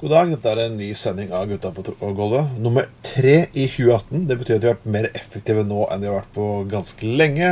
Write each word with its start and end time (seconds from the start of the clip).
God 0.00 0.14
dag, 0.14 0.30
dette 0.32 0.48
er 0.48 0.58
en 0.62 0.78
ny 0.80 0.86
sending 0.96 1.28
av 1.36 1.42
Gutta 1.50 1.68
på 1.76 1.82
gulvet. 2.16 2.54
Nummer 2.64 2.86
tre 3.04 3.34
i 3.52 3.66
2018. 3.68 4.22
Det 4.30 4.36
betyr 4.40 4.54
at 4.54 4.62
vi 4.62 4.70
har 4.70 4.78
vært 4.78 4.94
mer 4.94 5.08
effektive 5.10 5.60
nå 5.68 5.82
enn 5.92 6.00
vi 6.00 6.08
har 6.08 6.16
vært 6.22 6.30
på 6.32 6.46
ganske 6.72 7.10
lenge. 7.20 7.50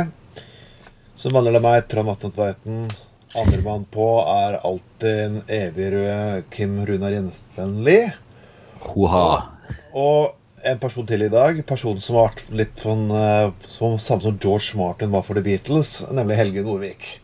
Som 1.13 1.37
vanlig 1.37 1.53
er 1.53 1.59
det 1.59 1.61
meg, 1.67 1.85
Trond 1.91 2.09
Atten 2.09 2.33
Tveiten. 2.33 2.81
Andremann 3.37 3.85
på 3.93 4.09
er 4.33 4.57
alltid 4.65 5.21
en 5.27 5.37
evig 5.59 5.93
røde 5.93 6.43
Kim 6.49 6.73
Runar 6.89 7.13
Jensenli. 7.19 7.99
Hoha. 8.87 9.29
Og 9.93 10.33
en 10.65 10.81
person 10.81 11.05
til 11.05 11.29
i 11.29 11.29
dag. 11.29 11.61
Personen 11.69 12.01
som 12.01 12.17
har 12.17 12.31
vært 12.31 12.49
litt 12.49 12.81
sånn 12.81 13.11
eh, 13.13 13.51
som, 13.69 14.01
Samme 14.01 14.25
som 14.25 14.41
George 14.41 14.73
Martin 14.81 15.13
var 15.13 15.21
for 15.27 15.37
The 15.37 15.45
Beatles, 15.45 15.99
nemlig 16.09 16.41
Helge 16.41 16.65
Nordvik. 16.65 17.19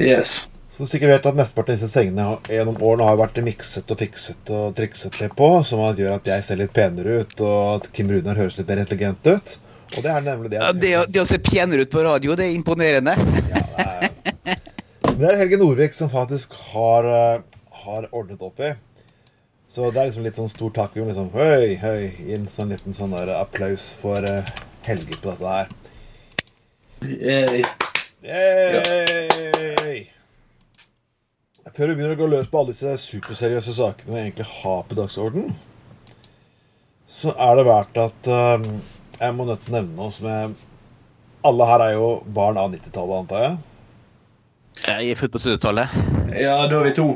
Yes. 0.00 0.46
Så 0.78 0.84
du 0.86 0.90
sikkert 0.92 1.10
vet 1.10 1.24
at 1.26 1.34
Mesteparten 1.34 1.74
av 1.74 1.78
disse 1.80 1.88
sengene 1.90 2.24
gjennom 2.46 2.76
årene 2.86 3.02
har 3.08 3.16
vært 3.18 3.40
mikset 3.42 3.88
og 3.90 3.98
fikset 3.98 4.50
og 4.54 4.76
trikset 4.78 5.16
litt 5.18 5.32
på, 5.34 5.48
som 5.66 5.80
gjør 5.98 6.12
at 6.20 6.28
jeg 6.30 6.44
ser 6.46 6.60
litt 6.60 6.70
penere 6.76 7.16
ut, 7.24 7.32
og 7.42 7.62
at 7.80 7.88
Kim 7.96 8.06
Runar 8.12 8.38
høres 8.38 8.54
litt 8.60 8.68
mer 8.70 8.78
intelligent 8.84 9.26
ut. 9.26 9.56
Og 9.96 10.04
det 10.04 10.12
er 10.12 10.20
nemlig 10.22 10.52
det 10.52 10.60
Ja, 10.60 10.68
det, 10.76 10.92
å- 11.00 11.06
det 11.10 11.20
å 11.24 11.26
se 11.26 11.38
penere 11.42 11.82
ut 11.82 11.90
på 11.90 12.04
radio, 12.06 12.36
det 12.38 12.46
er 12.46 12.54
imponerende. 12.54 13.14
Ja, 13.18 13.62
det 13.74 13.86
er, 14.54 14.60
det 15.18 15.26
er 15.32 15.36
Helge 15.40 15.58
Nordvik 15.58 15.92
som 15.96 16.08
faktisk 16.12 16.52
har, 16.70 17.02
eh, 17.10 17.40
har 17.82 18.06
ordnet 18.12 18.42
opp 18.46 18.60
i. 18.62 18.70
Så 19.68 19.90
det 19.90 19.98
er 19.98 20.06
liksom 20.12 20.22
litt 20.28 20.38
sånn 20.38 20.48
stor 20.52 20.70
takk. 20.76 20.94
vi 20.94 21.00
må 21.02 21.08
Liksom, 21.10 21.32
høy, 21.34 21.74
høy, 21.82 22.12
gi 22.22 22.34
en 22.38 22.46
sånn 22.46 22.70
liten 22.70 22.94
sånn 22.94 23.10
der 23.18 23.34
applaus 23.40 23.90
for 24.00 24.22
eh, 24.22 24.46
Helge 24.86 25.18
på 25.18 25.34
dette 25.34 25.48
her. 25.48 25.66
Yay. 27.02 27.64
Yay! 28.22 30.06
Før 31.78 31.92
vi 31.92 31.94
begynner 31.94 32.16
å 32.16 32.18
gå 32.18 32.26
løs 32.26 32.48
på 32.50 32.58
alle 32.58 32.72
disse 32.74 32.90
superseriøse 32.98 33.70
sakene 33.76 34.16
vi 34.16 34.18
egentlig 34.24 34.48
har 34.50 34.80
på 34.88 34.96
dagsorden, 34.98 35.52
så 37.06 37.30
er 37.38 37.52
det 37.54 37.64
verdt 37.68 38.00
at 38.02 38.30
uh, 38.34 38.64
jeg 39.20 39.36
må 39.36 39.46
nødt 39.46 39.62
til 39.62 39.70
å 39.70 39.76
nevne 39.76 39.94
noe 39.94 40.14
som 40.16 40.26
jeg 40.26 40.56
Alle 41.46 41.68
her 41.70 41.84
er 41.84 41.92
jo 41.94 42.08
barn 42.34 42.58
av 42.58 42.72
90-tallet, 42.72 43.20
antar 43.22 43.44
jeg? 43.44 43.54
Jeg 44.88 45.12
er 45.12 45.22
født 45.22 45.34
på 45.36 45.42
70-tallet. 45.44 45.94
ja, 46.34 46.58
da 46.66 46.80
er 46.80 46.88
vi 46.88 46.96
to. 46.98 47.06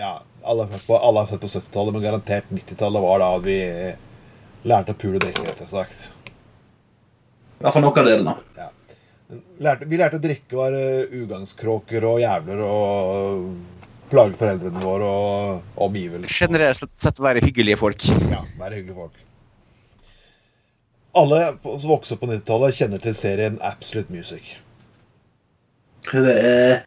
Ja, 0.00 0.14
alle 0.48 0.64
er 0.64 0.72
født 0.72 0.88
på, 0.88 0.96
alle 0.96 1.26
er 1.26 1.30
født 1.34 1.44
på 1.44 1.52
70-tallet, 1.52 1.98
men 1.98 2.08
garantert 2.08 2.50
90-tallet 2.56 3.06
var 3.10 3.20
da 3.20 3.30
vi 3.44 3.60
lærte 4.72 4.96
å 4.96 5.00
pule 5.04 5.20
og 5.20 5.28
drikke, 5.28 5.44
rett 5.44 5.64
og 5.68 5.72
slett. 5.76 6.32
I 7.60 7.66
hvert 7.66 7.76
fall 7.76 7.84
noen 7.84 8.00
av 8.00 8.12
delene. 8.14 8.38
Ja. 8.56 8.72
Lærte, 9.60 9.92
vi 9.92 10.00
lærte 10.00 10.16
å 10.16 10.24
drikke, 10.24 10.56
være 10.56 10.84
ugangskråker 11.20 12.12
og 12.14 12.24
jævler 12.24 12.64
og 12.64 13.74
plage 14.10 14.38
foreldrene 14.38 14.82
våre 14.82 15.06
og 15.06 15.84
omgivelsene. 15.88 16.32
Generelt 16.32 16.90
sett 16.98 17.22
være 17.22 17.42
hyggelige 17.44 17.78
folk. 17.80 18.06
Ja, 18.30 18.42
være 18.60 18.80
hyggelige 18.80 18.98
folk. 18.98 19.22
Alle 21.16 21.40
som 21.64 21.90
vokste 21.90 22.16
opp 22.16 22.24
på 22.24 22.30
90-tallet, 22.30 22.76
kjenner 22.76 23.00
til 23.02 23.14
serien 23.16 23.60
Absolute 23.64 24.12
Music. 24.12 24.56
Det 26.10 26.34
er 26.36 26.82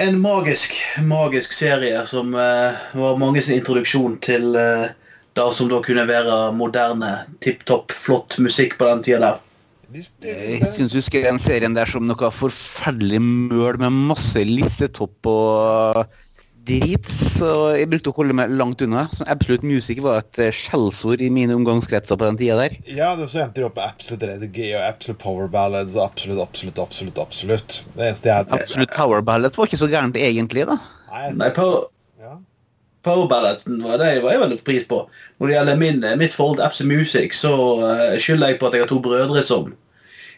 en 0.00 0.20
magisk, 0.22 0.76
magisk 1.02 1.52
serie 1.52 2.04
som 2.10 2.34
eh, 2.38 2.84
var 2.98 3.18
mange 3.20 3.42
sin 3.42 3.58
introduksjon 3.58 4.16
til 4.24 4.54
eh, 4.58 4.86
det 5.34 5.48
som 5.54 5.68
da 5.70 5.80
kunne 5.82 6.06
være 6.06 6.52
moderne, 6.54 7.10
tipp 7.42 7.64
topp, 7.66 7.92
flott 7.92 8.38
musikk 8.38 8.78
på 8.78 8.86
den 8.86 9.02
tida 9.06 9.20
der. 9.24 9.42
Jeg 9.94 10.66
syns 10.74 10.90
du 10.90 10.98
husker 10.98 11.22
den 11.22 11.38
serien 11.38 11.76
der 11.76 11.86
som 11.86 12.06
noe 12.08 12.30
forferdelig 12.34 13.20
møl 13.22 13.78
med 13.78 13.94
masse 14.10 14.42
lissetopp 14.42 15.28
og 15.30 16.00
drit. 16.66 17.06
Så 17.10 17.50
jeg 17.76 17.90
brukte 17.92 18.10
å 18.10 18.16
holde 18.16 18.34
meg 18.36 18.52
langt 18.58 18.82
unna. 18.84 19.04
Så 19.14 19.26
Absolute 19.30 19.66
Music 19.68 20.00
var 20.02 20.22
et 20.22 20.40
eh, 20.42 20.54
skjellsord 20.54 21.22
i 21.22 21.30
mine 21.32 21.54
omgangskretser 21.54 22.18
på 22.18 22.26
den 22.26 22.40
tida 22.40 22.56
der. 22.62 22.76
ja, 22.88 23.12
det 23.18 23.28
så 23.30 23.44
endte 23.44 23.60
de 23.60 23.68
opp 23.68 23.78
med 23.78 23.86
Absolute 23.92 24.30
Reggae 24.32 24.72
og 24.78 24.86
Absolute 24.88 25.20
Power 25.22 25.50
Ballads 25.52 25.94
og 25.98 26.06
Absolutt, 26.08 26.42
absolutt, 26.42 26.80
absolutt, 26.82 27.20
absolutt. 27.22 27.78
Det 27.94 28.08
eneste 28.08 28.32
jeg 28.32 28.50
Absolute 28.58 28.96
Power 28.96 29.22
Ballads 29.22 29.60
var 29.60 29.70
ikke 29.70 29.82
så 29.84 29.90
gærent 29.92 30.18
egentlig, 30.18 30.66
da. 30.72 30.80
Nei, 31.12 31.28
Nei, 31.38 31.52
Power, 31.54 31.86
ja. 32.18 32.34
power 33.06 33.30
Balladen 33.30 33.78
var 33.84 34.00
det 34.02 34.10
jeg 34.16 34.26
var 34.26 34.34
jeg 34.34 34.44
veldig 34.46 34.60
pris 34.66 34.90
på. 34.90 35.04
Når 35.38 35.50
det 35.50 35.58
gjelder 35.58 35.80
min, 35.84 36.04
mitt 36.18 36.34
forhold 36.34 36.58
til 36.58 36.66
Absolute 36.66 36.96
Music, 36.96 37.38
så 37.38 37.54
eh, 37.92 38.18
skylder 38.18 38.54
jeg 38.54 38.62
på 38.62 38.70
at 38.72 38.78
jeg 38.78 38.86
har 38.88 38.90
to 38.90 39.02
brødre 39.04 39.46
som 39.46 39.70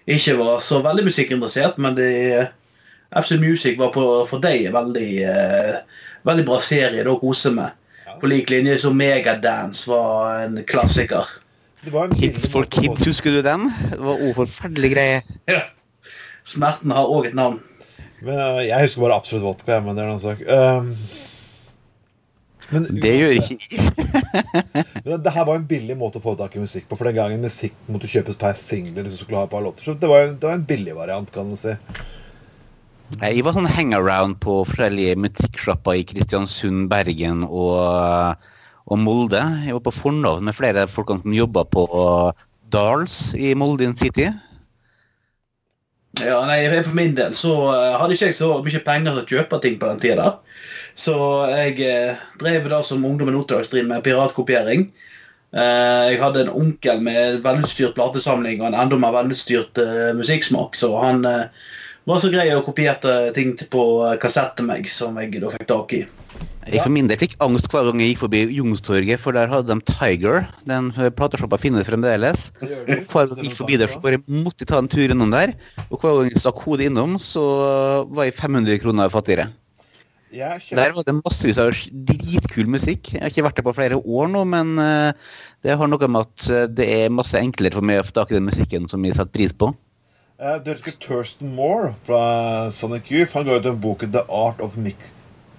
ikke 0.07 0.37
var 0.39 0.61
så 0.63 0.79
veldig 0.85 1.07
musikkinteressert, 1.09 1.79
men 1.83 1.97
det, 1.99 2.11
Absolute 3.11 3.43
Music 3.43 3.79
var 3.79 3.93
på, 3.95 4.05
for 4.31 4.43
deg 4.43 4.69
en 4.69 4.77
veldig, 4.77 5.11
eh, 5.27 6.03
veldig 6.27 6.45
bra 6.47 6.61
serie 6.63 7.07
å 7.07 7.19
kose 7.21 7.51
med. 7.55 7.75
Ja. 8.07 8.17
På 8.21 8.31
lik 8.31 8.51
linje 8.51 8.79
som 8.83 8.97
Megadance 8.99 9.91
var 9.91 10.45
en 10.45 10.61
klassiker. 10.67 11.27
Det 11.87 11.93
var 11.95 12.09
en 12.09 12.19
Hits 12.19 12.49
for 12.51 12.67
Kids, 12.67 13.07
husker 13.07 13.35
du 13.35 13.43
den? 13.47 13.69
Det 13.93 14.03
var 14.03 14.23
òg 14.23 14.35
forferdelig 14.43 14.93
greie. 14.97 15.23
Ja. 15.51 15.63
Smerten 16.47 16.93
har 16.95 17.09
òg 17.11 17.33
et 17.33 17.35
navn. 17.35 17.59
Men 18.23 18.39
øh, 18.39 18.61
Jeg 18.63 18.85
husker 18.85 19.03
bare 19.03 19.17
Absolutt 19.19 19.43
Vodka, 19.43 19.81
men 19.83 19.97
det 19.97 20.05
er 20.05 20.07
en 20.07 20.13
annen 20.15 20.23
sak. 20.23 20.43
Um, 20.47 20.93
men 22.73 22.87
Det 23.03 23.13
gjør 23.15 23.35
ikke 23.39 23.85
Men 25.07 25.23
det 25.23 25.33
her 25.33 25.47
var 25.47 25.55
en 25.59 25.69
billig 25.69 25.97
måte 25.99 26.19
å 26.19 26.25
få 26.25 26.35
tak 26.39 26.57
i 26.57 26.63
musikk 26.63 26.89
på. 26.91 26.99
For 26.99 27.09
den 27.09 27.17
gangen 27.19 27.45
musikk 27.45 27.77
måtte 27.91 28.11
kjøpes 28.11 28.39
per 28.41 28.57
singler. 28.59 29.07
Hvis 29.07 29.21
du 29.21 29.23
skulle 29.23 29.39
ha 29.39 29.47
et 29.47 29.53
par 29.53 29.63
låter 29.65 29.87
Så 29.87 29.95
det 29.95 30.11
var, 30.11 30.33
det 30.35 30.49
var 30.49 30.59
en 30.59 30.67
billig 30.67 30.97
variant, 30.99 31.31
kan 31.35 31.53
du 31.53 31.59
si. 31.61 31.77
Jeg 33.21 33.45
var 33.47 33.55
sånn 33.55 33.71
hangaround 33.71 34.41
på 34.43 34.65
forskjellige 34.67 35.15
musikksjapper 35.23 36.01
i 36.01 36.07
Kristiansund, 36.11 36.89
Bergen 36.91 37.45
og, 37.47 38.43
og 38.91 38.99
Molde. 38.99 39.45
Jeg 39.63 39.77
var 39.79 39.85
på 39.87 39.95
fornavn 39.95 40.51
med 40.51 40.59
flere 40.59 40.89
folk 40.91 41.15
som 41.15 41.37
jobba 41.37 41.63
på 41.71 41.87
Dals 42.75 43.31
i 43.39 43.55
Molde 43.55 43.87
in 43.87 43.95
City. 43.95 44.27
Ja, 46.25 46.41
nei, 46.49 46.65
For 46.83 46.97
min 46.97 47.15
del 47.17 47.35
så 47.37 47.53
eh, 47.75 47.95
hadde 48.01 48.17
ikke 48.17 48.31
jeg 48.31 48.39
så 48.39 48.51
mye 48.65 48.83
penger 48.85 49.13
til 49.13 49.23
å 49.23 49.31
kjøpe 49.37 49.61
ting 49.63 49.77
på 49.81 49.91
den 49.91 50.03
tida. 50.03 50.31
Så 50.97 51.15
jeg 51.53 51.77
eh, 51.85 52.17
drev 52.41 52.71
da 52.73 52.81
som 52.85 53.05
ungdommen 53.05 53.37
driver 53.45 53.89
med 53.89 54.05
piratkopiering. 54.05 54.89
Eh, 55.53 56.05
jeg 56.11 56.21
hadde 56.23 56.47
en 56.47 56.53
onkel 56.57 57.03
med 57.05 57.43
velutstyrt 57.45 57.95
platesamling 57.99 58.63
og 58.63 58.71
en 58.71 58.79
enda 58.81 58.99
mer 59.01 59.13
velutstyrt 59.15 59.77
eh, 59.79 60.15
musikksmak, 60.17 60.75
så 60.75 60.95
han 61.05 61.25
eh, 61.29 61.49
var 62.09 62.23
så 62.23 62.31
grei 62.33 62.49
og 62.55 62.65
kopierte 62.69 63.13
ting 63.37 63.53
på 63.73 63.83
eh, 64.07 64.17
kassett 64.23 64.57
til 64.57 64.71
meg, 64.71 64.89
som 64.89 65.19
jeg 65.21 65.37
da 65.43 65.53
fikk 65.53 65.67
tak 65.69 65.93
i. 65.99 66.07
Jeg 66.67 66.83
for 66.83 66.91
min 66.91 67.07
del 67.07 67.21
fikk 67.21 67.37
angst 67.45 67.69
hver 67.71 67.87
gang 67.87 68.01
jeg 68.03 68.15
gikk 68.15 68.23
forbi 68.25 68.41
Youngstorget, 68.57 69.21
for 69.23 69.37
der 69.37 69.53
hadde 69.53 69.71
de 69.71 69.87
Tiger. 69.87 70.49
Den 70.67 70.89
platesjappa 70.97 71.61
finnes 71.63 71.87
fremdeles. 71.87 72.49
Hver 72.59 73.29
gang 73.31 73.39
jeg 73.39 73.53
gikk 73.53 73.61
forbi 73.61 73.79
der, 73.79 73.93
så 73.93 74.01
bare 74.03 74.19
måtte 74.27 74.65
jeg 74.65 74.73
ta 74.73 74.81
en 74.83 74.91
tur 74.91 75.07
innom 75.07 75.31
der. 75.31 75.55
Og 75.87 76.01
hver 76.01 76.19
gang 76.19 76.33
jeg 76.33 76.43
stakk 76.43 76.65
hodet 76.65 76.89
innom, 76.91 77.21
så 77.23 77.45
var 78.11 78.27
jeg 78.27 78.35
500 78.41 78.83
kroner 78.83 79.15
fattigere. 79.15 79.47
Der 80.37 80.93
var 80.97 81.07
det 81.07 81.15
massevis 81.19 81.59
av 81.63 81.71
dritkul 82.11 82.69
musikk. 82.71 83.13
Jeg 83.15 83.23
har 83.25 83.33
ikke 83.33 83.45
vært 83.47 83.57
der 83.61 83.67
på 83.69 83.75
flere 83.77 83.99
år 84.01 84.29
nå, 84.33 84.45
men 84.53 84.75
eh, 84.83 85.13
det 85.65 85.77
har 85.81 85.89
noe 85.91 86.09
med 86.09 86.27
at 86.27 86.47
eh, 86.53 86.67
det 86.69 86.87
er 87.01 87.15
masse 87.15 87.39
enklere 87.41 87.75
for 87.79 87.87
meg 87.87 88.03
å 88.03 88.07
få 88.09 88.15
tak 88.21 88.33
i 88.33 88.39
den 88.39 88.49
musikken 88.49 88.89
som 88.93 89.05
jeg 89.07 89.17
setter 89.19 89.33
pris 89.39 89.55
på. 89.57 89.73
uh, 90.39 90.59
du 90.61 90.73
husker 90.75 90.93
Thurston 91.01 91.55
Moore 91.57 91.95
fra 92.05 92.71
Sonic 92.73 93.11
Youth? 93.11 93.33
Han 93.39 93.47
ga 93.49 93.57
ut 93.57 93.65
den 93.65 93.81
boken 93.81 94.13
The 94.13 94.27
Art 94.29 94.61
of 94.61 94.77
Mix 94.77 95.13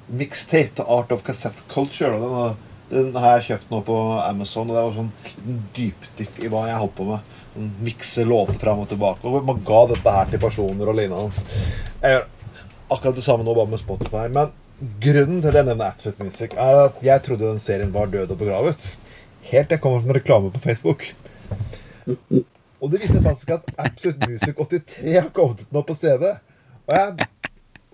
Mixtape. 0.07 0.75
The 0.77 0.85
Art 0.87 1.11
of 1.11 1.23
Cassette 1.27 1.65
Culture. 1.73 2.13
Den, 2.21 2.35
har- 2.37 2.55
den 2.91 3.15
har 3.19 3.39
jeg 3.39 3.47
kjøpt 3.49 3.71
nå 3.73 3.81
på 3.83 3.97
Amazon. 4.23 4.69
Og 4.69 4.77
det 4.77 4.83
var 4.85 4.95
sånn 5.01 5.65
dypdykk 5.75 6.37
i 6.45 6.51
hva 6.53 6.67
jeg 6.69 6.79
holdt 6.83 6.95
på 6.99 7.07
med. 7.09 7.33
Sånn 7.57 7.73
Mikse 7.83 8.23
låter 8.29 8.55
fram 8.61 8.85
og 8.85 8.87
tilbake. 8.93 9.25
Og 9.27 9.43
man 9.49 9.59
ga 9.67 9.81
dette 9.91 10.13
her 10.19 10.29
til 10.31 10.39
personer 10.45 10.87
og 10.93 10.95
lignende. 10.95 11.43
Jeg 12.05 12.13
gjør 12.15 12.25
akkurat 12.95 13.17
det 13.17 13.25
samme 13.25 13.43
nå, 13.43 13.51
bare 13.57 13.73
med 13.73 13.81
Spotify. 13.81 14.27
Men 14.31 14.53
grunnen 15.01 15.41
til 15.41 15.49
at 15.49 15.59
jeg 15.59 15.67
nevner 15.67 15.89
Absolute 15.89 16.23
Music, 16.23 16.53
er 16.53 16.81
at 16.85 16.99
jeg 17.05 17.23
trodde 17.25 17.49
den 17.49 17.61
serien 17.61 17.93
var 17.93 18.11
død 18.11 18.35
og 18.35 18.41
begravet. 18.41 18.89
Helt 19.47 19.69
til 19.69 19.75
jeg 19.77 19.81
kommer 19.81 20.01
fra 20.01 20.11
en 20.11 20.19
reklame 20.19 20.51
på 20.51 20.59
Facebook. 20.59 21.07
Og 22.81 22.91
det 22.91 23.01
viser 23.01 23.21
faktisk 23.21 23.55
at 23.55 23.71
Absolute 23.77 24.29
Music 24.29 24.55
83 24.55 25.15
har 25.17 25.31
kommet 25.33 25.63
ut 25.65 25.73
nå 25.73 25.81
på 25.81 25.97
CD. 25.97 26.35
Og 26.87 26.95
jeg 26.95 27.27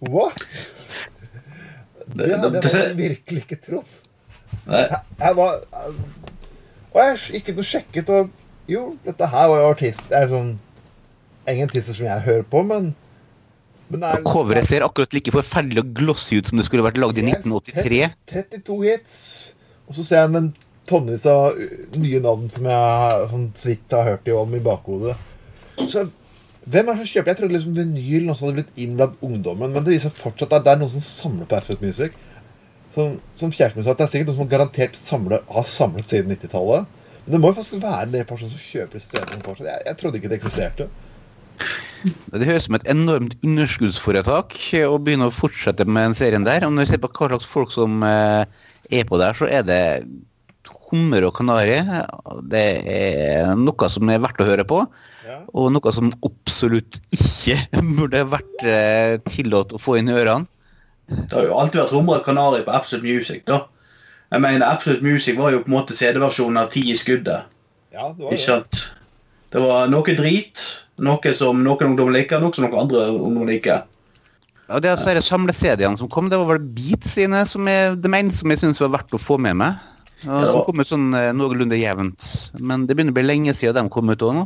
What? 0.04 0.44
Det 2.14 2.40
hadde 2.40 2.62
jeg 2.74 2.98
virkelig 2.98 3.46
ikke 3.46 3.60
trodd. 3.64 3.92
Jeg, 4.68 4.98
jeg 5.20 5.36
var 5.36 5.62
Og 6.94 7.00
jeg 7.00 7.18
gikk 7.38 7.54
ut 7.54 7.62
og 7.64 7.66
sjekket, 7.66 8.10
og 8.10 8.30
jo, 8.70 8.84
dette 9.06 9.28
her 9.28 9.48
var 9.50 9.60
jo 9.60 9.70
artist 9.74 10.04
Det 10.10 10.18
er 10.20 10.30
sånn 10.32 10.52
Ingen 11.50 11.68
artister 11.68 11.98
som 11.98 12.06
jeg 12.06 12.24
hører 12.28 12.46
på, 12.48 12.62
men, 12.64 12.94
er, 13.92 14.22
Coveret 14.26 14.68
ser 14.68 14.86
akkurat 14.86 15.14
like 15.14 15.34
forferdelig 15.34 15.84
og 15.84 15.92
glossy 15.98 16.40
ut 16.40 16.50
som 16.50 16.60
det 16.60 16.66
skulle 16.68 16.86
vært 16.86 17.02
lagd 17.02 17.20
i 17.20 17.26
1983. 17.28 18.00
32 18.32 18.80
hits. 18.88 19.18
Og 19.90 19.98
så 19.98 20.08
ser 20.08 20.24
jeg 20.24 20.34
en 20.40 20.52
tonnevis 20.90 21.26
av 21.30 21.60
nye 22.00 22.20
navn 22.24 22.50
som 22.52 22.68
jeg 22.68 23.30
sånn, 23.32 23.48
svitt 23.60 23.96
har 23.96 24.10
hørt 24.10 24.34
om 24.34 24.58
i 24.58 24.64
bakhodet. 24.64 25.16
Så 25.80 26.08
hvem 26.64 26.88
er 26.88 26.96
det 26.96 27.04
som 27.04 27.12
kjøper? 27.12 27.32
Jeg 27.32 27.40
trodde 27.40 27.56
liksom 27.58 27.78
vinyl 27.78 28.30
også 28.32 28.48
hadde 28.48 28.60
blitt 28.62 28.78
inn 28.80 28.98
blant 29.00 29.24
ungdommen, 29.26 29.74
men 29.74 29.86
det 29.86 29.98
viser 29.98 30.14
fortsatt 30.16 30.56
at 30.56 30.66
det 30.66 30.74
er 30.74 30.80
noen 30.80 30.94
som 30.94 31.04
samler 31.04 31.50
på 31.50 31.58
Absolute 31.60 31.84
Music. 31.84 32.20
som, 32.94 33.16
som 33.40 33.52
kjæresten 33.52 33.82
min 33.82 33.88
sa, 33.88 33.96
det 33.98 34.06
er 34.06 34.12
sikkert 34.12 34.30
noen 34.30 34.40
som 34.44 34.52
garantert 34.52 35.00
samler, 35.00 35.42
har 35.50 35.66
samlet 35.68 36.08
siden 36.08 36.36
90-tallet. 36.36 36.86
Men 37.26 37.36
det 37.36 37.40
må 37.42 37.50
jo 37.50 37.58
faktisk 37.58 37.82
være 37.82 38.06
en 38.06 38.14
del 38.14 38.28
personer 38.30 38.54
som 38.54 38.62
kjøper 38.62 39.00
disse 39.00 39.10
CD-ene 39.10 39.46
fortsatt. 39.46 39.70
Jeg, 39.72 39.86
jeg 39.88 40.00
trodde 40.00 40.20
ikke 40.20 40.32
det 40.32 40.38
eksisterte. 40.38 40.88
Det 42.04 42.46
høres 42.48 42.66
ut 42.66 42.68
som 42.68 42.76
et 42.80 42.88
enormt 42.92 43.36
underskuddsforetak 43.46 44.56
å 44.90 44.98
begynne 45.00 45.30
å 45.30 45.34
fortsette 45.34 45.86
med 45.88 46.10
den 46.10 46.16
serien 46.18 46.46
der. 46.48 46.66
Og 46.68 46.74
når 46.76 46.86
du 46.88 46.92
ser 46.94 47.02
på 47.04 47.10
hva 47.16 47.30
slags 47.32 47.48
folk 47.50 47.72
som 47.74 48.04
eh, 48.08 48.44
er 48.92 49.08
på 49.08 49.20
der, 49.22 49.36
så 49.38 49.48
er 49.48 49.64
det 49.68 49.82
hummer 50.94 51.26
og 51.28 51.34
kanari. 51.38 51.80
Det 52.52 52.64
er 52.94 53.54
noe 53.58 53.90
som 53.90 54.10
er 54.14 54.22
verdt 54.24 54.42
å 54.44 54.48
høre 54.50 54.66
på, 54.70 54.84
Ja. 55.24 55.38
og 55.56 55.70
noe 55.72 55.92
som 55.96 56.12
absolutt 56.28 57.00
ikke 57.16 57.56
burde 57.98 58.26
vært 58.34 58.66
eh, 58.68 59.16
tillatt 59.32 59.72
å 59.74 59.80
få 59.82 59.96
inn 60.02 60.12
i 60.12 60.18
ørene. 60.20 60.46
Det 61.08 61.32
har 61.36 61.48
jo 61.48 61.56
alltid 61.60 61.82
vært 61.82 61.94
hummer 61.96 62.20
og 62.20 62.26
kanari 62.28 62.62
på 62.66 62.74
Absolute 62.76 63.04
Music, 63.08 63.42
da. 63.48 63.64
Jeg 64.34 64.42
mener, 64.44 64.66
Absolute 64.66 65.04
Music 65.06 65.38
var 65.38 65.52
jo 65.54 65.62
på 65.64 65.70
en 65.72 65.76
måte 65.78 65.96
CD-versjonen 65.96 66.58
av 66.64 66.70
Ti 66.74 66.84
i 66.92 66.96
skuddet. 66.98 67.50
Ja, 67.94 68.08
det 68.18 68.24
var 68.26 68.32
Ikke 68.34 68.40
det. 68.40 68.46
sant? 68.46 68.84
Det 69.54 69.62
var 69.62 69.90
noe 69.92 70.16
drit, 70.18 70.62
noe 71.06 71.34
som 71.38 71.60
noen 71.64 71.92
ungdommer 71.92 72.16
liker, 72.18 72.42
noe 72.42 72.54
som 72.56 72.66
noen 72.66 72.86
andre 72.88 73.08
ungdommer 73.14 73.52
liker. 73.54 73.84
Ja, 74.70 74.80
det 74.80 74.90
er 74.90 74.96
altså 74.96 75.14
disse 75.14 75.30
samle-CD-ene 75.30 76.00
som 76.00 76.10
kom, 76.10 76.30
det 76.32 76.40
var 76.40 76.48
vel 76.56 76.64
Beat 76.74 77.06
sine 77.06 77.44
som 77.46 77.68
er 77.70 77.98
det 78.00 78.10
eneste 78.10 78.42
som 78.42 78.54
jeg 78.54 78.62
syns 78.64 78.82
var 78.82 78.94
verdt 78.96 79.14
å 79.14 79.22
få 79.22 79.38
med 79.38 79.60
meg. 79.60 79.78
Ja, 80.24 80.40
som 80.50 80.64
kom 80.66 80.80
ut 80.80 80.88
sånn 80.88 81.10
eh, 81.20 81.34
noenlunde 81.36 81.78
jevnt. 81.78 82.26
Men 82.58 82.88
det 82.88 82.96
begynner 82.96 83.14
å 83.14 83.18
bli 83.20 83.26
lenge 83.28 83.54
siden 83.58 83.90
de 83.90 83.94
kom 83.94 84.10
ut 84.10 84.24
òg 84.24 84.38
nå. 84.38 84.46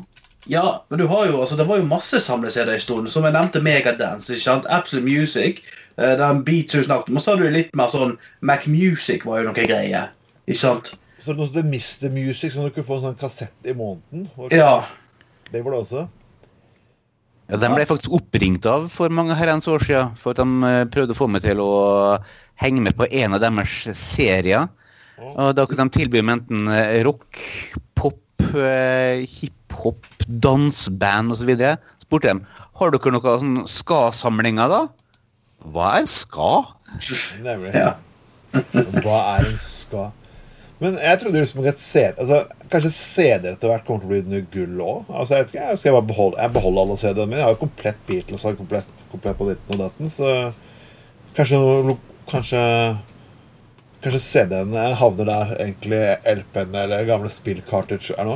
Ja, 0.50 0.82
men 0.90 1.00
du 1.02 1.06
har 1.12 1.28
jo, 1.30 1.42
altså, 1.44 1.58
det 1.60 1.68
var 1.70 1.78
jo 1.80 1.88
masse 1.88 2.20
samle-CD 2.24 2.74
i 2.76 2.82
stund. 2.82 3.12
Som 3.14 3.28
jeg 3.28 3.36
nevnte, 3.36 3.62
Megadance. 3.62 4.32
ikke 4.34 4.44
sant? 4.48 4.68
Absolute 4.74 5.06
Music. 5.06 5.62
eh, 5.98 6.16
Den 6.18 6.44
Beats 6.48 6.74
du 6.74 6.82
snakket 6.84 7.14
om. 7.14 7.20
Og 7.20 7.24
så 7.24 7.36
har 7.36 7.44
du 7.44 7.50
litt 7.54 7.76
mer 7.78 7.92
sånn 7.94 8.18
Mac 8.42 8.66
Music 8.66 9.26
var 9.28 9.44
jo 9.44 9.52
noe 9.52 9.68
greie. 9.70 10.08
Ikke 10.48 10.60
sant? 10.66 10.96
Så 11.28 11.34
noe 11.36 11.50
som 11.50 11.68
Mister. 11.68 12.14
Music, 12.14 12.54
som 12.54 12.64
du 12.64 12.72
kunne 12.72 12.88
få 12.88 13.02
en 13.02 13.10
sånn 13.10 13.20
kassett 13.20 13.68
i 13.68 13.74
måneden. 13.76 14.30
Ja. 14.56 14.86
Det 15.52 15.60
var 15.64 15.74
det 15.74 15.80
også. 15.82 16.06
Ja, 17.48 17.58
de 17.60 17.70
ble 17.72 17.88
faktisk 17.88 18.16
oppringt 18.16 18.68
av 18.68 18.86
for 18.92 19.12
mange 19.12 19.36
herrens 19.36 19.68
år 19.72 19.84
siden, 19.84 20.14
for 20.20 20.32
at 20.32 20.40
de 20.40 20.68
eh, 20.68 20.86
prøvde 20.92 21.16
å 21.16 21.18
få 21.18 21.28
meg 21.32 21.44
til 21.44 21.60
å 21.64 21.72
henge 22.64 22.84
med 22.84 22.96
på 23.00 23.08
en 23.08 23.36
av 23.36 23.44
deres 23.44 23.76
serier. 24.00 24.68
Og 25.18 25.52
da 25.58 25.66
kunne 25.68 25.88
de 25.88 25.96
tilby 25.98 26.24
meg 26.24 26.42
enten 26.42 26.72
eh, 26.72 27.02
rock, 27.08 27.40
pop, 28.00 28.24
eh, 28.56 29.24
hiphop, 29.28 30.08
danseband 30.28 31.36
osv. 31.36 31.52
Spurte 32.04 32.32
dem 32.32 32.44
har 32.78 32.94
dere 32.94 33.16
noen 33.16 33.44
sånn 33.44 33.60
ska-samlinger, 33.72 34.72
da. 34.72 34.84
Hva 35.74 35.98
er 35.98 36.08
ska? 36.12 36.52
Nemlig. 37.44 37.76
ja. 37.76 37.98
Hva 39.04 39.20
er 39.36 39.50
en 39.50 39.60
ska? 39.60 40.08
Men 40.78 41.00
jeg 41.02 41.20
trodde 41.22 41.42
liksom 41.42 41.64
at 41.66 41.80
CD, 41.82 42.20
altså, 42.22 42.44
kanskje 42.70 42.92
CD 42.94 43.50
etter 43.50 43.72
hvert 43.72 43.86
kommer 43.88 44.04
til 44.04 44.10
å 44.10 44.14
bli 44.14 44.22
noe 44.30 44.46
gull 44.54 44.84
òg. 44.86 45.08
Altså, 45.10 45.40
jeg 45.40 45.56
jeg 45.58 45.82
skal 45.82 45.98
bare 45.98 46.10
beholde, 46.12 46.38
jeg 46.44 46.54
beholder 46.54 46.84
alle 46.84 46.98
CD-ene 47.02 47.32
mine. 47.32 47.40
Jeg 47.42 47.48
har 47.48 47.56
jo 47.56 47.64
komplett 47.64 48.04
Beatles 48.10 48.46
og 48.46 48.60
komplett, 48.60 48.92
komplett 49.14 49.40
på 49.40 49.50
ditten 49.50 49.78
og 49.78 49.84
datten, 49.86 50.14
så 50.14 50.34
kanskje 51.38 51.98
Kanskje 52.28 52.62
Kanskje 54.04 54.20
CD-ene 54.22 54.82
havner 55.00 55.26
der 55.26 55.54
egentlig 55.58 56.00
LP-ene 56.30 56.84
eller 56.86 57.08
gamle 57.08 57.32
spill-cartridge 57.34 58.14
er 58.14 58.28
nå? 58.30 58.36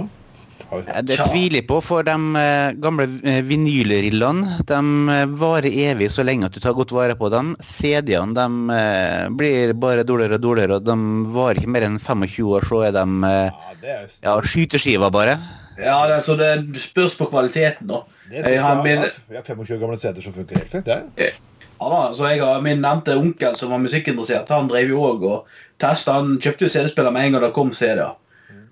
Det 0.72 1.18
tviler 1.20 1.60
jeg 1.60 1.68
på, 1.68 1.78
for 1.84 2.06
de 2.08 2.14
eh, 2.40 2.74
gamle 2.80 3.04
eh, 3.28 3.42
vinylrillene 3.44 4.62
de 4.70 4.78
eh, 5.12 5.24
varer 5.42 5.68
evig 5.90 6.08
så 6.14 6.24
lenge 6.24 6.48
at 6.48 6.56
du 6.56 6.62
tar 6.64 6.78
godt 6.78 6.94
vare 6.96 7.18
på 7.20 7.28
dem. 7.34 7.54
CD-ene 7.60 8.32
de 8.38 9.34
blir 9.36 9.74
bare 9.76 10.06
dårligere 10.08 10.40
og 10.40 10.46
dårligere, 10.46 10.78
og 10.80 10.86
de 10.88 10.96
varer 11.34 11.60
ikke 11.60 11.74
mer 11.76 11.88
enn 11.90 12.00
25 12.00 12.54
år, 12.56 12.68
så 12.70 12.80
er 12.88 12.96
de 12.96 13.04
Ja, 13.28 13.76
det 13.82 13.92
er 13.92 14.06
jo 14.06 14.08
ja, 14.24 14.38
skyteskiver 14.54 15.12
bare. 15.12 15.36
ja 15.82 16.00
det, 16.08 16.22
så 16.26 16.38
det 16.40 16.54
spørs 16.80 17.20
på 17.20 17.28
kvaliteten, 17.34 17.92
da. 17.92 18.04
Jeg 18.32 18.64
har 18.64 18.80
min, 18.86 19.04
Vi 19.28 19.36
har 19.36 19.44
25 19.44 19.76
gamle 19.82 20.00
CD-er 20.00 20.24
som 20.24 20.34
funker 20.40 20.62
helt 20.62 20.72
fint. 20.72 20.88
jeg. 20.88 21.04
ja, 21.20 21.92
da, 21.92 22.02
så 22.16 22.32
jeg 22.32 22.40
har 22.46 22.64
min 22.64 22.80
nevnte 22.80 23.20
onkel 23.20 23.60
som 23.60 23.76
var 23.76 23.84
musikkinteressert. 23.84 24.50
Han 24.56 24.72
drev 24.72 24.96
jo 24.96 25.04
òg 25.04 25.28
og 25.28 25.62
testa. 25.82 26.16
Han 26.22 26.38
kjøpte 26.40 26.70
jo 26.70 26.76
CD-spiller 26.78 27.12
med 27.12 27.28
en 27.28 27.36
gang 27.36 27.50
det 27.50 27.56
kom 27.60 27.76
CD-er. 27.76 28.16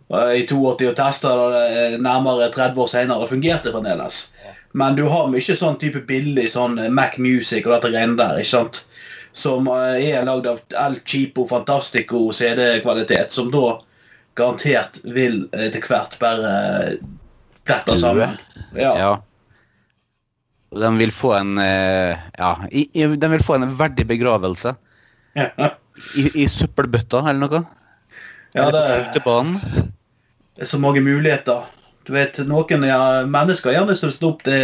Eh, 0.10 0.32
I 0.42 0.46
82 0.48 0.90
og 0.90 0.96
testa 0.98 1.34
det 1.54 2.00
nærmere 2.02 2.50
30 2.54 2.82
år 2.82 2.88
senere. 2.90 3.22
Det 3.26 3.30
fungerte 3.34 3.74
fremdeles. 3.76 4.22
Men 4.74 4.96
du 4.98 5.04
har 5.10 5.28
mye 5.30 5.56
sånn 5.58 5.78
type 5.82 6.02
billig 6.06 6.48
sånn 6.54 6.78
Mac 6.94 7.18
Music 7.22 7.66
og 7.66 7.74
dette 7.76 7.92
greiene 7.94 8.18
der. 8.20 8.38
ikke 8.42 8.54
sant? 8.56 8.84
Som 9.34 9.68
eh, 9.70 10.10
er 10.10 10.26
lagd 10.26 10.48
av 10.50 10.62
El 10.78 11.00
Cheapo 11.06 11.46
Fantastico 11.50 12.28
CD-kvalitet. 12.34 13.32
Som 13.34 13.52
da 13.54 13.80
garantert 14.38 15.02
vil 15.04 15.44
etter 15.54 15.82
hvert 15.86 16.18
bare 16.22 16.54
dette 17.70 17.98
sammen. 17.98 18.38
Ja. 18.78 18.94
Ja. 18.98 19.12
Den 20.80 21.00
vil 21.02 21.10
få 21.14 21.32
en 21.34 21.58
eh, 21.58 22.14
Ja, 22.38 22.52
i, 22.70 22.84
vil 22.94 23.42
få 23.46 23.56
en 23.58 23.72
verdig 23.78 24.06
begravelse. 24.10 24.76
I, 25.38 26.24
i 26.44 26.46
søppelbøtta 26.50 27.24
eller 27.30 27.42
noe. 27.46 27.62
Ja, 28.56 28.68
eller 28.68 28.74
på 28.74 28.84
det- 28.86 29.00
skytebanen. 29.08 29.89
Er 30.60 30.68
så 30.68 30.80
mange 30.82 31.02
muligheter. 31.04 31.68
Du 32.08 32.14
vet, 32.16 32.40
Noen 32.50 32.84
ja, 32.88 33.00
mennesker 33.30 33.72
gjerne 33.76 33.96
støtter 33.96 34.28
opp 34.32 34.42
det 34.48 34.62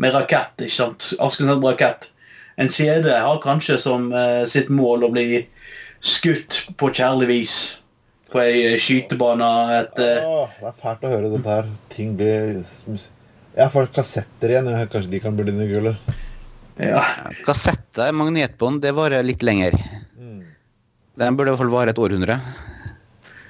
med 0.00 0.14
rakett. 0.16 0.56
ikke 0.60 0.74
sant? 0.74 1.12
Askesand 1.22 1.64
rakett. 1.64 2.10
En 2.60 2.68
CD 2.68 3.08
har 3.14 3.38
kanskje 3.40 3.78
som 3.80 4.10
eh, 4.12 4.42
sitt 4.50 4.68
mål 4.68 5.06
å 5.06 5.12
bli 5.14 5.44
skutt 6.04 6.64
på 6.80 6.90
kjærlig 6.96 7.28
vis 7.30 7.54
på 8.32 8.42
ei 8.42 8.74
skytebane. 8.80 9.48
Et, 9.78 10.02
eh, 10.04 10.26
Åh, 10.28 10.58
det 10.60 10.68
er 10.72 10.76
fælt 10.82 11.06
å 11.06 11.12
høre 11.14 11.32
dette 11.32 11.54
her. 11.56 11.70
Ting 11.94 12.16
blir 12.18 12.60
Jeg 12.60 13.70
får 13.72 13.88
kassetter 13.96 14.52
igjen. 14.52 14.68
Kanskje 14.92 15.10
de 15.14 15.22
kan 15.24 15.36
bli 15.38 15.48
dine 15.48 15.68
gullet. 15.70 16.10
ja. 16.80 17.00
Kassetter, 17.46 18.12
magnetbånd, 18.12 18.82
det 18.82 18.92
varer 18.96 19.24
litt 19.24 19.42
lenger. 19.46 19.78
Den 21.20 21.36
burde 21.36 21.50
i 21.50 21.52
hvert 21.52 21.60
fall 21.60 21.72
vare 21.72 21.92
et 21.92 21.98
århundre. 22.00 22.38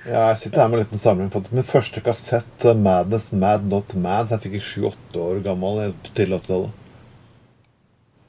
Ja, 0.08 0.30
jeg 0.30 0.38
sitter 0.40 0.62
her 0.62 0.68
med 0.70 0.78
en 0.78 0.84
liten 0.86 1.00
samling. 1.00 1.28
på 1.30 1.42
Min 1.52 1.66
første 1.66 2.00
kassett, 2.00 2.64
eh, 2.64 2.74
'Madness 2.74 3.32
Mad 3.32 3.64
Not 3.68 3.94
Mad', 3.94 4.30
jeg 4.30 4.40
fikk 4.40 4.52
jeg 4.52 4.62
sju-åtte 4.62 5.16
år 5.20 5.42
gammel 5.44 5.92
på 5.92 6.14
tidlig 6.14 6.40
80-tallet. 6.40 6.70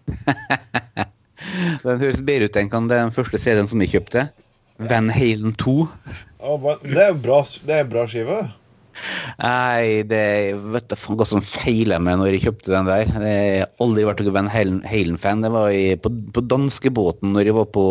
Den 1.84 2.00
høres 2.00 2.22
bedre 2.22 2.46
ut 2.50 2.56
enn 2.60 2.88
den 2.90 3.12
første 3.16 3.38
CD-en 3.40 3.68
som 3.68 3.82
jeg 3.82 3.92
kjøpte. 3.96 4.30
Van 4.78 5.10
Halen 5.10 5.54
2. 5.54 5.76
Det 6.84 7.04
er 7.06 7.14
bra, 7.14 7.44
det 7.66 7.76
er 7.78 7.88
bra 7.90 8.06
skive. 8.10 8.40
Nei, 9.40 10.04
det 10.04 10.58
vet 10.74 10.90
du 10.92 10.96
faen 11.00 11.18
hva 11.20 11.26
som 11.28 11.42
feiler 11.46 12.02
meg 12.04 12.20
når 12.20 12.36
jeg 12.36 12.44
kjøpte 12.48 12.74
den 12.74 12.90
der. 12.90 13.06
Jeg 13.08 13.62
har 13.64 13.72
aldri 13.86 14.06
vært 14.08 14.24
noen 14.26 14.36
Van 14.40 14.52
Halen- 14.52 14.84
Halen-fan. 14.86 15.46
Det 15.46 15.52
var 15.54 15.72
i, 15.72 15.96
på, 16.02 16.12
på 16.36 16.44
danskebåten 16.52 17.32
når 17.36 17.48
jeg 17.48 17.58
var 17.58 17.70
på 17.72 17.86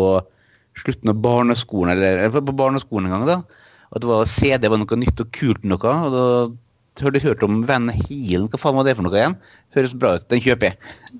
slutten 0.77 1.11
av 1.11 1.19
barneskolen, 1.23 1.95
eller, 1.95 2.21
eller 2.27 2.45
på 2.45 2.55
barneskolen 2.55 3.09
en 3.09 3.17
gang. 3.17 3.25
da. 3.27 3.60
At 3.91 4.03
det 4.03 4.09
var 4.09 4.27
CD 4.29 4.69
var 4.71 4.79
noe 4.79 4.99
nytt 4.99 5.23
og 5.23 5.31
kult 5.35 5.65
noe. 5.67 5.95
og 6.07 6.57
da 6.97 7.05
har 7.05 7.13
du 7.15 7.23
hørt 7.23 7.43
om 7.43 7.61
Van 7.67 7.87
Halen. 7.87 8.47
Hva 8.51 8.59
faen 8.59 8.75
var 8.75 8.87
det 8.87 8.97
for 8.97 9.07
noe 9.07 9.15
igjen? 9.15 9.35
Høres 9.75 9.95
bra 9.97 10.17
ut. 10.19 10.27
Den 10.31 10.43
kjøper 10.43 10.71
jeg. 10.71 11.19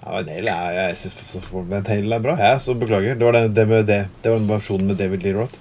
Ja, 0.00 0.12
Van 0.16 0.30
Halen 0.30 0.50
er, 0.52 0.78
jeg 0.80 0.96
synes 1.02 1.46
Van 1.52 1.86
Halen 1.86 2.14
er 2.16 2.24
bra, 2.24 2.36
jeg, 2.40 2.60
så 2.62 2.74
beklager. 2.78 3.18
Det 3.18 3.28
var 3.28 3.38
den, 3.38 3.54
det 3.54 3.66
med 3.70 3.86
det, 3.90 4.00
det 4.22 4.32
var 4.32 4.42
den 4.42 4.50
versjonen 4.50 4.90
med 4.90 4.98
David 5.00 5.26
Lee 5.26 5.36
Roth. 5.38 5.58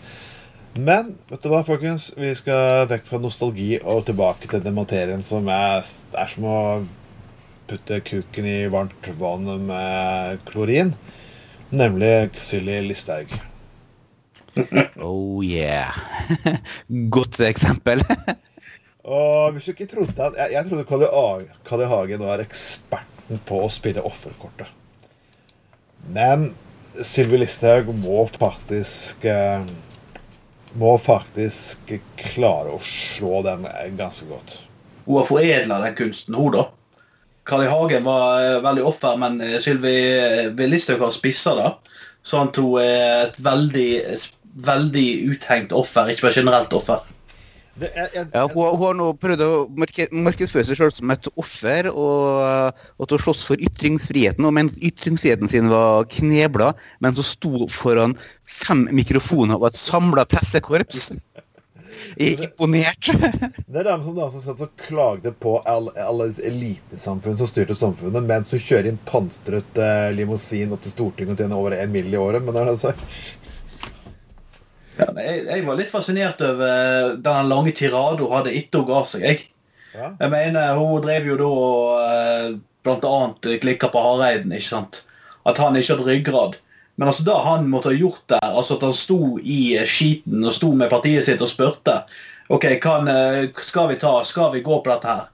Men 0.76 1.14
vet 1.30 1.46
du 1.46 1.50
hva, 1.54 1.62
folkens? 1.64 2.10
Vi 2.20 2.34
skal 2.36 2.90
vekk 2.92 3.06
fra 3.08 3.22
nostalgi 3.24 3.78
og 3.80 4.04
tilbake 4.10 4.50
til 4.52 4.64
den 4.66 4.76
materien 4.76 5.24
som 5.24 5.48
er, 5.48 5.86
er 5.86 6.32
som 6.34 6.48
å 6.52 6.60
putte 7.70 8.02
kuken 8.06 8.50
i 8.50 8.58
varmt 8.74 9.12
vann 9.22 9.48
med 9.70 10.42
klorin. 10.50 10.92
Nemlig 11.72 12.16
Silje 12.44 12.82
Listhaug. 12.86 13.32
Oh 15.02 15.44
yeah. 15.44 15.96
Godt 17.16 17.40
eksempel. 17.46 18.04
Og 19.06 19.54
hvis 19.54 19.68
du 19.68 19.74
ikke 19.76 19.90
trodde 19.90 20.18
at 20.18 20.38
Jeg, 20.40 20.54
jeg 20.56 20.66
trodde 20.70 20.86
Kalle, 21.68 21.88
Hagen 21.92 22.26
var 22.26 22.42
eksperten 22.42 23.42
på 23.46 23.60
å 23.66 23.72
spille 23.74 24.04
offerkortet. 24.06 24.72
Men 26.14 26.54
Sylvi 27.06 27.42
Listhaug 27.42 27.92
må 28.00 28.24
faktisk 28.32 29.26
eh, 29.28 29.66
Må 30.80 30.96
faktisk 31.02 31.94
klare 32.20 32.74
å 32.76 32.82
slå 32.84 33.44
den 33.46 33.68
ganske 33.98 34.28
godt. 34.30 34.60
Hun 35.06 35.20
har 35.20 35.30
foredla 35.30 35.80
den 35.84 35.96
kunsten, 35.98 36.36
hun, 36.36 36.56
da. 36.56 36.66
Kalle 37.46 37.70
Hagen 37.70 38.08
var 38.08 38.42
eh, 38.42 38.62
veldig 38.64 38.86
offer, 38.90 39.20
men 39.22 39.38
eh, 39.44 39.60
Sylvi 39.62 39.96
Listhaug 40.66 41.04
har 41.06 41.14
spissa 41.14 41.54
det. 41.60 41.70
Sånn 42.26 42.50
at 42.50 42.58
hun 42.58 42.80
er 42.82 43.28
et 43.28 43.38
veldig, 43.46 43.90
veldig 44.56 45.08
uthengt 45.34 45.74
offer, 45.76 46.10
ikke 46.14 46.28
bare 46.30 46.38
generelt 46.40 46.74
offer. 46.74 47.04
Det, 47.76 47.90
jeg, 47.92 48.08
jeg, 48.16 48.28
Ja, 48.32 48.46
hun, 48.48 48.70
hun 48.80 48.86
har 48.88 48.94
nå 48.96 49.10
prøvd 49.20 49.42
å 49.44 49.50
marke- 49.76 50.08
markedsføre 50.16 50.64
seg 50.64 50.78
sjøl 50.80 50.94
som 50.96 51.12
et 51.12 51.28
offer, 51.36 51.90
og 51.92 52.72
at 53.04 53.12
hun 53.12 53.20
slåss 53.20 53.42
for 53.50 53.60
ytringsfriheten. 53.60 54.48
Og 54.48 54.56
mente 54.56 54.80
ytringsfriheten 54.80 55.52
sin 55.52 55.68
var 55.74 56.08
knebla, 56.14 56.70
mens 57.04 57.20
hun 57.20 57.28
sto 57.28 57.68
foran 57.68 58.16
fem 58.48 58.86
mikrofoner 58.96 59.60
og 59.60 59.68
et 59.74 59.82
samla 59.82 60.24
pressekorps. 60.32 61.10
Jeg 62.20 62.36
er 62.38 62.42
imponert. 62.48 63.08
Det 63.68 63.80
er 63.82 63.88
dem 63.88 64.02
som, 64.04 64.16
da, 64.18 64.26
som 64.32 64.72
klagde 64.80 65.32
på 65.42 65.58
all- 65.68 65.92
alle 66.00 66.28
elitesamfunn 66.48 67.36
som 67.40 67.48
styrte 67.50 67.76
samfunnet, 67.76 68.24
mens 68.28 68.52
hun 68.52 68.60
kjører 68.62 68.90
inn 68.92 69.00
pansret 69.08 69.80
eh, 69.80 70.10
limousin 70.16 70.72
opp 70.76 70.84
til 70.86 70.92
Stortinget 70.96 71.36
og 71.36 71.44
tjener 71.44 71.60
over 71.60 71.76
en 71.76 71.92
mill. 71.92 72.08
i 72.14 72.20
året. 72.20 72.44
Men 72.44 72.56
det 72.56 72.64
er 72.64 72.72
det 72.72 72.80
så. 72.84 72.94
Ja, 74.96 75.10
jeg, 75.20 75.42
jeg 75.50 75.66
var 75.68 75.80
litt 75.80 75.92
fascinert 75.92 76.42
over 76.46 77.16
den 77.20 77.50
lange 77.52 77.74
tiraden 77.76 78.24
hun 78.24 78.36
hadde 78.38 78.54
etter 78.56 78.84
hun 78.84 78.90
ga 78.90 79.02
seg. 79.08 79.26
jeg. 79.26 79.48
Ja. 79.96 80.12
Jeg 80.20 80.32
mener, 80.32 80.76
Hun 80.76 81.04
drev 81.04 81.28
jo 81.30 81.38
da 81.40 81.50
og 81.50 81.90
bl.a. 81.96 82.60
blant 82.86 83.08
annet 83.10 83.50
klikka 83.64 83.90
på 83.92 84.04
Hareiden. 84.04 84.54
ikke 84.56 84.72
sant? 84.72 85.04
At 85.46 85.60
han 85.62 85.76
ikke 85.76 85.96
hadde 85.96 86.10
ryggrad. 86.10 86.58
Men 86.96 87.12
altså 87.12 87.26
da 87.28 87.36
han 87.44 87.68
måtte 87.68 87.92
ha 87.92 87.98
gjort 87.98 88.24
der, 88.32 88.46
altså 88.46 88.78
at 88.78 88.86
han 88.88 88.96
sto 88.96 89.36
i 89.44 89.76
skiten 89.90 90.46
og 90.46 90.56
sto 90.56 90.72
med 90.72 90.92
partiet 90.94 91.28
sitt 91.28 91.44
og 91.44 91.52
spurte 91.52 92.04
ok, 92.48 92.68
kan, 92.80 93.08
eh, 93.10 93.50
skal 93.66 93.90
vi 93.90 93.98
ta, 94.00 94.24
skal 94.24 94.54
vi 94.54 94.62
gå 94.64 94.78
på 94.80 94.92
dette 94.92 95.10
her? 95.10 95.26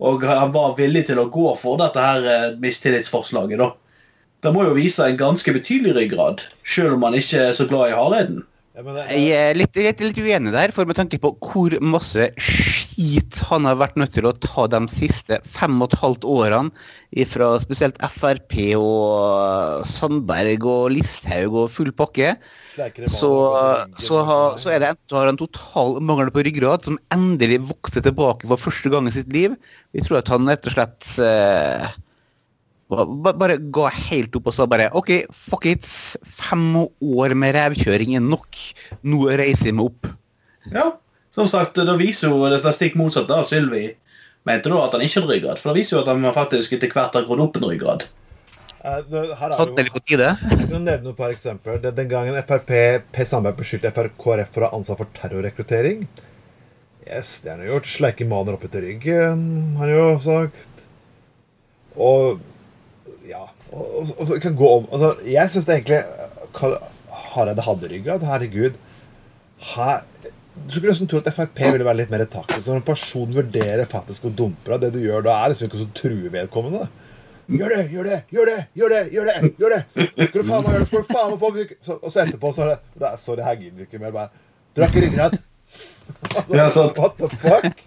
Og 0.00 0.22
han 0.26 0.52
var 0.54 0.76
villig 0.78 1.06
til 1.08 1.18
å 1.18 1.28
gå 1.32 1.50
for 1.58 1.80
dette 1.80 2.00
her 2.00 2.24
eh, 2.30 2.56
mistillitsforslaget. 2.62 3.58
da. 3.58 3.72
Det 4.44 4.52
må 4.54 4.64
jo 4.64 4.76
vise 4.76 5.04
en 5.04 5.18
ganske 5.18 5.52
betydelig 5.52 5.94
ryggrad, 5.96 6.44
selv 6.64 6.96
om 6.96 7.06
han 7.08 7.16
ikke 7.18 7.48
er 7.48 7.56
så 7.56 7.66
glad 7.68 7.90
i 7.90 7.96
Hareiden. 7.98 8.42
Ja, 8.74 8.82
men 8.82 8.96
det, 8.98 9.02
Jeg 9.14 9.34
er 9.38 9.54
litt, 9.54 9.76
litt, 9.78 10.00
litt 10.02 10.16
uenig 10.18 10.50
der, 10.50 10.72
for 10.74 10.88
med 10.88 10.96
tanke 10.98 11.20
på 11.22 11.30
hvor 11.46 11.76
masse 11.78 12.24
skit 12.42 13.38
han 13.46 13.68
har 13.68 13.78
vært 13.78 13.94
nødt 14.00 14.16
til 14.16 14.26
å 14.26 14.32
ta 14.34 14.64
de 14.72 14.80
siste 14.90 15.38
fem 15.46 15.76
og 15.78 15.92
et 15.92 16.00
halvt 16.00 16.26
årene 16.26 17.22
fra 17.30 17.52
spesielt 17.62 18.00
Frp 18.10 18.56
og 18.74 19.86
Sandberg 19.86 20.66
og 20.66 20.88
Listhaug 20.96 21.54
og 21.62 21.70
full 21.70 21.92
pakke, 21.94 22.32
så, 23.06 23.30
så, 23.94 24.24
har, 24.26 24.58
så 24.58 24.74
er 24.74 24.82
det 24.82 24.90
enten 24.90 25.12
så 25.12 25.20
har 25.20 25.30
han 25.30 25.38
total 25.38 26.00
mangel 26.02 26.34
på 26.34 26.42
ryggrad, 26.42 26.90
som 26.90 26.98
endelig 27.14 27.60
vokste 27.70 28.02
tilbake 28.02 28.50
for 28.50 28.58
første 28.58 28.90
gang 28.90 29.06
i 29.06 29.14
sitt 29.14 29.30
liv. 29.30 29.54
Vi 29.94 30.02
tror 30.02 30.18
at 30.18 30.34
han 30.34 30.50
rett 30.50 30.66
og 30.66 30.74
slett 30.74 31.14
eh, 31.22 31.94
bare 32.88 33.56
ga 33.72 33.88
helt 34.10 34.36
opp 34.36 34.50
og 34.50 34.54
sa 34.56 34.66
bare 34.68 34.90
OK, 34.96 35.12
fuck 35.32 35.66
it. 35.70 35.86
Fem 36.24 36.66
år 36.84 37.34
med 37.38 37.54
revkjøring 37.56 38.16
er 38.18 38.24
nok. 38.24 38.60
Nå 39.08 39.24
reiser 39.30 39.70
jeg 39.70 39.78
meg 39.78 39.90
opp. 39.90 40.10
Ja, 40.72 40.90
som 41.34 41.48
sagt, 41.50 41.76
det 41.76 41.98
viser 42.00 42.32
jo 42.32 42.44
det 42.48 42.60
stikk 42.76 42.98
motsatt 43.00 43.30
av 43.34 43.46
Sylvi 43.48 43.88
mente 44.44 44.68
da 44.68 44.82
at 44.84 44.94
han 44.96 45.04
ikke 45.04 45.22
hadde 45.22 45.32
ryggrad. 45.32 45.60
For 45.60 45.72
det 45.72 45.82
viser 45.82 45.96
jo 45.96 46.02
at 46.04 46.12
han 46.12 46.28
faktisk 46.36 46.76
etter 46.76 46.92
hvert 46.92 47.16
har 47.16 47.26
grodd 47.26 47.42
opp 47.46 47.58
en 47.58 47.66
ryggrad. 47.70 48.06
Eh, 48.84 49.00
det, 49.08 49.24
her 49.40 49.54
er 49.54 49.88
jo, 49.88 50.04
tide. 50.04 50.30
jeg 50.50 50.68
kan 50.68 50.84
nevne 50.84 51.14
et 51.14 51.18
par 51.18 51.32
eksempler. 51.32 51.80
Det, 51.80 51.94
den 51.96 52.10
gangen 52.10 52.36
Frp 52.44 52.70
Per 53.14 53.28
Sandberg 53.28 53.58
beskyldte 53.60 53.92
FrKrF 53.96 54.52
for 54.52 54.64
å 54.64 54.70
ha 54.70 54.78
ansvar 54.78 55.00
for 55.00 55.16
terrorrekruttering. 55.16 56.04
Yes, 57.04 57.38
det 57.44 57.52
har 57.52 57.60
han 57.60 57.70
gjort. 57.70 57.88
Sleike 57.88 58.28
maner 58.28 58.56
opp 58.56 58.64
etter 58.68 58.84
ryggen, 58.84 59.46
har 59.78 59.88
han 59.88 59.94
jo 59.96 60.08
sagt. 60.24 60.84
Og 61.94 62.42
ja 63.28 63.44
og, 63.72 63.84
og, 63.84 64.08
og 64.18 64.26
så 64.28 64.38
kan 64.42 64.56
gå 64.58 64.70
om 64.78 64.88
altså, 64.92 65.14
Jeg 65.24 65.50
syns 65.50 65.68
egentlig 65.72 66.02
Hareide 67.34 67.64
hadde 67.66 67.88
ryggrad. 67.90 68.24
Herregud. 68.28 68.76
Her, 69.74 70.02
du 70.54 70.74
skulle 70.74 70.92
nesten 70.92 71.08
tro 71.10 71.18
at 71.18 71.30
Frp 71.34 71.62
ville 71.72 71.86
være 71.86 72.02
litt 72.02 72.12
mer 72.12 72.22
taktisk. 72.30 72.68
Når 72.68 72.80
en 72.80 72.86
person 72.86 73.32
vurderer 73.34 73.88
faktisk 73.90 74.28
å 74.28 74.34
dumpe 74.42 74.70
deg, 74.70 74.84
det 74.84 74.92
du 74.94 75.00
gjør 75.02 75.24
da, 75.26 75.40
er 75.40 75.54
liksom 75.54 75.66
ikke 75.66 75.80
å 75.82 75.88
true 75.98 76.30
vedkommende. 76.34 76.86
Gjør 77.44 77.74
det, 77.74 77.80
gjør 77.92 78.06
det, 78.08 78.18
gjør 78.32 78.50
det, 78.50 78.60
gjør 78.78 78.92
det! 78.94 79.00
gjør 79.12 79.26
det, 79.28 79.48
gjør 79.60 79.72
det 79.74 79.80
Skal 80.30 80.38
du 80.38 80.46
faen 80.48 80.62
meg 80.64 80.70
gjøre 80.70 80.84
det, 80.84 80.86
skal 80.88 81.02
du 81.02 81.10
faen 81.10 81.32
meg 81.32 81.42
få 81.42 81.50
så, 81.84 81.96
Og 81.98 82.12
så 82.12 82.22
etterpå 82.22 82.52
så 82.56 82.62
er 82.64 82.70
det, 82.70 82.76
da, 83.02 83.10
Sorry, 83.20 83.44
her 83.44 83.58
gidder 83.58 83.82
vi 83.82 83.88
ikke 83.88 84.00
mer. 84.00 84.14
Bare, 84.14 84.30
du 84.72 84.80
har 84.80 84.94
ikke 84.94 85.02
ryggrad. 85.08 85.36
What 86.48 87.18
the 87.18 87.28
fuck? 87.42 87.82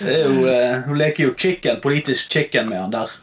Det 0.00 0.16
er 0.16 0.24
jo, 0.24 0.46
eh, 0.50 0.80
Hun 0.88 0.98
leker 0.98 1.28
jo 1.28 1.36
chicken, 1.38 1.78
politisk 1.84 2.32
chicken 2.32 2.72
med 2.72 2.80
han 2.80 2.96
der. 2.96 3.14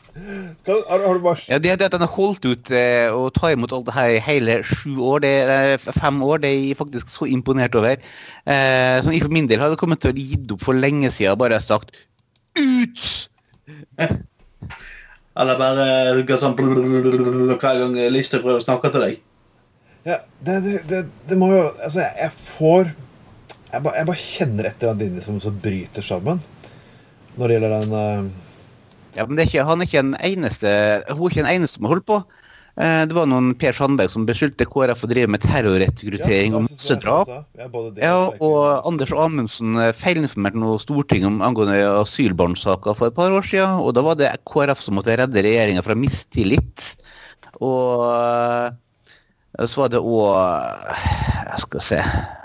Kan, 0.65 0.81
har, 0.89 1.03
har 1.05 1.17
du 1.17 1.23
bare 1.23 1.41
Ja, 1.47 1.59
det, 1.61 1.75
det 1.79 1.88
at 1.88 1.95
han 1.95 2.03
har 2.03 2.13
holdt 2.13 2.45
ut 2.45 2.71
eh, 2.75 3.07
og 3.13 3.31
ta 3.38 3.51
imot 3.53 3.73
alt 3.75 3.88
det 3.88 3.95
her 3.95 4.13
i 4.15 4.21
hele 4.23 4.59
sju 4.67 4.97
år, 4.97 5.23
det, 5.25 5.33
er 5.53 5.77
fem 5.95 6.21
år, 6.25 6.41
det 6.43 6.51
er 6.51 6.57
jeg 6.57 6.79
faktisk 6.79 7.11
så 7.13 7.27
imponert 7.29 7.77
over. 7.79 7.97
Eh, 8.45 8.97
som 9.05 9.13
jeg 9.13 9.23
for 9.25 9.33
min 9.33 9.49
del 9.49 9.61
hadde 9.63 9.79
kommet 9.79 10.01
til 10.03 10.13
å 10.13 10.17
gitt 10.17 10.53
opp 10.55 10.65
for 10.65 10.77
lenge 10.77 11.11
siden 11.13 11.35
og 11.35 11.43
bare 11.43 11.61
sagt 11.63 11.93
ut! 12.59 13.05
Eller 15.39 15.59
bare 15.59 15.89
eh, 16.19 16.38
sånn 16.41 16.57
hver 16.57 17.83
gang 17.83 17.99
Listhaug 18.11 18.43
prøver 18.43 18.59
å 18.59 18.65
snakke 18.65 18.91
til 18.93 19.05
deg. 19.05 19.19
Ja, 20.07 20.17
det, 20.41 20.57
det, 20.65 20.75
det, 20.89 20.99
det 21.27 21.35
må 21.38 21.51
jo 21.51 21.63
Altså, 21.83 21.99
jeg, 21.99 22.13
jeg 22.23 22.31
får 22.31 22.91
jeg 23.69 23.83
bare, 23.85 23.99
jeg 23.99 24.07
bare 24.09 24.21
kjenner 24.23 24.65
et 24.65 24.79
eller 24.79 24.93
annet 24.95 25.09
inni 25.09 25.21
som 25.23 25.35
så 25.43 25.51
bryter 25.53 26.05
sammen. 26.05 26.39
Når 27.38 27.43
det 27.45 27.57
gjelder 27.57 27.75
den 27.75 27.97
eh, 27.99 28.47
Ja, 29.19 29.25
men 29.27 29.35
det 29.35 29.43
er 29.45 29.49
ikke, 29.51 29.65
han 29.67 29.81
er 29.83 29.89
ikke 29.89 30.03
den 30.05 30.15
eneste 30.23 30.69
Hun 31.11 31.25
er 31.27 31.33
ikke 31.33 31.43
den 31.43 31.55
eneste 31.57 31.75
som 31.77 31.88
har 31.89 31.97
holdt 31.97 32.07
på. 32.07 32.19
Eh, 32.79 33.01
det 33.09 33.15
var 33.17 33.25
noen 33.27 33.49
Per 33.59 33.75
Sandberg 33.75 34.11
som 34.13 34.23
beskyldte 34.29 34.63
KrF 34.69 35.01
for 35.01 35.09
å 35.09 35.11
drive 35.11 35.27
med 35.33 35.41
terrorrekruttering 35.43 36.53
og 36.55 36.61
ja, 36.63 36.67
så- 36.69 36.75
massedrap. 36.77 37.27
så- 37.27 37.43
så- 37.59 37.97
Ja, 37.99 38.13
og 38.15 38.39
og 38.39 38.85
Anders 38.88 39.11
Amundsen 39.11 39.75
eh, 39.75 39.91
feilinformerte 39.91 40.55
noe 40.55 40.79
Stortinget 40.79 41.27
om 41.27 41.41
angående 41.41 41.81
asylbarnsaker 41.99 42.95
for 42.95 43.07
et 43.07 43.15
par 43.15 43.31
år 43.35 43.43
siden. 43.43 43.81
Og 43.83 43.93
da 43.93 44.01
var 44.01 44.15
det 44.15 44.31
KrF 44.45 44.79
som 44.79 44.95
måtte 44.95 45.17
redde 45.17 45.43
regjeringa 45.43 45.83
fra 45.83 45.95
mistillit. 45.95 46.95
Og 47.59 48.05
eh, 48.15 49.65
så 49.65 49.75
var 49.81 49.89
det 49.89 49.99
òg 49.99 50.95
Jeg 51.49 51.59
skal 51.59 51.81
se 51.81 51.97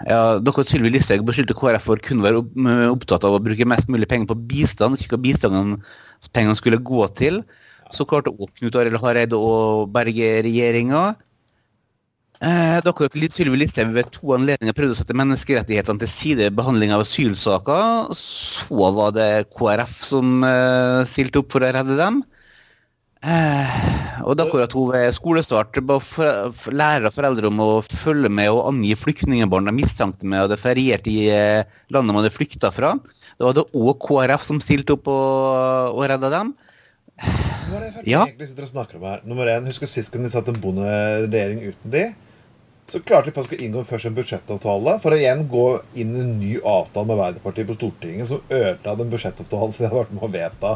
ja, 0.08 0.38
Dere 0.40 0.58
og 0.58 0.66
Sylvi 0.66 0.90
Listhaug 0.90 1.22
beskyldte 1.28 1.54
KrF 1.54 1.82
for 1.84 1.96
kun 2.02 2.18
å 2.22 2.26
være 2.26 2.90
opptatt 2.90 3.22
av 3.22 3.36
å 3.36 3.42
bruke 3.44 3.64
mest 3.68 3.86
mulig 3.86 4.08
penger 4.08 4.26
på 4.32 4.38
bistand, 4.48 4.96
ikke 4.98 5.14
hva 5.14 5.78
bistandspengene 6.24 6.56
skulle 6.56 6.82
gå 6.82 7.06
til. 7.14 7.44
Så 7.92 8.04
klarte 8.04 8.32
òg 8.32 8.50
Knut 8.58 8.76
Arild 8.76 8.98
Hareide 9.00 9.36
å 9.36 9.86
berge 9.86 10.42
regjeringa. 10.42 11.14
Eh, 12.44 12.80
dere 12.82 13.06
og 13.06 13.32
Sylvi 13.32 13.56
Listhaug 13.56 13.94
ved 13.94 14.10
to 14.12 14.34
anledninger 14.34 14.74
prøvde 14.74 14.92
å 14.92 14.98
sette 14.98 15.14
menneskerettighetene 15.16 16.00
til 16.00 16.10
side 16.10 16.48
i 16.48 16.52
behandling 16.52 16.92
av 16.92 17.04
asylsaker. 17.04 18.12
Så 18.12 18.90
var 18.96 19.12
det 19.14 19.48
KrF 19.54 20.02
som 20.04 20.42
eh, 20.44 21.04
stilte 21.06 21.40
opp 21.40 21.52
for 21.52 21.62
å 21.62 21.72
redde 21.72 21.96
dem. 21.96 22.22
Eh, 23.24 23.76
og 24.26 24.36
da 24.36 24.44
at 24.60 24.74
hun 24.76 24.90
ved 24.92 25.14
skolestart 25.16 25.78
ba 25.86 25.96
for, 26.02 26.50
for, 26.52 26.74
lærer 26.76 27.14
foreldre 27.14 27.48
om 27.48 27.62
å 27.62 27.70
følge 27.80 28.28
med 28.28 28.50
og 28.52 28.66
angi 28.68 28.92
flyktningbarn 28.98 29.70
de 29.70 29.72
mistenkte 29.72 30.28
med 30.28 30.42
og 30.42 30.50
hadde 30.50 30.60
feriert 30.60 31.08
i 31.08 31.30
eh, 31.32 31.64
landet 31.94 32.12
man 32.12 32.20
hadde 32.20 32.34
flykta 32.34 32.72
fra. 32.74 32.98
Da 33.38 33.48
var 33.48 33.56
det 33.56 33.64
òg 33.74 33.96
KrF 34.02 34.44
som 34.46 34.60
stilte 34.62 34.94
opp 34.96 35.08
og, 35.10 35.96
og 35.96 36.04
redda 36.10 36.30
dem. 36.32 36.52
Hva 37.18 37.78
er 37.78 37.82
det 37.84 37.90
Frp 37.94 38.08
Ja. 38.10 38.24
egentlig 38.26 38.50
sitter 38.50 38.66
og 38.66 38.72
snakker 38.74 38.98
om 38.98 39.06
her? 39.08 39.24
Nummer 39.26 39.48
én, 39.50 39.66
Husker 39.66 39.90
sist 39.90 40.12
gang 40.12 40.26
de 40.26 40.30
satt 40.32 40.48
en 40.50 40.60
bonderegjering 40.60 41.62
uten 41.70 41.90
de? 41.94 42.04
Så 42.90 43.00
klarte 43.00 43.30
de 43.30 43.36
faktisk 43.36 43.56
å 43.56 43.64
inngå 43.64 43.82
først 43.88 44.10
en 44.10 44.16
budsjettavtale 44.18 44.98
for 45.00 45.14
å 45.14 45.18
igjen 45.18 45.46
gå 45.48 45.66
inn 46.02 46.10
i 46.14 46.20
en 46.20 46.34
ny 46.38 46.50
avtale 46.60 47.08
med 47.08 47.16
Arbeiderpartiet 47.16 47.70
på 47.70 47.76
Stortinget 47.78 48.28
som 48.28 48.42
ødela 48.52 48.96
den 48.98 49.12
budsjettavtalen 49.14 49.72
som 49.72 49.84
de 49.84 49.88
hadde 49.88 50.02
vært 50.02 50.12
med 50.18 50.26
å 50.26 50.32
vedta. 50.34 50.74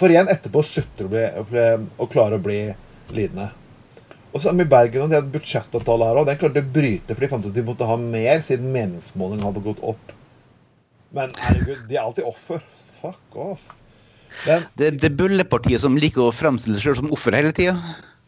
For 0.00 0.08
igjen 0.14 0.30
etterpå 0.32 0.62
å 0.62 0.66
sutre 0.66 1.04
og, 1.04 1.12
bli, 1.12 1.26
og, 1.42 1.50
bli, 1.50 1.66
og 2.00 2.08
klare 2.14 2.38
å 2.40 2.42
bli 2.42 2.62
lidende. 3.12 3.50
Og 4.32 4.40
så 4.40 4.54
med 4.56 4.70
Bergen, 4.72 5.04
og 5.04 5.12
de 5.12 5.18
hadde 5.20 5.34
budsjettavtale 5.34 6.08
her 6.08 6.22
òg. 6.22 6.30
Den 6.30 6.40
klarte 6.40 6.56
de 6.56 6.64
å 6.64 6.72
bryte, 6.72 7.12
for 7.12 7.20
de 7.20 7.28
fant 7.34 7.44
ut 7.44 7.52
at 7.52 7.58
de 7.58 7.66
måtte 7.68 7.88
ha 7.90 7.98
mer 8.00 8.40
siden 8.40 8.72
meningsmålingen 8.72 9.44
hadde 9.44 9.64
gått 9.66 9.82
opp. 9.84 10.14
Men 11.12 11.34
herregud, 11.38 11.84
de 11.88 11.98
er 11.98 12.04
alltid 12.04 12.24
offer. 12.28 12.62
Fuck 13.00 13.36
off. 13.36 13.68
Men 14.46 14.64
Det, 14.78 14.94
det 15.02 15.10
er 15.10 15.16
bøllepartiet 15.18 15.82
som 15.82 15.98
liker 16.00 16.24
å 16.24 16.32
fremstille 16.34 16.78
seg 16.78 16.88
sjøl 16.88 17.02
som 17.02 17.12
offer 17.12 17.36
hele 17.36 17.52
tida. 17.56 17.76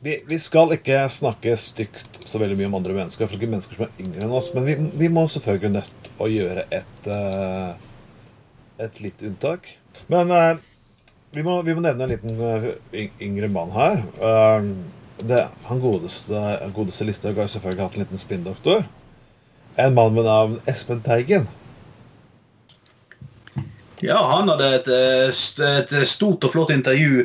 vi, 0.05 0.19
vi 0.29 0.37
skal 0.43 0.75
ikke 0.77 0.99
snakke 1.09 1.55
stygt 1.57 2.19
så 2.29 2.41
veldig 2.43 2.59
mye 2.59 2.69
om 2.69 2.77
andre 2.77 2.97
mennesker, 2.99 3.25
for 3.25 3.39
ikke 3.39 3.49
mennesker 3.49 3.79
som 3.79 3.87
er 3.87 4.03
yngre 4.05 4.27
enn 4.27 4.35
oss, 4.37 4.51
men 4.53 4.67
vi, 4.69 4.75
vi 5.01 5.09
må 5.13 5.25
selvfølgelig 5.33 5.73
nødt 5.79 5.95
til 6.05 6.21
å 6.21 6.29
gjøre 6.29 6.67
et, 6.77 7.09
eh, 7.09 7.71
et 8.85 9.01
lite 9.01 9.31
unntak. 9.31 9.71
Men 10.13 10.33
eh, 10.35 10.53
vi, 11.33 11.47
må, 11.47 11.57
vi 11.65 11.77
må 11.77 11.85
nevne 11.85 12.05
en 12.05 12.13
liten 12.13 12.45
eh, 12.51 13.09
yngre 13.25 13.49
mann 13.53 13.73
her. 13.73 14.05
Det, 15.25 15.41
han 15.71 15.81
godeste, 15.81 16.45
godeste 16.77 17.07
Listhaug 17.09 17.39
har 17.41 17.49
selvfølgelig 17.49 17.87
hatt 17.87 17.97
en 17.97 18.05
liten 18.05 18.21
spinndoktor. 18.21 18.85
En 19.81 19.97
mann 19.97 20.13
med 20.15 20.29
navn 20.29 20.59
Espen 20.69 21.01
Teigen. 21.07 21.49
Ja, 24.05 24.19
han 24.35 24.51
hadde 24.53 24.67
et, 24.83 24.89
eh, 24.93 25.31
et 25.81 25.93
stort 26.09 26.45
og 26.45 26.53
flott 26.53 26.73
intervju 26.75 27.25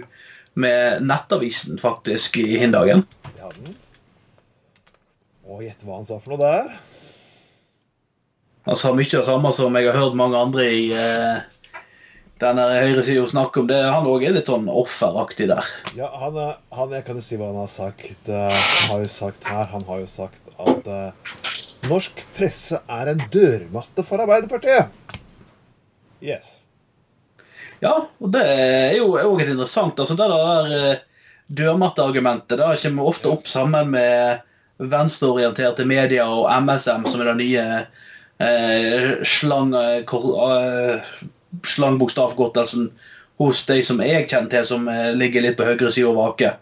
med 0.60 1.04
Nettavisen 1.04 1.80
faktisk 1.80 2.38
i 2.40 2.56
Hindagen. 2.62 3.04
Det 3.26 3.42
hadde 3.44 3.66
han. 3.66 3.76
Og 5.50 5.64
gjett 5.66 5.84
hva 5.84 5.98
han 5.98 6.08
sa 6.08 6.20
for 6.24 6.36
noe 6.36 6.40
der. 6.40 6.70
Han 8.70 8.78
sa 8.80 8.94
mye 8.94 9.10
av 9.10 9.24
det 9.24 9.28
samme 9.28 9.52
som 9.56 9.76
jeg 9.76 9.90
har 9.90 9.98
hørt 9.98 10.16
mange 10.20 10.40
andre 10.40 10.68
i 10.72 10.84
uh, 10.94 11.42
denne 12.40 12.68
høyresida 12.70 13.26
snakke 13.28 13.64
om. 13.64 13.68
det. 13.68 13.80
Han 13.84 14.08
òg 14.08 14.24
er 14.28 14.38
litt 14.38 14.52
sånn 14.52 14.70
offeraktig 14.72 15.50
der. 15.52 15.68
Ja, 15.98 16.12
han, 16.22 16.38
han, 16.76 16.94
Jeg 16.96 17.08
kan 17.08 17.20
jo 17.20 17.26
si 17.26 17.40
hva 17.40 17.50
han 17.50 17.60
har 17.64 17.72
sagt. 17.72 18.30
Eh, 18.30 18.62
Han 18.86 18.94
har 18.94 19.04
jo 19.04 19.10
sagt 19.12 19.50
her 19.50 19.68
Han 19.74 19.84
har 19.90 20.00
jo 20.04 20.08
sagt 20.12 20.54
at 20.60 20.88
uh, 20.88 21.34
norsk 21.90 22.24
presse 22.38 22.80
er 22.88 23.12
en 23.12 23.26
dørmatte 23.34 24.06
for 24.06 24.22
Arbeiderpartiet. 24.24 24.96
Yes. 26.22 26.59
Ja, 27.84 27.94
og 28.20 28.32
det 28.34 28.42
er 28.44 28.98
jo 28.98 29.14
òg 29.16 29.40
interessant 29.46 30.00
altså 30.02 30.18
Det 30.20 30.28
der 30.28 30.72
eh, 30.76 31.02
dørmatteargumentet 31.56 32.60
kommer 32.84 33.08
ofte 33.10 33.32
opp 33.32 33.48
sammen 33.50 33.94
med 33.96 34.42
venstreorienterte 34.80 35.84
medier 35.88 36.28
og 36.30 36.46
MSM, 36.64 37.04
som 37.10 37.22
er 37.24 37.32
den 37.34 37.42
nye 37.42 37.64
eh, 38.40 39.24
slang, 39.28 39.74
eh, 39.76 40.04
kor- 40.08 40.38
eh, 40.54 41.02
slangbokstavkortelsen 41.68 42.90
hos 43.40 43.66
de 43.68 43.80
som 43.84 44.00
jeg 44.04 44.28
kjenner 44.30 44.52
til, 44.54 44.68
som 44.68 44.88
eh, 44.92 45.10
ligger 45.18 45.44
litt 45.44 45.58
på 45.60 45.68
høyre 45.68 45.92
side 45.92 46.08
og 46.08 46.20
vaker. 46.20 46.56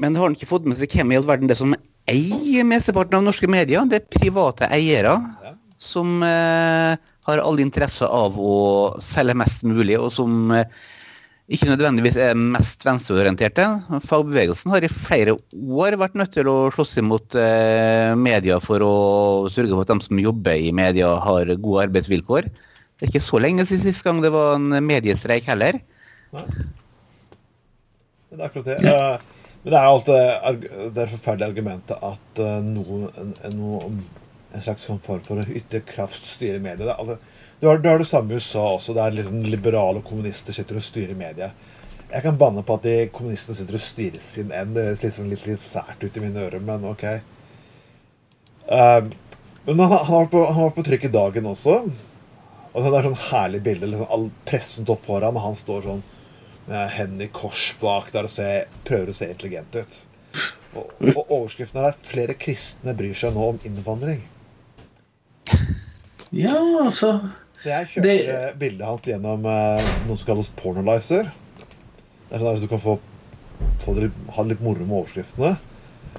Men 0.00 0.16
har 0.16 0.28
han 0.30 0.36
ikke 0.38 0.48
fått 0.48 0.68
med 0.68 0.80
seg 0.80 0.94
hvem 0.96 1.12
i 1.12 1.18
all 1.20 1.28
verden 1.28 1.50
det 1.50 1.58
som 1.60 1.74
eier 2.10 2.64
mesteparten 2.68 3.18
av 3.18 3.26
norske 3.26 3.48
medier? 3.50 3.84
Det 3.88 4.00
er 4.00 4.20
private 4.20 4.68
eiere 4.72 5.18
som 5.82 6.22
eh, 6.24 6.96
har 7.28 7.42
all 7.42 7.60
interesse 7.62 8.06
av 8.06 8.38
å 8.40 8.56
selge 9.02 9.36
mest 9.38 9.62
mulig, 9.68 9.98
og 10.00 10.10
som 10.14 10.50
eh, 10.56 10.66
ikke 11.52 11.68
nødvendigvis 11.70 12.18
er 12.22 12.38
mest 12.38 12.84
venstreorienterte. 12.86 13.66
Fagbevegelsen 14.06 14.72
har 14.72 14.84
i 14.84 14.90
flere 14.90 15.36
år 15.62 15.98
vært 16.00 16.16
nødt 16.18 16.34
til 16.36 16.48
å 16.50 16.56
slåss 16.74 16.96
imot 17.02 17.36
eh, 17.38 18.12
media 18.18 18.58
for 18.62 18.84
å 18.86 18.94
sørge 19.52 19.74
for 19.74 19.84
at 19.84 19.92
de 19.92 20.08
som 20.08 20.22
jobber 20.22 20.58
i 20.58 20.72
media, 20.74 21.10
har 21.22 21.50
gode 21.54 21.88
arbeidsvilkår. 21.88 22.48
Det 22.48 23.08
er 23.08 23.12
ikke 23.12 23.24
så 23.24 23.42
lenge 23.42 23.66
siden 23.66 23.84
sist 23.84 24.06
gang 24.06 24.22
det 24.22 24.30
var 24.32 24.56
en 24.56 24.78
mediestreik 24.86 25.46
heller. 25.50 25.80
Nei. 26.32 26.46
Det 28.32 28.40
er 28.40 28.48
akkurat 28.48 28.68
det. 28.70 28.78
Ja. 28.86 29.06
Men 29.62 29.74
det 29.74 29.78
er 29.78 29.84
jo 29.84 29.94
alltid 29.96 30.94
det 30.94 31.02
er 31.02 31.10
forferdelige 31.12 31.50
argumentet 31.52 32.06
at 32.08 32.42
eh, 32.42 32.58
noen, 32.66 33.04
en, 33.20 33.34
en, 33.46 33.58
noen, 33.58 33.98
en 34.52 34.64
slags 34.64 34.84
sånn 34.88 35.00
form 35.02 35.22
for 35.24 35.40
å 35.40 35.46
ytre 35.48 35.82
kraft 35.88 36.26
styre 36.28 36.60
mediet. 36.62 36.88
Er 36.88 37.18
Du 37.60 37.68
har, 37.68 37.78
du 37.78 37.88
har 37.88 37.98
det 37.98 38.08
samme 38.10 38.34
i 38.34 38.40
USA 38.40 38.64
også, 38.74 38.94
der 38.94 39.14
liksom 39.14 39.42
liberale 39.46 40.02
kommunister 40.02 40.52
sitter 40.52 40.80
og 40.80 40.82
styrer 40.82 41.14
media. 41.14 41.52
Jeg 42.12 42.24
kan 42.24 42.38
banne 42.38 42.64
på 42.66 42.74
at 42.76 42.84
de 42.84 42.96
kommunistene 43.14 43.56
sitter 43.56 43.78
og 43.78 43.84
styrer 43.84 44.20
sin 44.20 44.50
end. 44.52 44.74
Det 44.76 44.84
høres 44.88 45.02
litt, 45.04 45.14
sånn, 45.16 45.30
litt, 45.30 45.46
litt 45.48 45.62
sært 45.64 46.02
ut 46.02 46.16
i 46.18 46.24
mine 46.24 46.42
ører, 46.42 46.60
men 46.60 46.84
ok. 46.90 47.04
Eh, 48.66 49.04
men 49.64 49.78
han, 49.78 49.94
han, 49.94 50.10
har 50.10 50.26
på, 50.32 50.42
han 50.44 50.66
vært 50.66 50.80
på 50.80 50.84
trykk 50.90 51.06
i 51.08 51.12
dagen 51.14 51.48
også. 51.52 51.78
Og 52.72 52.84
det 52.84 52.98
er 52.98 53.08
sånn 53.08 53.22
herlig 53.30 53.62
bilde. 53.64 53.88
Liksom, 53.92 54.10
all 54.12 54.28
pressen 54.48 54.88
står 54.88 55.00
foran, 55.06 55.38
og 55.38 55.46
han 55.46 55.56
står 55.56 55.86
sånn 55.86 56.02
med 56.66 56.92
hendene 56.94 57.26
i 57.26 57.32
kors 57.34 57.72
bak 57.80 58.12
der 58.14 58.28
og 58.28 58.32
ser, 58.32 58.68
prøver 58.86 59.10
å 59.10 59.16
se 59.16 59.30
intelligent 59.30 59.78
ut. 59.78 60.02
Og, 60.72 60.92
og 61.14 61.22
overskriften 61.26 61.80
er 61.80 61.90
at 61.90 62.06
flere 62.08 62.36
kristne 62.38 62.94
bryr 62.96 63.16
seg 63.18 63.34
nå 63.36 63.48
om 63.54 63.58
innvandring. 63.66 64.22
Ja, 66.32 66.54
altså 66.84 67.20
Så 67.60 67.68
jeg 67.68 67.86
kjørte 67.92 68.02
Det- 68.02 68.28
eh, 68.28 68.54
bildet 68.58 68.86
hans 68.86 69.02
gjennom 69.06 69.44
eh, 69.46 69.90
noe 70.08 70.16
som 70.16 70.26
kalles 70.26 70.48
pornolizer. 70.56 71.28
Det 72.28 72.34
er 72.36 72.38
sånn 72.42 72.56
at 72.56 72.60
du 72.62 72.66
kan 72.70 72.80
få, 72.80 72.98
få 73.84 73.94
det, 73.94 74.10
ha 74.34 74.42
det 74.42 74.54
litt 74.56 74.62
moro 74.64 74.80
med 74.86 74.96
overskriftene. 75.04 75.56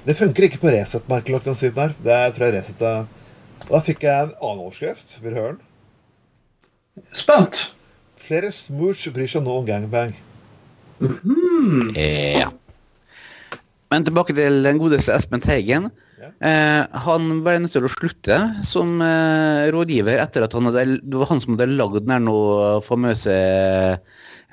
Det 0.06 0.16
funker 0.16 0.46
ikke 0.46 0.60
på 0.62 0.70
Resett, 0.72 1.08
nok 1.08 1.44
den 1.44 1.54
siden 1.58 1.76
her. 1.82 1.94
Det 2.02 2.34
tror 2.36 2.46
jeg 2.48 2.54
Resett 2.54 2.82
er 2.82 3.06
Da 3.68 3.80
fikk 3.80 4.00
jeg 4.04 4.12
en 4.28 4.32
annen 4.40 4.64
overskrift. 4.64 5.18
Vil 5.22 5.34
du 5.34 5.40
høre 5.40 5.56
den? 5.56 7.04
Spent. 7.12 7.72
Flere 8.16 8.50
smooch 8.52 9.08
bryr 9.12 9.26
seg 9.28 9.42
nå 9.44 9.58
om 9.58 9.66
gangbang. 9.66 10.14
Ja. 11.96 12.50
Men 13.94 14.02
tilbake 14.02 14.34
til 14.34 14.64
den 14.66 14.80
godeste 14.82 15.14
Espen 15.14 15.42
Teigen. 15.44 15.86
Ja. 16.18 16.30
Eh, 16.48 17.00
han 17.04 17.28
ble 17.44 17.60
nødt 17.62 17.74
til 17.76 17.84
å 17.86 17.92
slutte 17.92 18.38
som 18.66 18.96
eh, 19.04 19.68
rådgiver 19.70 20.18
etter 20.18 20.46
at 20.46 20.56
han 20.56 20.66
hadde, 20.66 20.98
det 21.04 21.20
var 21.20 21.30
han 21.30 21.42
som 21.42 21.54
hadde 21.54 21.76
lagd 21.78 22.00
den 22.08 22.26
famøse 22.82 23.36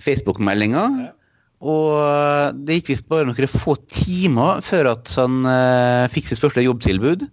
Facebook-meldinga. 0.06 0.84
Ja. 1.08 1.10
Og 1.62 1.96
eh, 1.98 2.48
det 2.68 2.80
gikk 2.80 2.92
visst 2.94 3.08
bare 3.10 3.26
noen 3.26 3.50
få 3.50 3.76
timer 3.90 4.62
før 4.66 4.92
at 4.96 5.10
han 5.18 5.42
eh, 5.50 6.10
fikk 6.14 6.30
sitt 6.30 6.42
første 6.42 6.66
jobbtilbud. 6.66 7.26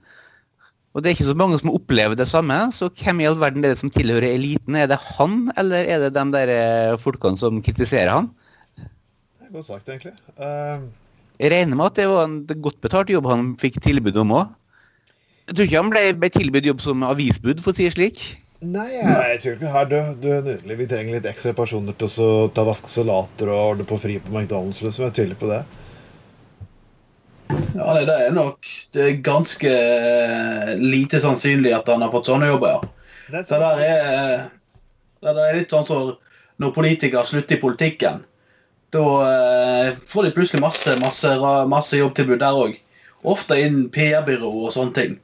Og 0.97 1.05
det 1.05 1.11
er 1.11 1.18
ikke 1.18 1.29
så 1.29 1.37
mange 1.37 1.59
som 1.61 1.75
opplever 1.75 2.16
det 2.16 2.27
samme, 2.31 2.57
så 2.75 2.88
hvem 2.88 3.21
i 3.21 3.29
all 3.29 3.37
verden 3.38 3.64
er 3.64 3.75
det 3.75 3.81
som 3.83 3.92
tilhører 3.92 4.31
eliten? 4.33 4.79
Er 4.81 4.88
det 4.88 4.97
han, 5.18 5.51
eller 5.61 5.85
er 5.85 6.07
det 6.07 6.14
de 6.16 6.25
der 6.33 6.55
eh, 6.55 6.97
folkene 7.01 7.37
som 7.40 7.61
kritiserer 7.64 8.14
han? 8.16 8.33
Det 8.79 9.51
er 9.51 9.53
godt 9.61 9.68
sagt, 9.68 9.92
egentlig. 9.92 10.16
Eh, 10.40 10.88
Jeg 11.38 11.53
regner 11.55 11.79
med 11.79 11.92
at 11.92 11.98
det 12.01 12.09
var 12.11 12.27
en 12.27 12.40
godt 12.64 12.81
betalt 12.83 13.11
jobb 13.12 13.29
han 13.31 13.53
fikk 13.61 13.79
tilbud 13.85 14.16
om 14.24 14.35
òg. 14.40 14.55
Jeg 15.48 15.57
tror 15.57 15.68
ikke 15.68 15.81
han 15.81 15.92
ble, 15.92 16.03
ble 16.20 16.29
tilbudt 16.35 16.66
jobb 16.68 16.81
som 16.85 17.05
avisbud, 17.07 17.62
for 17.64 17.72
å 17.72 17.79
si 17.79 17.87
det 17.87 17.94
slik. 17.94 18.22
Nei, 18.59 18.88
jeg 18.90 19.38
tror 19.40 19.55
ikke 19.55 19.70
her 19.70 19.87
du, 19.87 19.96
du 20.18 20.27
er 20.35 20.42
nydelig. 20.42 20.77
Vi 20.81 20.87
trenger 20.90 21.14
litt 21.14 21.29
ekstra 21.31 21.55
personer 21.57 21.94
til 21.96 22.11
å 22.24 22.48
ta 22.53 22.64
vaske 22.66 22.90
salater 22.90 23.53
og 23.55 23.61
ordne 23.74 23.87
på 23.87 24.01
fri 24.03 24.18
på 24.18 24.33
McDonald's. 24.35 24.83
Liksom. 24.83 25.07
Jeg 25.07 25.14
tviler 25.14 25.38
på 25.38 25.51
det. 25.53 25.62
Ja, 27.79 27.94
det, 27.94 28.03
det 28.11 28.16
er 28.27 28.35
nok 28.35 28.66
det 28.92 29.05
er 29.05 29.20
ganske 29.24 29.70
eh, 29.72 30.72
lite 30.83 31.20
sannsynlig 31.22 31.72
at 31.79 31.88
han 31.88 32.03
har 32.05 32.12
fått 32.12 32.29
sånne 32.29 32.51
jobber, 32.51 32.74
ja. 32.74 33.14
Det 33.29 33.38
er 33.38 33.46
Det 33.46 33.61
der 33.62 33.85
er, 33.87 34.42
det 35.22 35.37
der 35.38 35.44
er 35.46 35.57
litt 35.61 35.72
sånn 35.72 35.87
som 35.87 36.11
når 36.59 36.74
politikere 36.74 37.24
slutter 37.24 37.57
i 37.57 37.62
politikken. 37.62 38.20
Da 38.94 39.05
eh, 39.29 39.96
får 40.09 40.29
de 40.29 40.35
plutselig 40.37 40.62
masse, 40.64 40.94
masse, 41.03 41.33
masse 41.68 41.98
jobbtilbud 41.98 42.40
der 42.40 42.57
òg. 42.57 42.79
Ofte 43.29 43.59
innen 43.61 43.88
PR-byrå 43.92 44.48
og 44.64 44.72
sånne 44.72 44.94
ting. 44.96 45.18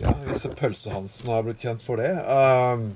Ja, 0.00 0.12
Hvis 0.26 0.44
Pølse-Hansen 0.58 1.30
har 1.32 1.46
blitt 1.46 1.62
kjent 1.64 1.82
for 1.84 2.00
det. 2.00 2.10
Um, 2.26 2.92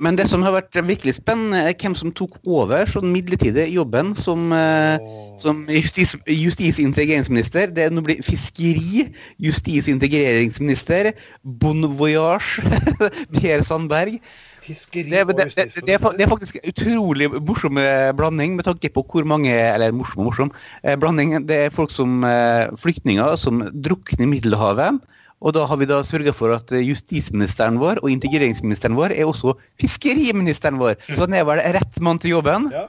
Men 0.00 0.16
det 0.16 0.26
som 0.30 0.40
har 0.42 0.54
vært 0.54 0.76
virkelig 0.88 1.18
spennende, 1.18 1.60
er 1.68 1.76
hvem 1.76 1.94
som 1.96 2.12
tok 2.16 2.38
over 2.48 2.88
sånn 2.88 3.10
midlertidig 3.12 3.66
jobben 3.74 4.14
som, 4.16 4.48
oh. 4.52 5.18
Som 5.40 5.66
justis, 5.68 6.14
justis- 6.24 6.80
og 6.80 6.86
integreringsminister. 6.88 7.72
Det 7.76 7.84
er 7.84 7.92
nå 7.92 8.04
blitt 8.04 8.24
fiskeri, 8.24 9.06
justis- 9.40 9.88
og 9.88 9.98
integreringsminister, 9.98 11.12
bon 11.44 11.84
voyage, 12.00 12.64
Per 13.36 13.64
Sandberg. 13.64 14.16
Fiskeri 14.64 15.04
Det, 15.10 15.22
det, 15.36 15.46
det, 15.56 15.66
det, 15.86 15.94
er, 15.96 16.30
faktisk 16.30 16.58
en 16.60 16.68
utrolig 16.72 17.30
morsom 17.32 17.80
eh, 17.80 18.10
blanding 18.16 18.56
med 18.58 18.66
tanke 18.68 18.90
på 18.92 19.04
hvor 19.06 19.26
mange 19.28 19.52
Eller 19.52 19.94
morsom 19.96 20.22
og 20.24 20.30
morsom. 20.30 20.52
eh, 20.82 20.96
blanding, 21.00 21.46
Det 21.46 21.58
er 21.66 21.74
folk 21.74 21.90
som 21.94 22.24
eh, 22.24 22.68
flyktninger 22.80 23.36
som 23.40 23.64
drukner 23.72 24.26
i 24.26 24.30
Middelhavet. 24.30 25.00
Og 25.40 25.54
da 25.56 25.64
har 25.64 25.78
vi 25.80 25.88
da 25.88 26.02
sørga 26.04 26.34
for 26.36 26.52
at 26.52 26.68
justisministeren 26.84 27.78
vår 27.80 28.02
og 28.02 28.10
integreringsministeren 28.12 28.96
vår 28.98 29.14
er 29.16 29.24
også 29.24 29.54
fiskeriministeren 29.80 30.76
vår. 30.76 30.98
Så 31.08 31.22
han 31.24 31.36
er 31.38 31.46
vel 31.48 31.62
rett 31.78 32.00
mann 32.04 32.20
til 32.20 32.36
jobben. 32.36 32.68
Ja. 32.74 32.88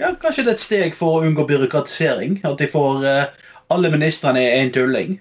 Ja, 0.00 0.14
Kanskje 0.16 0.46
det 0.46 0.54
er 0.54 0.56
et 0.56 0.62
steg 0.62 0.94
for 0.96 1.18
å 1.18 1.26
unngå 1.28 1.44
byråkratisering? 1.48 2.38
At 2.48 2.58
de 2.62 2.68
får 2.72 3.04
eh, 3.04 3.48
alle 3.74 3.90
ministrene 3.92 4.40
i 4.40 4.52
én 4.62 4.72
tulling? 4.72 5.18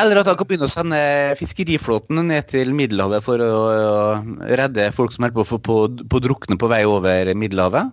Eller 0.00 0.18
at 0.18 0.26
han 0.26 0.38
kan 0.38 0.48
begynne 0.48 0.66
å 0.66 0.72
sende 0.72 0.98
fiskeriflåten 1.38 2.18
ned 2.26 2.48
til 2.50 2.72
Middelhavet 2.74 3.22
for 3.22 3.38
å, 3.38 3.50
å 3.70 4.48
redde 4.58 4.88
folk 4.94 5.14
som 5.14 5.26
holder 5.26 5.46
på, 5.46 5.58
på, 5.62 5.76
på 6.10 6.18
å 6.18 6.24
drukne 6.24 6.58
på 6.58 6.70
vei 6.72 6.82
over 6.88 7.30
Middelhavet. 7.38 7.92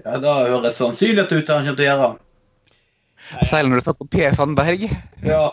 Ja, 0.00 0.16
Da 0.22 0.36
høres 0.46 0.78
sannsynlig 0.80 1.26
ut 1.28 1.32
det 1.34 1.52
han 1.52 1.66
kommer 1.66 1.76
til 1.76 1.86
å 1.86 1.90
gjøre. 1.90 2.10
Særlig 3.46 3.70
når 3.70 3.78
det 3.78 3.82
er 3.82 3.88
snakk 3.90 4.04
om 4.04 4.10
Per 4.10 4.36
Sandberg. 4.38 4.86
Ja. 5.26 5.44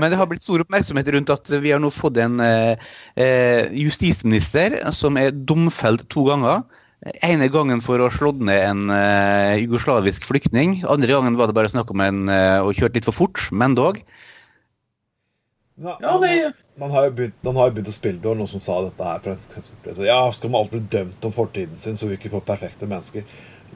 Men 0.00 0.10
det 0.10 0.18
har 0.18 0.28
blitt 0.28 0.44
stor 0.44 0.62
oppmerksomhet 0.64 1.08
rundt 1.12 1.32
at 1.32 1.50
vi 1.60 1.72
har 1.74 1.82
nå 1.82 1.90
fått 1.92 2.18
en 2.22 2.38
eh, 2.40 2.80
eh, 3.20 3.72
justisminister 3.84 4.76
som 4.96 5.18
er 5.20 5.34
domfelt 5.34 6.06
to 6.12 6.24
ganger. 6.28 6.64
Ene 7.22 7.48
gangen 7.52 7.82
for 7.84 8.00
å 8.00 8.08
ha 8.08 8.14
slått 8.14 8.40
ned 8.40 8.62
en 8.64 8.84
uh, 8.90 9.54
jugoslavisk 9.60 10.24
flyktning. 10.28 10.78
Andre 10.88 11.12
gangen 11.12 11.36
var 11.36 11.50
det 11.50 11.56
bare 11.56 11.72
snakk 11.72 11.90
om 11.92 12.00
en 12.04 12.22
uh, 12.30 12.64
og 12.64 12.72
kjøre 12.78 12.96
litt 12.96 13.08
for 13.08 13.16
fort, 13.16 13.42
men 13.52 13.76
dog. 13.76 14.00
Ja, 15.76 15.98
Ja, 16.00 16.18
det- 16.22 16.54
man 16.78 16.90
har 16.90 17.04
jo 17.06 17.10
begynt, 17.14 17.34
man 17.46 17.56
har 17.56 17.68
jo 17.68 17.74
begynt 17.76 17.88
å 17.92 17.94
spille 17.94 18.18
det, 18.18 18.26
og 18.30 18.36
noen 18.38 18.50
som 18.50 18.60
sa 18.60 18.80
dette 18.82 19.04
her. 19.04 19.36
Ja, 20.02 20.18
skal 20.34 20.50
man 20.50 20.64
alltid 20.64 20.80
bli 20.80 20.98
dømt 20.98 21.24
om 21.28 21.32
fortiden 21.32 21.78
sin, 21.78 21.96
så 21.96 22.08
vi 22.08 22.16
ikke 22.16 22.32
får 22.32 22.42
perfekte 22.48 22.88
mennesker? 22.90 23.22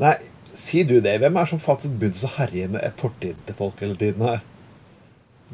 Nei, 0.01 0.17
si 0.55 0.83
du 0.83 0.97
det. 1.01 1.19
Hvem 1.23 1.37
er 1.37 1.45
det 1.47 1.53
som 1.53 1.61
faktisk 1.63 1.95
begynte 1.99 2.27
å 2.27 2.33
herje 2.41 2.69
med 2.73 2.97
fortiden 2.99 3.39
til 3.47 3.55
folk 3.59 3.79
hele 3.85 3.95
tiden 3.99 4.25
her? 4.27 4.41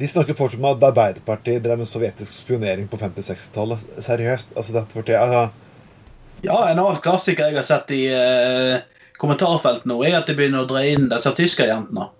De 0.01 0.09
snakker 0.11 0.35
fortsatt 0.35 0.59
om 0.59 0.71
at 0.73 0.83
Arbeiderpartiet 0.89 1.63
drev 1.63 1.79
med 1.79 1.87
sovjetisk 1.87 2.33
spionering 2.33 2.89
på 2.91 2.99
50-60-tallet. 2.99 3.85
Seriøst. 4.03 4.57
altså 4.57 4.73
dette 4.75 4.97
partiet, 4.97 5.21
altså, 5.21 5.51
ja, 6.45 6.59
en 6.71 6.79
annen 6.83 7.01
klassiker 7.05 7.49
jeg 7.51 7.57
har 7.59 7.67
sett 7.67 7.91
i 7.95 8.03
eh, 8.13 8.83
kommentarfeltet 9.21 9.89
nå, 9.91 9.99
er 10.07 10.19
at 10.21 10.29
de 10.31 10.37
begynner 10.39 10.65
å 10.65 10.69
dra 10.71 10.83
inn 10.87 11.09
disse 11.13 11.33
tyskerjentene. 11.39 12.11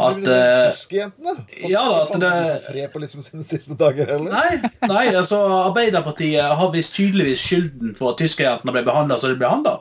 At 0.00 0.20
eh, 0.22 0.70
tyske 0.70 0.96
jentene 0.96 1.34
ja 1.68 1.82
da, 1.90 1.96
at 2.06 2.20
det- 2.22 2.60
fred 2.68 2.92
på 2.92 3.02
liksom 3.02 3.24
sine 3.26 3.44
siste 3.44 3.74
dager 3.76 4.08
heller. 4.08 4.32
Nei, 4.32 4.70
nei, 4.88 5.06
altså 5.18 5.40
Arbeiderpartiet 5.66 6.54
har 6.60 6.72
visst 6.72 6.94
tydeligvis 6.96 7.42
skylden 7.42 7.96
for 7.98 8.14
at 8.14 8.22
tyskerjentene 8.22 8.72
ble 8.76 8.84
behandla 8.86 9.18
som 9.20 9.32
de 9.32 9.36
ble 9.36 9.44
behandla. 9.48 9.74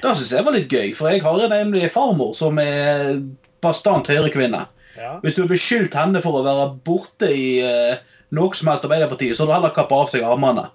Det 0.00 0.14
syns 0.16 0.32
jeg 0.32 0.46
var 0.46 0.56
litt 0.56 0.72
gøy, 0.72 0.94
for 0.96 1.12
jeg 1.12 1.20
har 1.22 1.42
nemlig 1.52 1.90
farmor 1.92 2.32
som 2.34 2.58
er 2.62 3.18
bastant 3.60 4.08
høyrekvinne. 4.08 4.64
Ja. 4.96 5.12
Hvis 5.22 5.36
du 5.36 5.42
har 5.44 5.50
beskyldt 5.52 5.94
henne 5.94 6.22
for 6.24 6.40
å 6.40 6.44
være 6.46 6.70
borte 6.88 7.28
i 7.30 7.60
eh, 7.62 8.00
noe 8.34 8.56
som 8.56 8.70
helst 8.72 8.86
Arbeiderpartiet, 8.88 9.36
så 9.36 9.44
har 9.44 9.50
du 9.52 9.56
heller 9.58 9.74
kappa 9.76 10.00
av 10.00 10.08
seg 10.10 10.24
armene. 10.26 10.70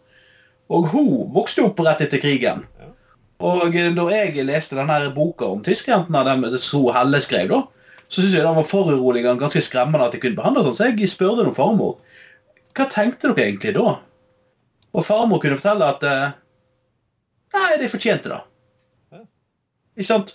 Og 0.74 0.88
hun 0.94 1.28
vokste 1.36 1.66
opp 1.66 1.80
rett 1.86 2.02
etter 2.06 2.22
krigen. 2.22 2.64
Og 3.44 3.76
eh, 3.76 3.92
da 3.94 4.06
jeg 4.14 4.48
leste 4.48 4.78
denne 4.78 5.12
boka 5.16 5.50
om 5.52 5.64
tyskerjentene, 5.66 6.24
den 6.26 6.62
Sro 6.62 6.88
Helle 6.96 7.22
skrev, 7.22 7.52
da, 7.52 7.62
så 8.08 8.22
syntes 8.22 8.38
jeg 8.38 8.46
det 8.46 8.56
var 8.56 8.68
foruroligende 8.70 9.42
ganske 9.42 9.62
skremmende 9.66 10.08
at 10.08 10.16
de 10.16 10.22
kunne 10.24 10.38
behandle 10.38 10.64
sånn. 10.66 10.78
Så 10.78 10.90
jeg 10.92 11.12
spurte 11.12 11.46
noen 11.46 11.58
farmor 11.58 11.98
hva 12.76 12.90
tenkte 12.92 13.32
dere 13.32 13.46
egentlig 13.48 13.72
da? 13.78 13.94
Og 14.96 15.06
farmor 15.08 15.40
kunne 15.44 15.60
fortelle 15.60 15.92
at 15.94 16.04
eh, 16.04 16.34
Nei, 17.56 17.78
de 17.80 17.88
fortjente 17.88 18.28
det. 18.28 18.40
Ja. 19.16 19.22
Ikke 19.96 20.08
sant? 20.10 20.34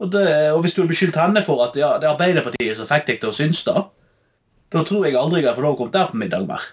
Og, 0.00 0.08
det, 0.14 0.22
og 0.54 0.62
hvis 0.64 0.72
du 0.72 0.80
hadde 0.80 0.94
beskyldt 0.94 1.18
henne 1.20 1.42
for 1.44 1.60
at 1.66 1.76
ja, 1.76 1.90
det 2.00 2.08
er 2.08 2.14
Arbeiderpartiet 2.14 2.78
som 2.78 2.88
fikk 2.88 3.04
deg 3.10 3.20
til 3.20 3.34
å 3.34 3.36
synes 3.36 3.60
det, 3.66 3.82
da 4.72 4.82
tror 4.88 5.04
jeg 5.04 5.18
aldri 5.20 5.42
jeg 5.42 5.50
har 5.50 5.58
fått 5.58 5.66
lov 5.66 5.76
å 5.76 5.78
komme 5.82 5.94
der 5.94 6.08
på 6.08 6.20
middag 6.22 6.48
mer. 6.48 6.64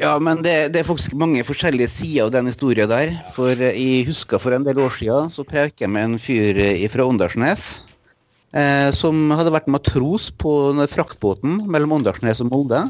Ja, 0.00 0.16
men 0.22 0.40
det, 0.44 0.72
det 0.72 0.80
er 0.82 0.88
faktisk 0.88 1.14
mange 1.18 1.44
forskjellige 1.46 1.90
sider 1.92 2.26
av 2.26 2.34
den 2.34 2.48
historien 2.48 2.90
der. 2.90 3.14
For 3.36 3.52
eh, 3.52 3.76
jeg 3.76 4.08
husker 4.08 4.40
for 4.42 4.56
en 4.56 4.64
del 4.66 4.80
år 4.80 4.94
siden 4.96 5.32
så 5.32 5.44
preiket 5.46 5.84
jeg 5.84 5.92
med 5.92 6.08
en 6.08 6.20
fyr 6.20 6.58
eh, 6.58 6.84
fra 6.92 7.06
Åndalsnes. 7.08 7.82
Eh, 8.52 8.90
som 8.92 9.30
hadde 9.32 9.52
vært 9.54 9.70
matros 9.72 10.28
på 10.36 10.50
fraktbåten 10.92 11.62
mellom 11.72 11.96
Åndalsnes 11.96 12.42
og 12.44 12.50
Molde. 12.52 12.82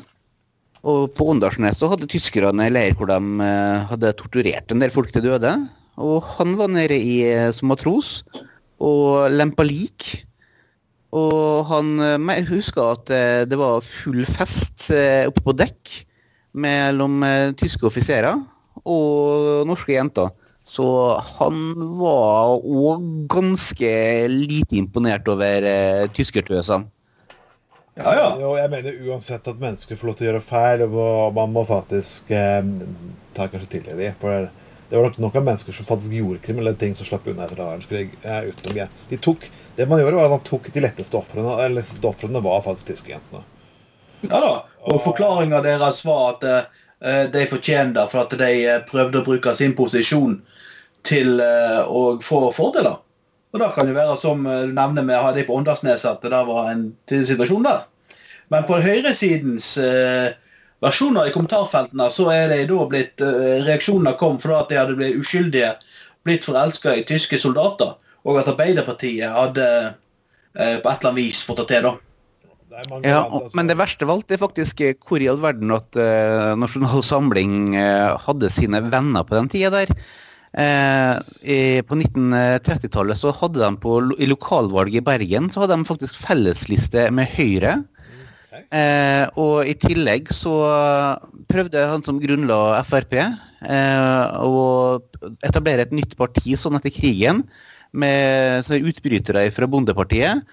Og 0.83 1.13
på 1.15 1.29
Åndalsnes 1.31 1.79
så 1.79 1.93
hadde 1.93 2.09
tyskerne 2.11 2.67
en 2.67 2.75
leir 2.75 2.97
hvor 2.99 3.11
de 3.11 3.19
eh, 3.47 3.85
hadde 3.93 4.15
torturert 4.19 4.75
en 4.75 4.83
del 4.83 4.91
folk 4.91 5.13
til 5.15 5.23
døde. 5.29 5.55
Og 6.03 6.27
han 6.39 6.57
var 6.59 6.73
nede 6.73 6.99
i, 6.99 7.21
eh, 7.31 7.51
som 7.55 7.71
matros 7.71 8.21
og 8.83 9.31
lempa 9.31 9.63
lik. 9.67 10.25
Og 11.15 11.69
han 11.69 11.99
jeg 12.01 12.49
husker 12.49 12.95
at 12.97 13.11
det 13.45 13.57
var 13.61 13.85
full 13.85 14.25
fest 14.25 14.87
oppe 15.29 15.43
på 15.45 15.53
dekk 15.61 15.91
mellom 16.53 17.23
eh, 17.27 17.51
tyske 17.59 17.87
offiserer 17.89 18.37
og 18.83 19.67
norske 19.69 19.95
jenter. 19.95 20.33
Så 20.65 20.85
han 21.41 21.57
var 21.99 22.55
òg 22.63 23.07
ganske 23.33 23.93
lite 24.31 24.79
imponert 24.79 25.27
over 25.33 25.67
eh, 25.67 26.05
tyskertøsene. 26.15 26.87
Ja, 27.99 28.13
ja. 28.17 28.29
Jo, 28.41 28.55
jeg 28.57 28.71
mener 28.73 29.01
uansett 29.11 29.49
at 29.51 29.59
mennesker 29.61 29.99
får 30.01 30.09
lov 30.09 30.15
til 30.17 30.25
å 30.25 30.31
gjøre 30.31 30.45
feil, 30.49 30.85
og 30.87 31.35
man 31.37 31.53
må 31.53 31.65
faktisk 31.69 32.31
eh, 32.33 32.63
ta 33.37 33.49
kanskje 33.53 33.73
til 33.75 33.91
dem. 33.91 34.15
For 34.23 34.47
det 34.89 34.97
var 34.97 35.11
nok 35.11 35.19
nok 35.25 35.37
av 35.41 35.45
mennesker 35.51 35.77
som 35.77 35.89
faktisk 35.89 36.15
gjorde 36.17 36.41
kriminelle 36.45 36.77
ting 36.81 36.97
som 36.97 37.09
slapp 37.09 37.29
unna 37.29 37.45
etter 37.45 37.61
annen 37.61 37.83
verdenskrig. 37.83 38.15
eh. 38.23 38.97
De 39.11 39.19
tok, 39.21 39.49
det 39.77 39.89
man 39.91 40.01
gjorde, 40.01 40.17
var 40.21 40.31
at 40.31 40.37
man 40.39 40.47
tok 40.47 40.71
de 40.73 40.85
letteste 40.85 41.19
ofrene. 41.19 41.59
Eller 41.59 41.75
de 41.75 41.81
letteste 41.83 42.09
ofrene 42.09 42.45
var 42.45 42.65
faktisk 42.65 42.95
tyskejentene. 42.95 43.45
Ja 44.29 44.39
da. 44.39 44.53
Og 44.83 45.03
forklaringa 45.05 45.61
deres 45.63 46.03
var 46.07 46.33
at 46.33 46.49
eh, 46.49 47.25
de 47.31 47.47
fortjener 47.51 47.95
det 48.01 48.09
for 48.11 48.25
at 48.25 48.35
de 48.39 48.51
eh, 48.67 48.83
prøvde 48.89 49.21
å 49.21 49.27
bruke 49.27 49.55
sin 49.59 49.77
posisjon 49.79 50.41
til 51.07 51.41
eh, 51.43 51.81
å 51.87 52.19
få 52.23 52.49
fordeler. 52.57 52.99
Og 53.53 53.61
det 53.61 53.71
kan 53.77 53.89
jo 53.89 53.97
være, 53.97 54.19
som 54.21 54.47
eh, 54.47 54.67
du 54.67 54.75
nevner 54.75 55.07
med 55.07 55.35
de 55.37 55.47
på 55.47 55.57
Åndalsnes, 55.59 56.07
at 56.09 56.23
det 56.25 56.45
var 56.49 56.73
en 56.73 56.87
situasjon 57.09 57.67
der. 57.69 57.85
Men 58.53 58.67
på 58.69 58.81
høyresidens 58.85 59.75
eh, 59.81 60.35
versjoner 60.83 61.29
i 61.29 61.35
kommentarfeltene 61.35 62.09
så 62.13 62.29
er 62.35 62.49
det 62.51 62.63
da 62.71 62.87
blitt 62.91 63.23
eh, 63.25 63.63
Reaksjonene 63.65 64.17
kom 64.21 64.39
fordi 64.43 64.59
at 64.59 64.73
de 64.73 64.81
hadde 64.81 64.97
blitt 64.99 65.21
uskyldige, 65.21 65.75
blitt 66.27 66.47
forelska 66.47 66.97
i 66.99 67.05
tyske 67.09 67.39
soldater, 67.41 67.95
og 68.27 68.41
at 68.41 68.51
Arbeiderpartiet 68.51 69.31
hadde 69.31 69.69
eh, 69.69 70.79
på 70.83 70.89
et 70.91 70.91
eller 70.91 71.13
annet 71.13 71.21
vis 71.23 71.45
fått 71.47 71.63
det 71.63 71.71
til, 71.71 71.89
da. 71.89 72.12
Det 72.73 73.05
Ja, 73.05 73.21
land, 73.23 73.35
og, 73.35 73.39
altså. 73.43 73.57
men 73.59 73.71
det 73.71 73.79
verste 73.81 74.07
av 74.09 74.15
alt 74.17 74.33
er 74.33 74.41
faktisk 74.41 74.83
eh, 74.85 74.97
hvor 74.97 75.23
i 75.23 75.29
all 75.31 75.41
verden 75.43 75.75
at 75.77 76.01
uh, 76.01 76.53
Nasjonal 76.59 77.05
Samling 77.05 77.77
uh, 77.77 78.19
hadde 78.25 78.51
sine 78.53 78.81
venner 78.89 79.29
på 79.29 79.37
den 79.37 79.53
tida 79.53 79.73
der. 79.75 79.95
Uh, 80.53 81.17
i, 81.49 81.81
på 81.89 81.97
1930-tallet 81.97 83.21
så 83.21 83.33
hadde 83.37 83.63
de 83.63 83.71
på, 83.81 83.97
i 84.21 84.29
lokalvalget 84.29 85.01
i 85.01 85.05
Bergen 85.07 85.49
så 85.53 85.63
hadde 85.63 85.79
de 85.81 85.89
faktisk 85.89 86.19
fellesliste 86.21 87.09
med 87.15 87.31
Høyre. 87.37 87.79
Ok. 88.53 88.67
Eh, 88.77 89.25
og 89.41 89.69
i 89.69 89.73
tillegg 89.81 90.29
så 90.33 90.53
prøvde 91.49 91.87
han 91.89 92.03
som 92.05 92.19
grunnla 92.21 92.83
Frp 92.85 93.15
eh, 93.17 94.25
å 94.45 95.01
etablere 95.41 95.87
et 95.87 95.95
nytt 95.97 96.19
parti 96.19 96.53
sånn 96.59 96.77
etter 96.77 96.93
krigen, 96.93 97.47
med 97.93 98.69
utbrytere 98.73 99.47
fra 99.53 99.69
Bondepartiet. 99.69 100.45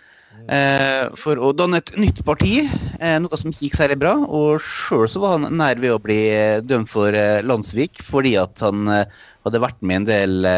Eh, 0.47 1.09
for 1.19 1.41
å 1.41 1.51
danne 1.53 1.81
et 1.81 1.91
nytt 1.99 2.23
parti, 2.25 2.61
eh, 2.63 3.17
noe 3.21 3.37
som 3.37 3.51
gikk 3.51 3.75
særlig 3.77 3.99
bra. 4.01 4.15
Og 4.25 4.63
sjøl 4.63 5.09
så 5.11 5.21
var 5.21 5.37
han 5.37 5.57
nær 5.57 5.81
ved 5.81 5.93
å 5.93 6.01
bli 6.01 6.19
eh, 6.31 6.61
dømt 6.61 6.89
for 6.89 7.13
landssvik, 7.45 8.01
fordi 8.05 8.35
at 8.41 8.63
han 8.65 8.87
hadde 8.89 9.63
vært 9.63 9.81
med 9.81 9.93
i 9.93 9.99
en 9.99 10.09
del 10.09 10.49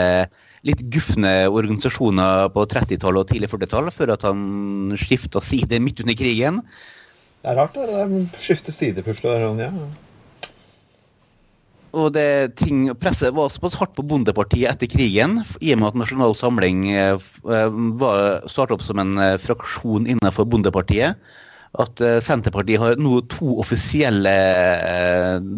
litt 0.67 0.81
gufne 0.93 1.49
organisasjoner 1.49 2.51
på 2.53 2.65
30-tallet 2.69 3.23
og 3.23 3.29
tidlig 3.31 3.49
40-tall, 3.49 3.89
før 3.93 4.13
at 4.13 4.25
han 4.27 4.93
skifta 4.99 5.41
side 5.41 5.79
midt 5.81 6.03
under 6.03 6.17
krigen. 6.17 6.61
Det 7.41 7.49
er 7.49 7.57
rart, 7.57 7.73
det. 7.73 7.89
det 7.89 8.43
skifte 8.43 8.73
side 8.75 9.01
plutselig. 9.05 9.39
Sånn, 9.41 9.63
ja. 9.63 9.71
Og 11.91 12.13
det 12.15 12.55
ting, 12.59 12.85
presset 12.95 13.33
var 13.35 13.51
såpass 13.51 13.75
hardt 13.75 13.93
på 13.97 14.05
Bondepartiet 14.07 14.69
etter 14.71 14.87
krigen, 14.91 15.41
i 15.59 15.73
og 15.73 15.81
med 15.81 15.89
at 15.89 15.99
Nasjonal 15.99 16.35
Samling 16.39 16.85
eh, 16.93 17.19
eh, 17.51 17.79
starta 18.47 18.77
opp 18.77 18.85
som 18.85 19.01
en 19.03 19.17
eh, 19.19 19.35
fraksjon 19.41 20.07
innenfor 20.07 20.47
Bondepartiet, 20.47 21.19
at 21.79 22.01
Senterpartiet 22.19 22.81
har 22.81 22.97
nå 22.99 23.21
to 23.31 23.53
offisielle 23.63 24.31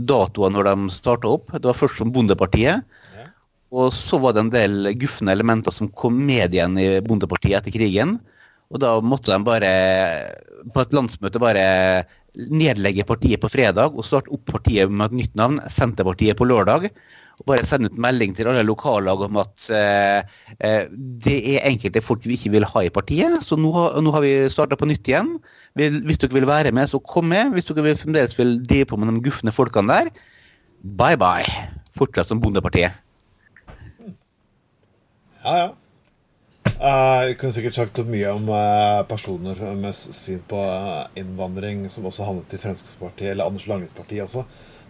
datoer 0.05 0.51
når 0.53 0.67
de 0.67 0.91
starta 0.93 1.31
opp. 1.39 1.47
Det 1.55 1.65
var 1.65 1.79
først 1.79 1.97
som 2.01 2.11
Bondepartiet, 2.13 2.83
Ja. 3.17 3.23
og 3.73 3.89
så 3.97 4.19
var 4.21 4.35
det 4.35 4.43
en 4.43 4.51
del 4.53 4.91
gufne 5.01 5.33
elementer 5.33 5.73
som 5.73 5.89
kom 5.89 6.19
med 6.27 6.53
igjen 6.53 6.77
i 6.77 7.01
Bondepartiet 7.01 7.63
etter 7.63 7.73
krigen. 7.73 8.19
Og 8.69 8.81
da 8.85 8.99
måtte 9.01 9.33
de 9.33 9.41
bare 9.45 9.71
på 10.69 10.85
et 10.85 10.93
landsmøte 10.93 11.41
bare 11.41 11.65
nedlegge 12.33 13.05
partiet 13.07 13.41
på 13.41 13.51
fredag 13.51 13.93
og 13.93 14.05
starte 14.07 14.31
opp 14.33 14.47
partiet 14.49 14.91
med 14.91 15.11
et 15.11 15.19
nytt 15.23 15.35
navn, 15.37 15.59
Senterpartiet 15.69 16.39
på 16.39 16.47
lørdag. 16.49 16.89
Og 17.41 17.47
bare 17.49 17.65
sende 17.65 17.89
ut 17.89 17.97
melding 17.97 18.35
til 18.37 18.49
alle 18.49 18.61
lokallag 18.65 19.23
om 19.25 19.39
at 19.41 19.67
eh, 19.73 20.21
eh, 20.61 20.89
det 21.25 21.37
er 21.55 21.65
enkelte 21.65 22.03
folk 22.05 22.25
vi 22.29 22.37
ikke 22.37 22.53
vil 22.53 22.67
ha 22.69 22.83
i 22.85 22.91
partiet, 22.93 23.39
så 23.41 23.57
nå 23.57 23.71
nå 23.73 24.13
har 24.13 24.25
vi 24.25 24.33
starta 24.53 24.77
på 24.77 24.89
nytt 24.89 25.09
igjen. 25.09 25.35
Hvis 25.77 26.21
dere 26.21 26.37
vil 26.37 26.49
være 26.49 26.73
med, 26.75 26.91
så 26.91 27.01
kom 27.01 27.31
med. 27.33 27.55
Hvis 27.55 27.71
dere 27.71 27.87
vil, 27.87 27.97
fremdeles 27.97 28.37
vil 28.37 28.59
drive 28.69 28.91
på 28.91 29.01
med 29.01 29.09
de 29.15 29.25
gufne 29.25 29.53
folkene 29.53 29.89
der, 29.89 30.11
bye 30.99 31.17
bye. 31.17 31.49
Fortsatt 31.97 32.29
som 32.29 32.41
Bondepartiet. 32.41 32.93
Ja, 35.43 35.55
ja. 35.57 35.71
Eh, 36.79 37.25
vi 37.27 37.35
kunne 37.37 37.53
sikkert 37.53 37.77
sagt 37.77 37.99
mye 38.07 38.31
om 38.33 38.49
uh, 38.49 39.03
personer 39.07 39.59
med 39.77 39.95
syn 39.95 40.41
på 40.49 40.57
uh, 40.57 41.05
innvandring 41.19 41.85
som 41.93 42.07
også 42.09 42.25
havnet 42.25 42.55
i 42.55 42.59
Fremskrittspartiet, 42.61 43.33
eller 43.33 43.49
Anders 43.49 43.67
Langes 43.69 43.93
parti 43.95 44.19
også. 44.23 44.45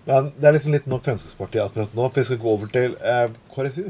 Men 0.07 0.31
det 0.37 0.47
er 0.47 0.55
liksom 0.55 0.75
litt 0.75 0.87
nok 0.89 1.03
Fremskrittspartiet 1.05 1.65
akkurat 1.65 1.93
nå, 1.95 2.07
for 2.07 2.21
vi 2.21 2.27
skal 2.29 2.41
gå 2.41 2.53
over 2.53 2.71
til 2.71 2.95
KrFU. 3.53 3.85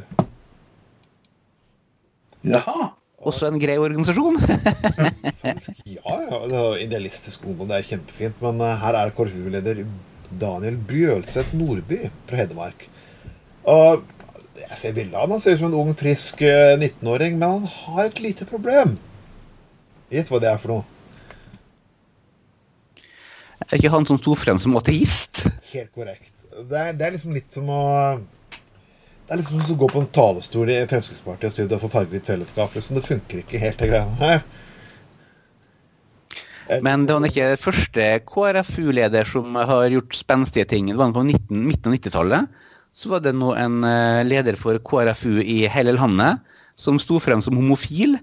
Jaha. 2.53 2.89
Også 3.23 3.47
en 3.47 3.61
grei 3.61 3.77
organisasjon. 3.79 4.35
Faktisk, 5.43 5.85
ja, 5.87 6.17
ja. 6.27 6.39
Det 6.49 6.57
er 6.59 6.81
idealistisk 6.83 7.45
ungdom, 7.47 7.69
det 7.69 7.77
er 7.77 7.87
kjempefint. 7.87 8.41
Men 8.43 8.59
her 8.81 8.97
er 8.99 9.13
KrFU-leder 9.15 9.85
Daniel 10.41 10.75
Bjølseth 10.89 11.55
Nordby 11.55 12.01
fra 12.27 12.41
Hedmark. 12.41 12.89
Og 13.69 14.03
jeg 14.73 14.81
ser 14.81 14.95
bildet 14.95 15.15
av 15.15 15.27
ham. 15.27 15.35
Han 15.35 15.41
ser 15.43 15.55
ut 15.55 15.61
som 15.61 15.69
en 15.69 15.79
ung, 15.79 15.93
frisk 15.97 16.41
eh, 16.45 16.73
19-åring, 16.79 17.37
men 17.37 17.59
han 17.59 17.67
har 17.69 18.07
et 18.07 18.21
lite 18.23 18.47
problem. 18.49 18.97
Gjett 20.13 20.29
hva 20.31 20.41
det 20.41 20.49
er 20.49 20.61
for 20.61 20.73
noe. 20.73 20.89
Er 23.63 23.77
ikke 23.77 23.93
han 23.93 24.07
som 24.09 24.19
sto 24.19 24.33
frem 24.37 24.59
som 24.59 24.75
ateist? 24.77 25.45
Helt 25.71 25.93
korrekt. 25.95 26.33
Det 26.53 26.79
er, 26.79 26.91
det 26.97 27.05
er 27.05 27.15
liksom 27.15 27.33
litt 27.33 27.53
som 27.53 27.69
å 27.73 27.83
Det 29.23 29.31
er 29.33 29.39
liksom 29.39 29.61
som 29.63 29.73
å 29.73 29.79
gå 29.79 29.87
på 29.89 30.01
en 30.03 30.11
talerstol 30.13 30.69
i 30.69 30.81
Fremskrittspartiet 30.89 31.63
og 31.63 31.77
har 31.77 31.81
fått 31.81 31.95
fargerikt 31.95 32.29
fellesskap. 32.33 32.75
Liksom. 32.75 32.97
Det 32.99 33.05
funker 33.07 33.41
ikke 33.41 33.61
helt, 33.61 33.79
de 33.79 33.89
greiene 33.93 34.19
her. 34.19 34.43
Men 36.83 37.05
det 37.07 37.15
var 37.15 37.25
ikke 37.27 37.47
første 37.59 38.09
KrFU-leder 38.27 39.27
som 39.27 39.55
har 39.55 39.87
gjort 39.91 40.15
spenstige 40.15 40.67
ting. 40.69 40.91
Det 40.91 40.99
var 40.99 41.15
på 41.15 41.23
19, 41.25 41.63
midten 41.63 41.91
av 41.91 41.97
90-tallet. 41.97 42.61
Så 42.93 43.09
var 43.09 43.23
det 43.25 43.33
nå 43.35 43.53
en 43.57 43.81
eh, 43.87 44.23
leder 44.27 44.57
for 44.59 44.77
KrFU 44.85 45.41
i 45.41 45.63
hele 45.71 45.95
landet 45.97 46.43
som 46.79 46.99
sto 47.01 47.19
frem 47.21 47.41
som 47.41 47.57
homofil. 47.57 48.19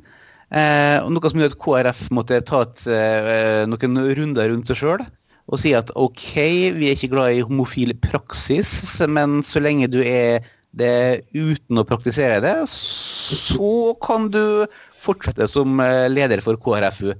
Eh, 0.50 0.98
og 1.02 1.10
noe 1.14 1.30
som 1.30 1.42
gjør 1.42 1.52
at 1.52 1.62
KrF 1.62 2.04
måtte 2.14 2.38
ta 2.46 2.62
et, 2.66 2.84
eh, 2.90 3.64
noen 3.70 3.98
runder 4.18 4.50
rundt 4.50 4.70
seg 4.70 4.80
sjøl 4.82 5.04
og 5.50 5.58
si 5.58 5.72
at 5.74 5.90
OK, 5.98 6.36
vi 6.76 6.88
er 6.88 6.94
ikke 6.96 7.10
glad 7.14 7.34
i 7.34 7.42
homofil 7.42 7.92
praksis, 7.98 8.70
men 9.10 9.40
så 9.46 9.62
lenge 9.62 9.90
du 9.90 9.98
er 10.04 10.46
det 10.78 11.26
uten 11.34 11.80
å 11.80 11.86
praktisere 11.86 12.38
det, 12.44 12.54
så 12.70 13.72
kan 14.04 14.28
du 14.30 14.66
fortsette 15.00 15.48
som 15.50 15.80
eh, 15.82 16.06
leder 16.12 16.42
for 16.44 16.60
KrFU. 16.60 17.10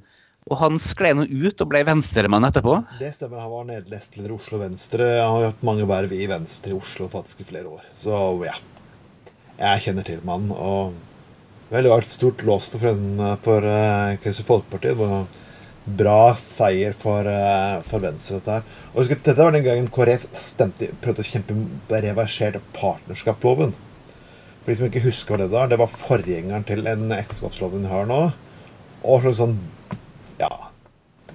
Og 0.48 0.56
han 0.62 0.80
skled 0.80 1.18
nå 1.18 1.26
ut 1.28 1.60
og 1.62 1.68
ble 1.68 1.82
venstremann 1.84 2.46
etterpå. 2.48 2.78
Det 3.00 3.12
stemmer. 3.14 3.42
Han 3.44 3.52
var 3.52 3.68
nestleder 3.68 4.32
i 4.32 4.36
Oslo 4.38 4.60
Venstre. 4.62 5.10
Han 5.20 5.36
har 5.36 5.50
hatt 5.50 5.66
mange 5.66 5.84
verv 5.88 6.14
i 6.16 6.24
Venstre 6.30 6.72
i 6.72 6.78
Oslo 6.78 7.10
faktisk 7.12 7.42
i 7.44 7.48
flere 7.50 7.68
år. 7.68 7.84
Så 7.94 8.16
ja. 8.46 8.56
Jeg 9.60 9.84
kjenner 9.84 10.06
til 10.06 10.24
mannen. 10.24 10.54
Og 10.56 10.96
vel, 11.68 11.84
det 11.84 11.92
var 11.92 12.06
et 12.06 12.14
stort 12.14 12.42
lås 12.48 12.70
for, 12.72 13.04
for 13.44 13.68
uh, 13.68 14.16
Kristelig 14.22 14.48
Folkeparti. 14.48 14.94
Det 14.94 14.98
var 15.02 15.28
bra 16.00 16.32
seier 16.40 16.96
for, 16.96 17.28
uh, 17.28 17.84
for 17.84 18.02
Venstre, 18.02 18.40
dette 18.40 18.56
her. 18.56 18.78
Og 18.94 19.02
husk, 19.02 19.12
Dette 19.20 19.36
var 19.44 19.52
den 19.54 19.66
gangen 19.66 19.90
KrF 19.92 20.24
stemte, 20.36 20.88
prøvde 21.04 21.24
å 21.24 21.30
kjempe 21.30 22.00
reversert 22.06 22.56
partnerskapsloven. 22.76 23.76
For 24.60 24.72
de 24.72 24.78
som 24.78 24.88
ikke 24.88 25.04
husker 25.04 25.36
hva 25.36 25.44
det 25.44 25.52
var, 25.52 25.68
det 25.68 25.78
var 25.80 25.92
forgjengeren 25.92 26.64
til 26.68 26.88
en 26.88 27.12
ekteskapsloven 27.16 27.84
vi 27.84 27.92
har 27.92 28.08
nå. 28.08 28.22
Og 29.08 29.28
sånn, 29.36 29.54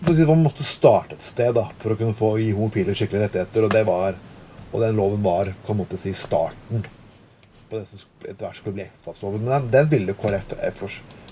Man 0.02 0.44
måtte 0.44 0.66
starte 0.66 1.16
et 1.16 1.24
sted 1.24 1.54
da, 1.56 1.70
for 1.80 1.94
å 1.94 2.00
kunne 2.00 2.18
få 2.18 2.36
gi 2.42 2.52
homofile 2.56 2.96
skikkelige 2.96 3.28
rettigheter. 3.28 3.68
Og 3.68 3.74
det 3.74 3.84
var, 3.88 4.18
og 4.72 4.84
den 4.84 5.00
loven 5.00 5.24
var 5.26 5.54
kan 5.66 5.80
man 5.80 5.98
si, 5.98 6.14
starten 6.18 6.86
på 7.70 7.80
det 7.80 7.86
som 7.90 8.02
etter 8.26 8.46
hvert 8.46 8.58
skulle 8.60 8.78
bli 8.78 8.86
ekteskapsloven. 8.86 9.46
Men 9.46 9.54
den, 9.56 9.70
den 9.74 9.94
ville 9.94 10.18
KrF 10.18 10.84
på 10.86 10.90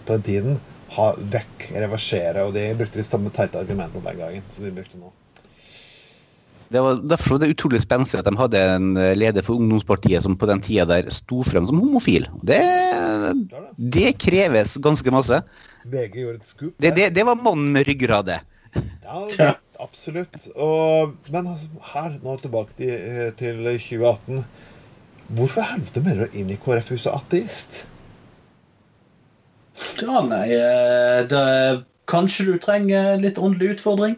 den 0.08 0.24
tiden 0.26 0.62
ha 0.98 1.10
vekk, 1.18 1.68
reversere. 1.84 2.48
Og 2.48 2.56
de 2.56 2.70
brukte 2.78 3.00
de 3.00 3.06
samme 3.08 3.34
teite 3.34 3.62
argumentene 3.62 4.06
den 4.06 4.24
gangen 4.24 4.48
som 4.54 4.66
de 4.68 4.74
brukte 4.76 5.02
nå. 5.02 5.12
Det 6.74 6.82
var 6.82 7.04
derfor 7.06 7.38
det 7.38 7.46
er 7.46 7.54
utrolig 7.54 7.84
spenstig 7.84 8.18
at 8.18 8.26
de 8.26 8.34
hadde 8.40 8.62
en 8.76 8.96
leder 9.14 9.46
for 9.46 9.62
ungdomspartiet 9.62 10.26
som 10.26 10.34
på 10.40 10.48
den 10.50 10.64
tida 10.64 10.88
der 10.90 11.12
sto 11.14 11.44
frem 11.46 11.68
som 11.70 11.78
homofil. 11.78 12.26
Det, 12.42 12.64
det 13.78 14.16
kreves 14.18 14.74
ganske 14.82 15.14
masse. 15.14 15.38
VG 15.86 16.18
gjorde 16.24 16.40
et 16.40 16.50
skup. 16.50 16.74
Det, 16.82 16.96
det, 16.98 17.12
det 17.14 17.28
var 17.28 17.38
mannen 17.38 17.70
med 17.76 17.86
ryggrade. 17.86 18.40
Ja, 19.38 19.56
absolutt. 19.84 20.48
Og, 20.56 21.14
men 21.30 21.48
altså, 21.52 21.68
her, 21.94 22.16
nå 22.24 22.38
tilbake 22.42 22.74
til, 22.78 23.34
til 23.38 23.60
2018. 23.62 24.46
Hvorfor 25.34 25.66
helvete 25.68 26.02
mener 26.04 26.28
du 26.28 26.38
inn 26.40 26.52
i 26.52 26.60
KrF-huset 26.60 27.12
ateist? 27.14 27.84
Ja, 30.02 30.22
nei 30.26 30.48
eh, 30.54 31.24
det, 31.30 31.44
Kanskje 32.10 32.46
du 32.52 32.58
trenger 32.62 33.16
litt 33.22 33.40
åndelig 33.42 33.78
utfordring? 33.78 34.18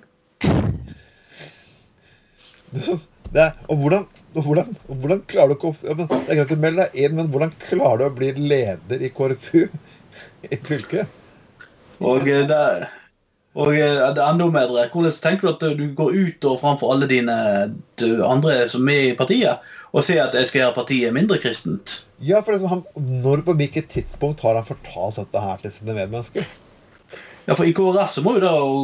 Det 2.75 3.41
er, 3.41 3.53
og, 3.69 3.77
hvordan, 3.79 4.07
og, 4.33 4.41
hvordan, 4.41 4.71
og 4.89 4.95
hvordan 5.03 5.21
klarer 5.29 5.53
du 5.53 5.55
ikke 5.55 5.69
å 5.71 5.95
Det 5.95 6.07
er 6.33 6.39
greit 6.41 6.53
å 6.55 6.57
melde 6.59 6.85
deg 6.85 7.05
inn, 7.05 7.15
men 7.19 7.29
hvordan 7.31 7.53
klarer 7.61 8.01
du 8.01 8.05
å 8.07 8.15
bli 8.17 8.31
leder 8.35 9.05
i 9.05 9.11
KrFU 9.15 9.67
i 10.53 10.59
fylket? 10.65 11.21
Og 12.03 12.27
eh, 12.27 12.43
det, 12.49 12.63
og 13.55 13.71
eh, 13.71 14.01
det 14.11 14.19
er 14.19 14.27
enda 14.27 14.49
mer 14.51 14.67
Hvordan 14.67 15.15
tenker 15.23 15.47
du 15.47 15.51
at 15.53 15.77
du 15.79 15.85
går 15.95 16.11
ut 16.15 16.47
og 16.49 16.59
framfor 16.59 16.91
alle 16.91 17.07
dine 17.07 17.35
andre 18.27 18.57
som 18.71 18.89
er 18.91 19.11
i 19.11 19.15
partiet, 19.15 19.63
og 19.95 20.03
sier 20.03 20.25
at 20.25 20.35
jeg 20.35 20.49
skal 20.49 20.61
gjøre 20.61 20.75
partiet 20.75 21.15
mindre 21.15 21.39
kristent? 21.39 22.01
Ja, 22.19 22.41
for 22.43 22.59
han, 22.67 22.83
Når 22.95 23.45
på 23.47 23.55
hvilket 23.55 23.87
tidspunkt 23.93 24.43
har 24.43 24.59
han 24.59 24.67
fortalt 24.67 25.21
dette 25.21 25.47
her 25.47 25.63
til 25.63 25.71
sine 25.71 25.95
medmennesker? 25.95 26.47
Ja, 27.45 27.55
for 27.55 27.63
i 27.63 27.73
KrF 27.77 28.17
så 28.17 28.23
må 28.25 28.35
jo 28.35 28.43
da 28.43 28.53
å 28.59 28.77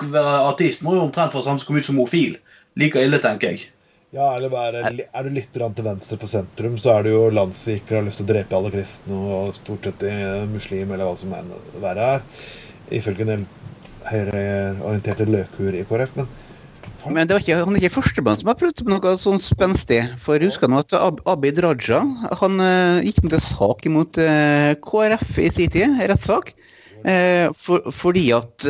være 0.00 0.38
artist 0.48 0.84
må 0.84 0.96
jo 0.96 1.04
omtrent 1.06 1.34
være 1.36 1.46
samme 1.46 1.60
som 1.60 1.68
komme 1.68 1.80
ut 1.80 1.88
som 1.88 1.96
homofil. 1.96 2.36
Like 2.80 3.00
ille, 3.00 3.20
tenker 3.22 3.54
jeg. 3.54 3.70
Ja, 4.10 4.32
eller 4.34 4.50
bare, 4.50 4.82
Er 4.90 5.24
du 5.24 5.30
litt 5.30 5.52
til 5.54 5.84
venstre 5.86 6.18
for 6.18 6.28
sentrum, 6.28 6.76
så 6.82 6.96
er 6.96 7.06
du 7.06 7.12
jo 7.12 7.28
landssviker 7.30 7.94
og 7.94 8.00
har 8.00 8.08
lyst 8.08 8.20
til 8.20 8.26
å 8.26 8.30
drepe 8.32 8.56
alle 8.58 8.72
kristne 8.74 9.20
og 9.36 9.54
stort 9.54 9.86
sett 9.86 10.02
muslim, 10.50 10.90
eller 10.90 11.06
hva 11.06 11.16
som 11.16 11.34
enn 11.36 11.52
være 11.80 12.08
er. 12.16 12.24
Ifølge 12.90 13.22
en 13.22 13.30
del 13.30 13.44
høyreorienterte 14.10 15.26
løkhuer 15.30 15.80
i 15.80 15.86
KrF. 15.88 16.16
Men 16.18 16.30
men 17.08 17.24
det 17.24 17.32
var 17.32 17.40
ikke, 17.40 17.56
han 17.64 17.76
er 17.76 17.80
ikke 17.80 17.94
førstemann 17.94 18.40
som 18.40 18.50
har 18.50 18.58
prøvd 18.60 18.82
på 18.84 18.92
noe 18.92 19.12
sånn 19.16 19.40
spenstig. 19.40 20.00
For 20.20 20.42
husker 20.44 20.68
nå 20.68 20.82
at 20.82 20.92
Abid 20.98 21.60
Raja 21.64 22.02
han 22.42 22.60
uh, 22.60 23.00
gikk 23.00 23.22
med 23.24 23.32
til 23.32 23.44
sak 23.44 23.86
imot 23.88 24.20
uh, 24.20 24.76
KrF 24.84 25.38
i 25.40 25.48
sin 25.54 25.72
tid, 25.72 25.96
rettssak. 26.10 26.52
Uh, 27.00 27.48
for, 27.56 27.86
fordi 27.96 28.26
at 28.36 28.66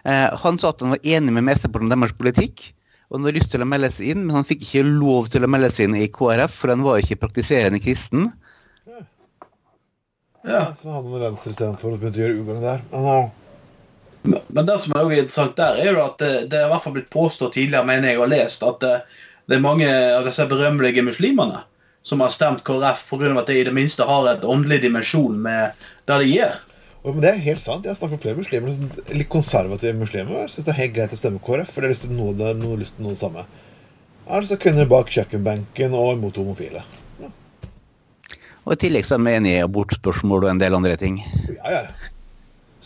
han 0.00 0.56
sa 0.56 0.70
at 0.72 0.80
han 0.80 0.94
var 0.94 1.04
enig 1.04 1.34
med 1.36 1.44
mesteparten 1.50 1.92
av 1.92 2.00
deres 2.00 2.16
politikk. 2.16 2.70
Og 3.10 3.18
han 3.18 3.26
hadde 3.26 3.40
lyst 3.40 3.50
til 3.52 3.64
å 3.64 3.68
melde 3.68 3.90
seg 3.92 4.14
inn, 4.14 4.22
men 4.24 4.38
han 4.38 4.46
fikk 4.46 4.62
ikke 4.64 4.86
lov 4.86 5.28
til 5.34 5.44
å 5.44 5.50
melde 5.50 5.68
seg 5.74 5.90
inn 5.90 5.98
i 5.98 6.08
KrF, 6.14 6.54
for 6.62 6.72
han 6.72 6.86
var 6.86 7.02
ikke 7.02 7.18
praktiserende 7.20 7.82
kristen. 7.82 8.30
Ja, 10.46 10.70
så 10.78 10.94
hadde 10.94 11.10
han 11.10 11.24
venstre 11.26 11.52
istedenfor 11.52 11.98
og 11.98 12.00
begynte 12.00 12.22
å 12.22 12.24
gjøre 12.24 12.38
ugagn 12.38 12.64
der. 12.64 12.84
Men, 12.94 13.32
men 14.22 14.66
det 14.66 14.76
som 14.82 14.92
er 14.92 15.02
også 15.02 15.18
interessant 15.22 15.56
der, 15.56 15.80
er 15.80 15.94
jo 15.94 16.04
at 16.04 16.18
det, 16.20 16.32
det 16.52 16.58
er 16.58 16.68
i 16.68 16.70
hvert 16.72 16.84
fall 16.84 16.96
blitt 16.96 17.12
påstått 17.12 17.54
tidligere, 17.56 17.86
mener 17.88 18.12
jeg 18.12 18.20
har 18.20 18.32
lest, 18.32 18.64
at 18.66 18.80
det, 18.82 18.94
det, 19.46 19.56
er 19.56 19.64
mange 19.64 19.88
av 19.88 20.26
disse 20.28 20.44
berømmelige 20.50 21.04
muslimene 21.06 21.62
som 22.06 22.20
har 22.24 22.32
stemt 22.32 22.64
KrF 22.64 23.06
pga. 23.10 23.30
at 23.40 23.48
de 23.48 23.60
i 23.60 23.64
det 23.64 23.76
minste 23.76 24.04
har 24.08 24.28
et 24.28 24.44
åndelig 24.44 24.82
dimensjon 24.84 25.40
med 25.40 25.72
det 26.08 26.20
de 26.22 26.28
gjør. 26.34 26.60
Oh, 27.02 27.14
men 27.14 27.22
Det 27.24 27.30
er 27.30 27.44
helt 27.46 27.62
sant. 27.64 27.86
Jeg 27.88 27.96
snakker 27.96 28.18
med 28.18 28.22
flere 28.24 28.36
muslimer, 28.36 28.76
litt 29.16 29.28
konservative 29.32 29.96
muslimer. 29.96 30.48
Syns 30.52 30.66
det 30.66 30.74
er 30.74 30.80
helt 30.82 30.96
greit 30.98 31.16
å 31.16 31.20
stemme 31.20 31.40
KrF, 31.40 31.72
for 31.72 31.80
de 31.80 31.88
har 31.88 31.94
lyst 31.94 32.04
til 32.04 32.12
noe, 32.12 32.36
det 32.36 32.54
noe 32.60 32.80
lyst 32.80 32.98
til 32.98 33.06
noe 33.06 33.16
det 33.16 33.22
samme. 33.22 33.46
Altså 34.30 34.60
kvinner 34.60 34.88
bak 34.88 35.08
kjøkkenbenken 35.10 35.96
og 35.96 36.18
imot 36.18 36.36
homofile. 36.38 36.84
Ja. 37.22 37.30
Og 38.66 38.76
I 38.76 38.80
tillegg 38.84 39.08
så 39.08 39.16
er 39.16 39.24
vi 39.24 39.36
enige 39.38 39.62
i 39.62 39.64
abortspørsmål 39.64 40.44
og 40.44 40.52
en 40.52 40.60
del 40.60 40.76
andre 40.76 40.98
ting. 41.00 41.22
Ja, 41.56 41.80
ja. 41.80 42.10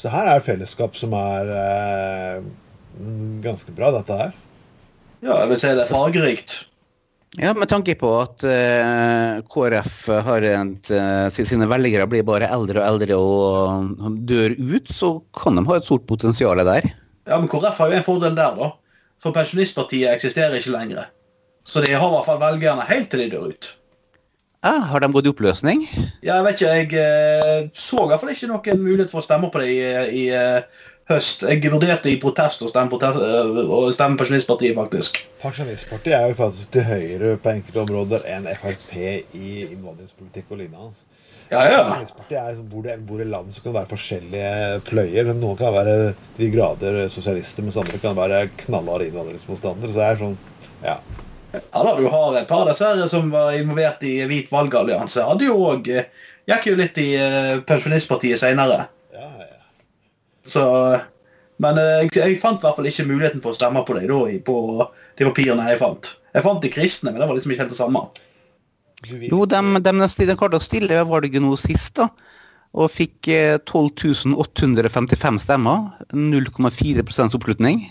Så 0.04 0.10
her 0.12 0.28
er 0.28 0.42
fellesskap 0.44 0.98
som 1.00 1.14
er 1.16 1.50
eh, 1.56 2.42
ganske 3.40 3.72
bra, 3.72 3.88
dette 3.94 4.18
her. 4.18 4.34
Ja, 5.24 5.38
jeg 5.38 5.48
vil 5.48 5.60
si 5.62 5.70
det 5.70 5.86
er 5.86 5.88
fargerikt. 5.88 6.52
Ja, 7.40 7.54
med 7.56 7.70
tanke 7.70 7.94
på 7.96 8.10
at 8.20 8.44
eh, 8.44 9.40
KrF 9.48 9.94
har 10.26 10.44
et, 10.44 10.90
eh, 10.92 11.38
sine 11.40 11.70
velgere 11.72 12.04
blir 12.12 12.26
bare 12.28 12.50
eldre 12.52 12.82
og 12.82 12.90
eldre 12.90 13.16
og 13.16 14.20
dør 14.28 14.52
ut, 14.60 14.92
så 14.92 15.14
kan 15.40 15.56
de 15.56 15.64
ha 15.70 15.80
et 15.80 15.88
stort 15.88 16.04
potensial 16.10 16.60
der. 16.68 16.90
Ja, 17.24 17.40
men 17.40 17.48
KrF 17.48 17.80
har 17.80 17.94
jo 17.94 18.02
en 18.02 18.06
fordel 18.10 18.36
der, 18.36 18.60
da. 18.60 18.70
For 19.24 19.32
Pensjonistpartiet 19.32 20.12
eksisterer 20.12 20.60
ikke 20.60 20.76
lenger. 20.76 21.08
Så 21.64 21.80
de 21.80 21.96
har 21.96 22.04
i 22.10 22.12
hvert 22.18 22.28
fall 22.28 22.44
velgerne 22.44 22.84
helt 22.92 23.08
til 23.08 23.24
de 23.24 23.32
dør 23.32 23.48
ut. 23.54 23.72
Ja, 24.64 24.79
Har 24.88 25.00
de 25.05 25.12
gått 25.12 25.27
i 25.29 25.29
oppløsning? 25.29 25.83
Ja, 26.24 26.38
jeg 26.38 26.44
vet 26.46 26.62
ikke. 26.62 26.72
Jeg 26.72 26.88
uh, 26.96 27.70
så 27.77 28.00
i 28.00 28.09
hvert 28.09 28.22
fall 28.22 28.33
ikke 28.33 28.48
noen 28.48 28.81
mulighet 28.81 29.11
for 29.12 29.20
å 29.20 29.24
stemme 29.27 29.50
på 29.53 29.61
det 29.61 29.72
i, 29.74 29.81
i 30.09 30.22
uh, 30.33 30.85
høst. 31.11 31.44
Jeg 31.44 31.61
vurderte 31.68 32.09
i 32.09 32.16
protest 32.22 32.64
å 32.64 32.70
stemme, 32.72 32.96
stemme 33.92 34.20
Pensjonistpartiet, 34.20 34.72
faktisk. 34.79 35.20
Pensjonistpartiet 35.42 36.16
er 36.16 36.31
jo 36.33 36.38
faktisk 36.38 36.72
til 36.79 36.87
høyre 36.88 37.35
på 37.44 37.53
enkelte 37.53 37.83
områder 37.83 38.24
enn 38.33 38.48
Frp 38.62 38.94
i 39.37 39.50
innvandringspolitikk 39.66 40.57
og 40.57 40.62
lignende. 40.62 41.20
Ja, 41.50 41.66
ja. 41.68 41.83
Pensjonistpartiet 41.90 42.40
er 42.40 42.48
liksom, 42.55 42.72
bor, 42.72 42.88
det, 42.88 42.96
bor 43.05 43.20
i 43.20 43.29
land 43.29 43.53
som 43.53 43.66
kan 43.66 43.77
være 43.77 43.92
forskjellige 43.92 44.81
fløyer. 44.88 45.29
Noen 45.35 45.61
kan 45.61 45.77
være 45.77 45.98
til 46.38 46.46
de 46.46 46.50
grader 46.57 47.03
sosialister, 47.12 47.68
mens 47.68 47.77
andre 47.85 48.00
kan 48.00 48.16
være 48.16 48.46
knallharde 48.64 49.12
innvandringsmotstandere. 49.12 49.92
Så 49.92 50.00
det 50.00 50.09
er 50.09 50.24
sånn, 50.24 50.40
ja. 50.88 50.98
Ja 51.54 51.82
da, 51.86 51.94
du 51.98 52.06
har 52.10 52.36
et 52.38 52.48
par 52.48 52.64
av 52.64 52.70
disse 52.72 53.08
som 53.12 53.28
var 53.30 53.54
involvert 53.54 54.02
i 54.06 54.16
Hvit 54.28 54.50
valgallianse. 54.52 55.22
Hadde 55.26 55.46
jo 55.46 55.58
òg 55.70 55.90
Gikk 56.44 56.66
jo 56.68 56.76
litt 56.76 56.98
i 57.00 57.08
uh, 57.16 57.62
Pensjonistpartiet 57.64 58.40
seinere. 58.40 58.84
Ja, 59.14 59.30
ja. 59.40 59.62
Så 60.44 60.64
Men 61.62 61.78
uh, 61.78 62.02
jeg, 62.02 62.10
jeg, 62.18 62.36
fant 62.42 62.60
i 62.60 62.66
hvert 62.66 62.76
fall 62.76 62.90
ikke 62.90 63.08
muligheten 63.08 63.40
for 63.44 63.54
å 63.54 63.56
stemme 63.56 63.84
på 63.86 63.96
dem 63.96 64.10
da, 64.10 64.20
på 64.44 64.58
de 65.16 65.28
papirene 65.30 65.70
jeg 65.70 65.80
fant. 65.80 66.12
Jeg 66.34 66.44
fant 66.44 66.60
de 66.64 66.72
kristne, 66.74 67.14
men 67.14 67.22
det 67.22 67.30
var 67.30 67.38
liksom 67.38 67.54
ikke 67.54 67.64
helt 67.64 67.72
det 67.72 67.80
samme. 67.80 68.04
Jo, 69.04 69.44
de, 69.48 69.60
de, 69.84 69.92
de 70.28 70.36
klarte 70.36 70.58
å 70.58 70.64
stille 70.64 70.90
ved 70.90 71.08
valget 71.08 71.44
nå 71.44 71.54
sist, 71.60 72.00
da. 72.00 72.08
Og 72.74 72.90
fikk 72.90 73.28
12.855 73.70 75.36
stemmer. 75.44 75.92
0,4% 76.10 77.36
oppslutning. 77.38 77.84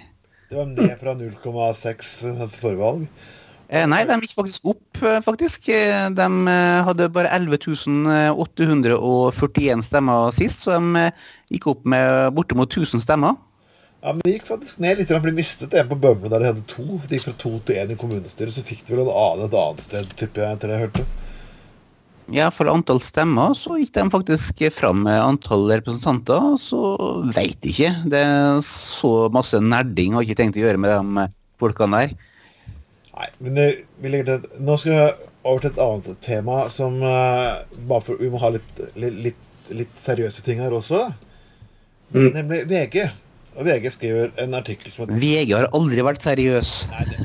Det 0.49 0.57
var 0.59 0.67
ned 0.67 0.97
fra 0.99 1.13
0,6 1.15 2.11
forrige 2.51 2.81
valg. 2.81 3.05
Eh, 3.07 3.42
nei, 3.89 4.03
de 4.05 4.13
gikk 4.21 4.35
faktisk 4.37 4.61
opp, 4.69 4.93
faktisk. 5.25 5.65
De 6.13 6.27
hadde 6.87 7.13
bare 7.15 7.33
11.841 7.39 9.81
stemmer 9.87 10.19
sist, 10.35 10.59
så 10.65 10.69
de 10.77 10.83
gikk 11.55 11.65
opp 11.71 11.81
med 11.89 12.05
bortimot 12.37 12.69
1000 12.69 13.01
stemmer. 13.01 13.33
Ja, 14.03 14.09
men 14.11 14.21
det 14.25 14.33
gikk 14.35 14.49
faktisk 14.51 14.75
ned 14.83 14.93
litt. 14.99 15.09
De 15.09 15.23
ble 15.23 15.33
mistet 15.33 15.73
en 15.79 15.87
på 15.87 15.95
Bømlo 15.95 16.27
der 16.27 16.39
de 16.43 16.49
hadde 16.51 16.67
to. 16.67 16.83
De 17.07 17.15
gikk 17.15 17.27
fra 17.29 17.39
to 17.39 17.51
til 17.63 17.75
én 17.79 17.91
i 17.93 17.97
kommunestyret. 17.97 18.51
Så 18.51 18.67
fikk 18.67 18.83
de 18.83 18.91
vel 18.97 19.05
en 19.05 19.15
annen 19.15 19.47
et 19.47 19.55
annet 19.55 19.79
sted, 19.85 20.03
tipper 20.19 20.43
jeg, 20.43 20.51
etter 20.57 20.67
det 20.67 20.75
jeg 20.75 20.83
hørte. 20.89 21.03
Ja, 22.31 22.47
for 22.55 22.71
antall 22.71 23.01
stemmer 23.03 23.51
så 23.55 23.77
gikk 23.79 23.93
de 23.95 24.03
faktisk 24.11 24.61
fram 24.75 25.03
med 25.07 25.23
antall 25.23 25.71
representanter, 25.71 26.39
så 26.59 26.79
veit 27.35 27.63
ikke. 27.67 27.91
Det 28.11 28.21
er 28.27 28.59
så 28.67 29.31
masse 29.31 29.59
nerding 29.63 30.15
har 30.19 30.23
ikke 30.27 30.39
tenkt 30.39 30.59
å 30.59 30.65
gjøre 30.65 30.83
med 30.83 30.91
de 30.91 30.99
folkene 31.63 32.03
der. 32.03 32.11
Nei, 33.13 33.27
men 33.45 33.57
det, 33.57 33.67
vi 34.01 34.09
legger 34.09 34.41
til 34.41 34.63
Nå 34.65 34.77
skal 34.81 34.95
vi 34.95 35.01
over 35.43 35.61
til 35.61 35.69
et 35.73 35.81
annet 35.83 36.21
tema 36.25 36.63
som 36.73 36.95
uh, 37.03 37.61
Bare 37.89 38.05
for 38.07 38.21
vi 38.21 38.31
må 38.33 38.41
ha 38.41 38.53
litt, 38.55 38.81
litt, 38.97 39.19
litt, 39.27 39.69
litt 39.73 39.93
seriøse 39.99 40.43
ting 40.45 40.63
her 40.63 40.73
også. 40.73 41.05
Mm. 42.13 42.31
Nemlig 42.39 42.63
VG. 42.69 43.05
Og 43.53 43.67
VG 43.67 43.93
skriver 43.93 44.33
en 44.41 44.57
artikkel 44.57 44.93
som 44.93 45.05
heter 45.05 45.21
VG 45.21 45.53
har 45.53 45.69
aldri 45.77 46.05
vært 46.05 46.25
seriøs. 46.25 46.73
Nei, 46.93 47.05
det 47.11 47.23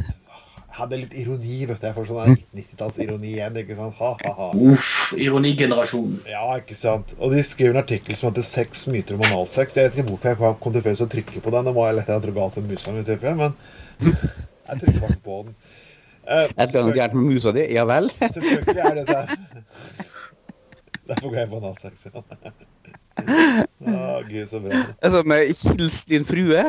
hadde 0.79 0.99
litt 1.01 1.15
ironi, 1.19 1.63
vet 1.67 1.81
du. 1.81 1.87
Jeg 1.89 1.97
får 1.97 2.09
sånn 2.11 2.37
90-tallsironi 2.57 3.33
igjen. 3.33 3.57
ikke 3.63 3.77
sant? 3.79 3.97
Ha, 3.99 4.13
ha, 4.23 4.35
ha. 4.37 4.49
Uff, 4.71 5.15
ironigenerasjonen. 5.19 6.21
Ja, 6.31 6.45
ikke 6.61 6.77
sant. 6.79 7.15
Og 7.19 7.35
de 7.35 7.43
skriver 7.47 7.75
en 7.75 7.83
artikkel 7.83 8.19
som 8.19 8.31
heter 8.31 8.47
'Seks 8.47 8.87
myter 8.93 9.19
om 9.19 9.25
analsex'. 9.27 9.77
Jeg 9.77 9.89
vet 9.89 9.99
ikke 9.99 10.13
hvorfor 10.13 10.31
jeg 10.31 10.61
kom 10.63 10.77
til 10.77 11.07
å 11.07 11.11
trykke 11.15 11.43
på 11.43 11.55
den. 11.55 11.71
Det 11.71 11.75
må 11.75 11.87
jeg 11.87 11.99
lett 11.99 12.13
ha 12.13 12.21
noe 12.23 12.37
galt 12.39 12.61
med 12.61 12.71
musa 12.71 12.93
mi, 12.95 13.03
men 13.03 13.55
jeg 14.69 14.81
trykker 14.81 15.01
bare 15.01 15.19
på 15.25 15.43
den. 15.49 15.59
Eh, 16.29 16.45
Et 16.45 16.69
eller 16.69 16.83
annet 16.83 16.97
gærent 16.99 17.15
med 17.17 17.25
musa 17.33 17.53
di? 17.57 17.65
Ja 17.73 17.85
vel? 17.89 18.11
Selvfølgelig 18.35 18.83
er 18.85 18.95
det 18.99 19.07
det. 19.09 19.23
Derfor 21.09 21.29
går 21.31 21.39
jeg 21.39 21.49
på 21.49 21.61
analsex. 21.63 21.95
Å, 22.13 22.25
Å, 23.89 24.23
gud, 24.29 24.45
så 24.51 24.61
bra. 24.61 25.23
Med 25.25 25.55
'hils 25.57 26.03
din 26.11 26.27
frue'? 26.29 26.67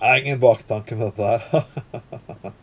Det 0.00 0.08
er 0.08 0.16
ingen 0.18 0.40
baktanke 0.42 0.96
med 0.96 1.12
dette 1.12 1.22
her. 1.30 1.42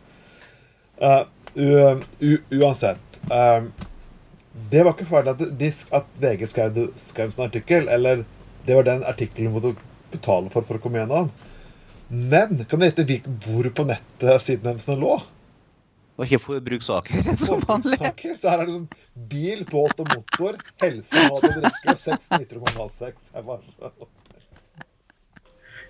Uh, 0.98 2.02
uansett 2.50 3.18
uh, 3.32 3.64
Det 4.72 4.82
var 4.82 4.96
ikke 4.96 5.06
ferdig 5.06 5.32
at, 5.34 5.42
at 6.00 6.08
VG 6.22 6.48
skrev, 6.50 6.80
skrev 6.98 7.32
sånn 7.34 7.46
artikkel, 7.46 7.86
eller 7.94 8.24
det 8.66 8.76
var 8.76 8.88
den 8.88 9.06
artikkelen 9.06 9.52
du 9.52 9.56
måtte 9.60 9.72
betale 10.10 10.50
for 10.50 10.66
for 10.66 10.80
å 10.80 10.82
komme 10.82 10.98
gjennom. 11.04 11.30
Men 12.10 12.62
kan 12.70 12.80
du 12.80 12.86
gjette 12.88 13.04
hvor 13.44 13.68
på 13.76 13.84
nettet 13.90 14.42
siden 14.46 14.64
deres 14.70 14.88
lå? 14.88 15.18
Og 16.18 16.24
ikke 16.26 16.40
forbrukssaker, 16.42 17.28
som 17.46 17.62
vanlig. 17.68 17.98
Saker. 18.02 18.38
Så 18.40 18.50
her 18.50 18.64
er 18.64 18.70
det 18.70 18.74
sånn 18.78 18.88
bil, 19.30 19.60
båt 19.70 20.00
og 20.02 20.08
motor, 20.16 20.56
helse, 20.82 21.20
mat 21.28 21.44
og 21.46 21.60
drikke 21.62 21.94
og 21.94 22.00
seks 22.00 22.32
nyter 22.34 22.58
og 22.62 22.72
analsex. 22.72 23.28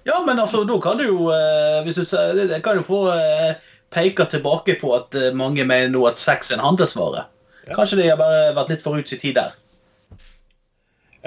Ja, 0.08 0.18
men 0.26 0.40
altså, 0.40 0.66
da 0.68 0.76
kan 0.84 1.00
du 1.00 1.06
jo 1.08 1.30
eh, 1.36 1.80
hvis 1.86 1.98
du, 2.00 2.04
sier- 2.08 2.36
det- 2.36 2.50
det 2.52 2.60
kan 2.66 2.76
jo 2.80 2.84
få 2.88 3.00
eh, 3.14 3.56
peke 3.92 4.26
tilbake 4.32 4.78
på 4.82 4.92
at 4.96 5.16
eh, 5.20 5.32
mange 5.36 5.64
mener 5.68 5.90
nå 5.92 6.04
at 6.08 6.20
sex 6.20 6.52
er 6.52 6.60
en 6.60 6.66
handelsvare. 6.66 7.26
Ja. 7.68 7.76
Kanskje 7.76 8.00
de 8.02 8.10
har 8.10 8.20
bare 8.20 8.54
vært 8.56 8.70
litt 8.76 8.84
forut 8.86 9.08
sin 9.12 9.20
tid 9.20 9.36
der. 9.40 9.56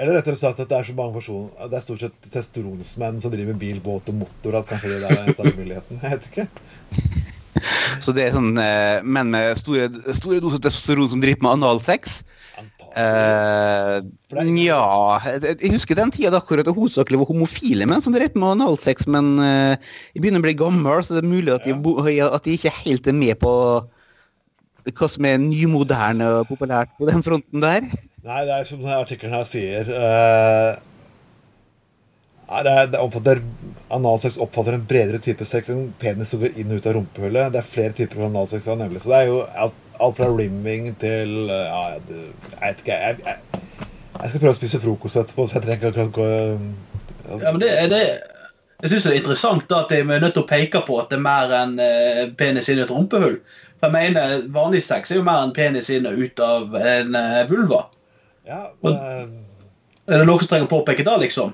Eller 0.01 0.17
rettere 0.17 0.37
sagt 0.39 0.59
at 0.63 0.69
det 0.71 0.77
er 0.79 0.87
så 0.87 0.95
mange 0.97 1.13
personer 1.13 1.69
Det 1.69 1.77
er 1.77 1.83
stort 1.85 2.01
sett 2.01 2.29
testosteronsmenn 2.33 3.19
som 3.21 3.33
driver 3.33 3.57
bil, 3.61 3.77
båt 3.85 4.09
og 4.09 4.15
motor, 4.23 4.57
at 4.57 4.69
kanskje 4.71 4.95
det 4.95 5.01
der 5.03 5.13
er 5.13 5.23
eneste 5.27 5.51
muligheten. 5.59 5.99
Jeg 6.01 6.15
vet 6.15 6.29
ikke. 6.31 6.47
Så 8.01 8.13
det 8.17 8.23
er 8.25 8.33
sånn 8.33 8.55
eh, 8.57 9.03
menn 9.05 9.29
med 9.29 9.59
store, 9.59 9.89
store 10.17 10.39
doser 10.41 10.61
testosteron 10.63 11.11
som 11.11 11.21
driver 11.21 11.45
med 11.45 11.53
analsex. 11.59 12.21
Eh, 12.91 14.01
For 14.27 14.35
det 14.35 14.41
er 14.41 14.49
ikke- 14.49 14.65
ja 14.65 15.19
jeg 15.61 15.71
husker 15.71 15.95
den 15.95 16.11
tida 16.11 16.31
da 16.33 16.41
akkurat 16.41 16.65
det 16.65 16.73
hovedsakelig 16.75 17.21
var 17.21 17.29
homofile 17.29 17.85
menn 17.87 18.01
som 18.01 18.11
drev 18.15 18.33
med 18.35 18.55
analsex, 18.57 19.05
men 19.07 19.37
eh, 19.39 19.75
jeg 20.15 20.23
begynner 20.23 20.41
å 20.41 20.47
bli 20.49 20.57
gammel, 20.59 21.03
så 21.05 21.15
det 21.15 21.23
er 21.23 21.29
mulig 21.29 21.53
at 21.53 21.63
de, 21.63 21.77
Ja. 22.17 22.27
at 22.33 22.43
de 22.43 22.57
ikke 22.57 22.73
helt 22.83 23.07
er 23.07 23.13
med 23.13 23.37
på 23.39 23.53
hva 24.97 25.07
som 25.07 25.25
er 25.29 25.37
nymoderne 25.37 26.25
og 26.41 26.47
populært 26.49 26.89
på 26.97 27.05
den 27.07 27.21
fronten 27.21 27.61
der. 27.61 27.81
Nei, 28.21 28.41
det 28.45 28.53
er 28.53 28.65
som 28.69 28.81
denne 28.81 28.99
artikkelen 29.01 29.33
her 29.33 29.45
sier 29.49 29.87
uh, 29.89 30.75
det, 32.51 32.71
er, 32.71 32.89
det 32.91 32.99
omfatter 33.01 33.39
Analsex 33.95 34.35
oppfatter 34.43 34.75
en 34.77 34.83
bredere 34.87 35.21
type 35.23 35.45
sex 35.47 35.71
enn 35.71 35.87
penis 35.99 36.33
som 36.33 36.41
går 36.43 36.59
inn 36.59 36.69
og 36.71 36.81
ut 36.81 36.89
av 36.89 36.93
rumpehullet. 36.97 37.49
Det 37.51 37.59
er 37.59 37.67
flere 37.67 37.95
typer 37.95 38.25
analsex, 38.27 38.67
nemlig. 38.79 39.01
Så 39.03 39.11
det 39.11 39.17
er 39.17 39.29
jo 39.29 39.39
alt, 39.63 39.79
alt 40.03 40.19
fra 40.19 40.27
rimming 40.29 40.91
til 41.01 41.49
uh, 41.49 41.63
Ja, 41.65 41.81
det, 42.07 42.19
jeg 42.51 42.59
vet 42.61 42.83
ikke. 42.83 42.99
Jeg, 42.99 43.17
jeg, 43.25 43.63
jeg 44.17 44.33
skal 44.33 44.43
prøve 44.43 44.53
å 44.53 44.59
spise 44.59 44.81
frokost 44.83 45.21
etterpå, 45.23 45.47
så 45.47 45.57
jeg 45.57 45.65
trenger 45.65 45.79
ikke 45.79 45.91
akkurat 45.91 46.13
gå 46.19 47.39
Ja, 47.41 47.53
men 47.55 47.61
det, 47.63 47.71
det, 47.91 48.01
jeg 48.83 48.91
synes 48.91 49.07
det 49.07 49.13
er 49.15 49.21
interessant 49.23 49.73
at 49.79 49.95
de 49.95 50.01
er 50.03 50.21
nødt 50.25 50.35
til 50.35 50.43
å 50.43 50.51
peke 50.51 50.83
på 50.85 50.99
at 51.01 51.09
det 51.09 51.17
er 51.17 51.25
mer 51.25 51.55
enn 51.63 51.73
uh, 51.81 52.21
penis 52.37 52.69
inn 52.69 52.83
i 52.83 52.85
et 52.85 52.93
rumpehull. 52.93 53.39
For 53.81 53.89
jeg 53.89 54.13
mener, 54.13 54.45
vanlig 54.53 54.83
sex 54.85 55.09
er 55.09 55.19
jo 55.19 55.25
mer 55.25 55.47
enn 55.47 55.55
penis 55.57 55.89
inn 55.89 56.05
og 56.05 56.21
ut 56.21 56.45
av 56.45 56.77
en 56.77 57.17
vulva. 57.49 57.87
Ja, 58.47 58.71
eh, 58.89 59.25
Er 60.09 60.17
det 60.17 60.27
noen 60.27 60.41
som 60.41 60.49
trenger 60.49 60.67
å 60.67 60.71
påpeke 60.71 61.05
da, 61.05 61.17
liksom? 61.21 61.53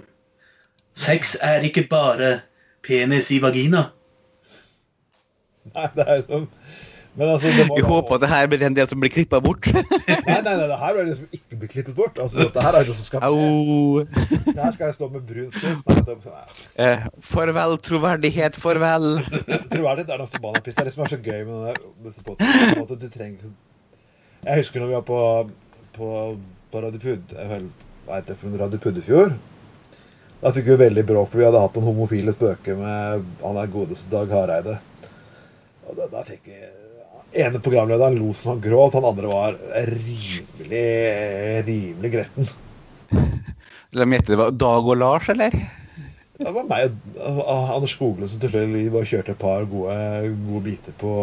Sex 0.97 1.35
er 1.43 1.65
ikke 1.67 1.85
bare 1.89 2.39
penis 2.85 3.29
i 3.35 3.41
vagina. 3.43 3.89
Nei, 5.75 5.87
det 5.95 6.05
er 6.07 6.21
jo 6.21 6.27
som 6.27 6.47
Men 7.17 7.31
altså, 7.33 7.49
det 7.49 7.65
må 7.65 7.75
Vi 7.79 7.83
håper 7.85 8.15
at 8.15 8.23
det 8.23 8.29
her 8.29 8.47
blir 8.49 8.63
en 8.67 8.75
del 8.77 8.87
som 8.89 8.99
blir 9.01 9.09
klippa 9.09 9.39
bort. 9.41 9.67
Nei, 9.73 10.37
nei, 10.45 10.53
nei, 10.53 10.67
det 10.69 10.75
her 10.77 10.99
er 11.01 11.07
det 11.07 11.15
som 11.17 11.31
ikke 11.33 11.57
blir 11.63 11.71
klippet 11.71 11.95
bort. 11.97 12.19
Altså, 12.21 12.43
dette 12.43 12.65
her 12.65 12.77
er 12.77 12.85
det 12.85 12.93
som 12.93 13.07
skal. 13.07 13.37
Det 14.45 14.57
her 14.59 14.75
skal 14.75 14.85
jeg 14.85 14.97
stå 14.99 15.07
med 15.15 15.23
brun 15.25 15.47
skrift. 15.55 15.89
Nei, 15.89 16.03
det, 16.05 16.17
nei. 16.27 16.43
Eh, 16.85 17.07
farvel, 17.25 17.73
troverdighet, 17.87 18.59
farvel. 18.61 19.07
troverdighet 19.73 20.13
er 20.13 20.21
noe 20.21 20.29
forbanna 20.35 20.61
piss. 20.61 20.77
Det 20.77 20.85
er 20.85 20.91
det 20.91 20.93
som 20.93 21.07
er 21.07 21.15
så 21.15 21.19
gøy 21.25 21.41
med 21.41 21.55
denne, 21.55 21.89
disse 22.05 22.27
podkastene. 22.27 23.55
Jeg 24.45 24.61
husker 24.61 24.85
når 24.85 24.91
vi 24.91 24.97
var 24.99 25.07
på, 25.09 25.21
på, 25.97 26.11
på 26.71 26.81
Radio 26.83 26.99
Pud 26.99 27.35
jeg 27.35 27.49
vel, 27.51 27.69
Hva 28.07 28.17
heter 28.19 28.33
det 28.33 28.39
for 28.41 28.49
en 28.49 28.59
Radio 28.59 28.79
Puddefjord? 28.83 29.37
Da 30.41 30.51
fikk 30.53 30.67
vi 30.69 30.75
veldig 30.83 31.03
bråk, 31.07 31.31
for 31.31 31.41
vi 31.41 31.47
hadde 31.47 31.61
hatt 31.63 31.77
noen 31.79 31.87
homofile 31.89 32.33
spøker 32.35 32.77
med 32.77 33.23
han 33.41 33.57
der 33.57 33.71
godeste 33.73 34.11
Dag 34.11 34.29
Hareide. 34.35 34.75
Og 35.87 35.97
da, 35.97 36.05
da 36.11 36.21
fikk 36.27 36.45
vi 36.51 36.59
ene 37.41 37.61
programlederen 37.63 38.19
lo 38.19 38.29
som 38.37 38.53
han 38.53 38.61
gråt, 38.63 38.93
han 38.95 39.07
andre 39.07 39.31
var 39.31 39.57
rimelig, 39.89 40.85
rimelig 41.67 42.13
gretten. 42.13 42.51
La 43.97 44.05
meg 44.05 44.21
gjette, 44.21 44.35
det 44.35 44.39
var 44.43 44.55
Dag 44.61 44.91
og 44.93 45.01
Lars, 45.01 45.29
eller? 45.33 45.57
Det 46.37 46.51
var 46.53 46.67
meg 46.69 46.91
og 47.17 47.47
Anders 47.49 47.95
Skoglund 47.95 48.29
som 48.29 48.41
tilfeldig 48.43 48.83
bare 48.93 49.09
kjørte 49.09 49.33
et 49.33 49.39
par 49.41 49.63
gode, 49.65 49.95
gode 50.45 50.59
biter 50.67 50.93
på, 51.01 51.13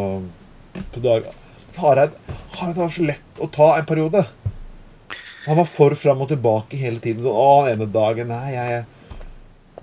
på 0.91 1.03
dag. 1.05 1.29
Hareid, 1.79 2.17
Hareid 2.57 2.81
var 2.81 2.91
så 2.91 3.07
lett 3.07 3.39
å 3.39 3.47
ta 3.55 3.77
en 3.77 3.87
periode. 3.87 4.25
Han 5.45 5.61
var 5.61 5.69
for 5.69 5.95
fram 5.99 6.25
og 6.25 6.31
tilbake 6.33 6.81
hele 6.81 7.03
tiden. 7.05 7.23
Sånn, 7.25 7.37
å, 7.37 7.65
den 7.67 7.79
ene 7.79 7.91
dagen 7.93 8.31
Nei, 8.33 8.55
jeg 8.55 8.85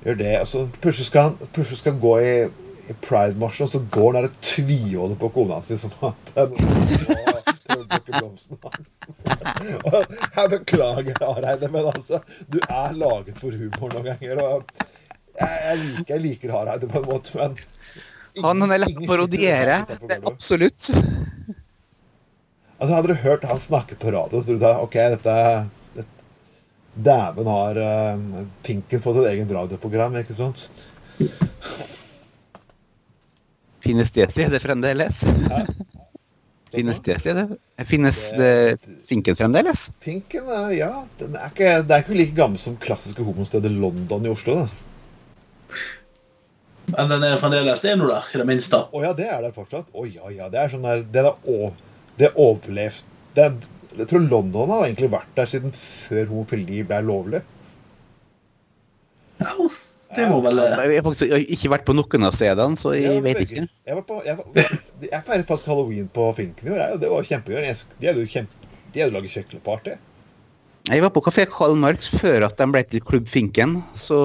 gjør 0.06 0.20
det. 0.24 0.34
Og 0.42 0.50
så 0.50 0.66
plutselig 0.82 1.10
skal 1.12 1.36
skal 1.54 1.94
han 1.94 2.02
gå 2.02 2.16
i, 2.22 2.36
i 2.90 2.98
Pride-marsjen, 3.06 3.68
og 3.68 3.74
så 3.76 3.84
går 3.94 4.10
han 4.10 4.20
der 4.20 4.32
og 4.32 4.40
tviholder 4.46 5.22
på 5.22 5.34
kona 5.38 5.62
si 5.66 5.78
som 5.80 5.94
at 6.10 6.34
blomsten 8.12 8.58
hans. 8.64 8.94
Jeg 10.36 10.50
beklager, 10.50 11.16
Hareide, 11.22 11.70
men 11.72 11.90
altså, 11.92 12.22
du 12.52 12.60
er 12.68 12.96
laget 12.98 13.38
for 13.42 13.56
humor 13.56 13.94
noen 13.94 14.12
ganger. 14.12 14.42
og 14.44 14.64
jeg, 15.40 15.60
jeg, 15.66 15.78
liker, 15.82 16.14
jeg 16.14 16.24
liker 16.26 16.54
Hareide 16.56 16.90
på 16.92 17.02
en 17.02 17.10
måte, 17.10 17.36
men 17.38 17.58
Han, 18.42 18.64
han 18.64 18.72
er 18.72 18.80
lett 18.80 18.94
ingen 18.94 19.08
å 19.10 19.12
parodiere. 19.12 19.82
Er 20.08 20.28
absolutt. 20.30 20.92
Altså, 22.82 22.96
Hadde 22.96 23.14
du 23.14 23.22
hørt 23.22 23.44
han 23.46 23.62
snakke 23.62 23.96
på 24.02 24.10
radio, 24.10 24.42
så 24.42 24.48
trodde 24.48 24.70
jeg 24.72 24.86
ok, 24.88 24.96
dette, 25.14 25.36
dette 26.00 27.04
Dæven 27.06 27.48
har 27.48 27.78
uh, 27.78 28.40
Pinken 28.66 29.04
fått 29.04 29.22
et 29.22 29.30
eget 29.36 29.54
radioprogram, 29.54 30.18
ikke 30.20 30.34
sant? 30.36 30.66
Finnes 33.86 34.10
det 34.16 34.32
stedet 34.34 34.62
fremdeles? 34.64 35.22
Finnes 36.74 37.02
det 37.06 37.20
stedet? 37.20 37.54
Finnes 37.86 38.18
det 38.40 38.80
Finken 39.06 39.36
fremdeles? 39.36 39.90
Finken, 40.02 40.48
eh, 40.48 40.78
ja. 40.80 40.92
Den 41.20 41.36
er 41.36 41.52
ikke, 41.52 41.72
det 41.84 41.96
er 41.96 42.06
ikke 42.06 42.18
like 42.18 42.36
gammel 42.38 42.62
som 42.64 42.78
klassiske 42.82 43.26
homostedet 43.28 43.72
London 43.76 44.26
i 44.26 44.32
Oslo. 44.32 44.64
da. 44.64 45.76
Men 46.96 47.12
den 47.12 47.26
er 47.28 47.40
fremdeles 47.40 47.84
det 47.84 47.92
er 47.94 48.00
noe 48.00 48.10
der, 48.14 48.30
i 48.34 48.42
det 48.42 48.48
minste. 48.48 48.80
Å 48.88 49.04
ja, 49.04 49.12
det 49.16 49.28
er 49.30 49.44
der 49.44 49.56
fortsatt. 49.56 49.92
Å 49.92 50.08
ja, 50.08 50.32
ja. 50.34 50.50
Det 50.52 50.64
er 50.64 50.72
sånn 50.72 50.88
der 50.88 51.04
Det 51.12 51.26
er, 51.26 51.36
å, 51.44 51.74
det 52.22 52.32
overlevde 52.40 53.08
det 53.36 53.46
er, 53.48 53.56
Jeg 53.98 54.08
tror 54.08 54.24
London 54.24 54.72
har 54.72 54.86
egentlig 54.86 55.10
vært 55.12 55.32
der 55.36 55.50
siden 55.50 55.74
før 55.76 56.30
homofili 56.30 56.84
ble 56.88 57.00
lovlig. 57.04 57.42
Ja, 59.42 59.56
det 60.16 60.28
må 60.30 60.38
vel 60.44 60.62
Jeg 60.62 61.00
har 61.00 61.06
faktisk 61.08 61.34
ikke 61.56 61.72
vært 61.74 61.86
på 61.88 61.96
noen 61.96 62.28
av 62.28 62.36
stedene, 62.36 62.80
så 62.80 62.94
Jeg 62.96 63.18
jeg 63.18 63.26
vet 63.26 63.44
ikke. 63.46 63.66
Jeg, 63.88 63.98
var 63.98 64.06
på, 64.08 64.22
jeg, 64.28 64.38
var, 64.38 64.78
jeg 65.08 65.26
feiret 65.28 65.50
faktisk 65.50 65.72
halloween 65.72 66.08
på 66.14 66.30
Finken 66.38 66.72
i 66.72 66.76
år, 66.76 66.86
og 66.96 67.04
det 67.04 67.12
var 67.12 67.28
kjempegøy. 67.28 67.68
De 68.00 68.10
hadde 68.10 68.24
jo 68.24 68.32
kjempe, 68.32 68.72
de 68.94 69.04
hadde 69.04 69.16
laget 69.16 69.36
kjøkkenparty. 69.36 69.98
Jeg 70.90 71.04
var 71.04 71.12
på 71.14 71.22
Kafé 71.22 71.46
Karl 71.46 71.76
Marx 71.78 72.08
før 72.10 72.48
at 72.48 72.58
de 72.58 72.66
ble 72.74 72.82
til 72.90 73.04
Klubb 73.06 73.28
Finken, 73.30 73.78
så 73.94 74.18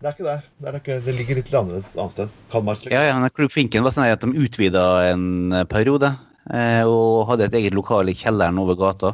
Det 0.00 0.08
er 0.08 0.14
ikke 0.14 0.28
der. 0.30 0.46
Det, 0.56 0.68
er 0.70 0.78
ikke, 0.80 0.96
det 1.04 1.14
ligger 1.18 1.38
litt 1.42 1.52
annerledes 1.52 1.92
annet 1.98 2.14
sted. 2.14 2.38
Kalmar. 2.50 2.80
Ja, 2.88 3.02
ja, 3.10 3.30
Klubb 3.36 3.52
Finken 3.52 3.84
var 3.84 3.94
sånn 3.94 4.08
at 4.08 4.24
de 4.24 4.32
utvida 4.46 4.86
en 5.10 5.52
periode. 5.70 6.14
Eh, 6.48 6.84
og 6.86 7.28
hadde 7.30 7.48
et 7.48 7.58
eget 7.60 7.76
lokal 7.76 8.08
i 8.10 8.16
kjelleren 8.16 8.58
over 8.62 8.78
gata. 8.78 9.12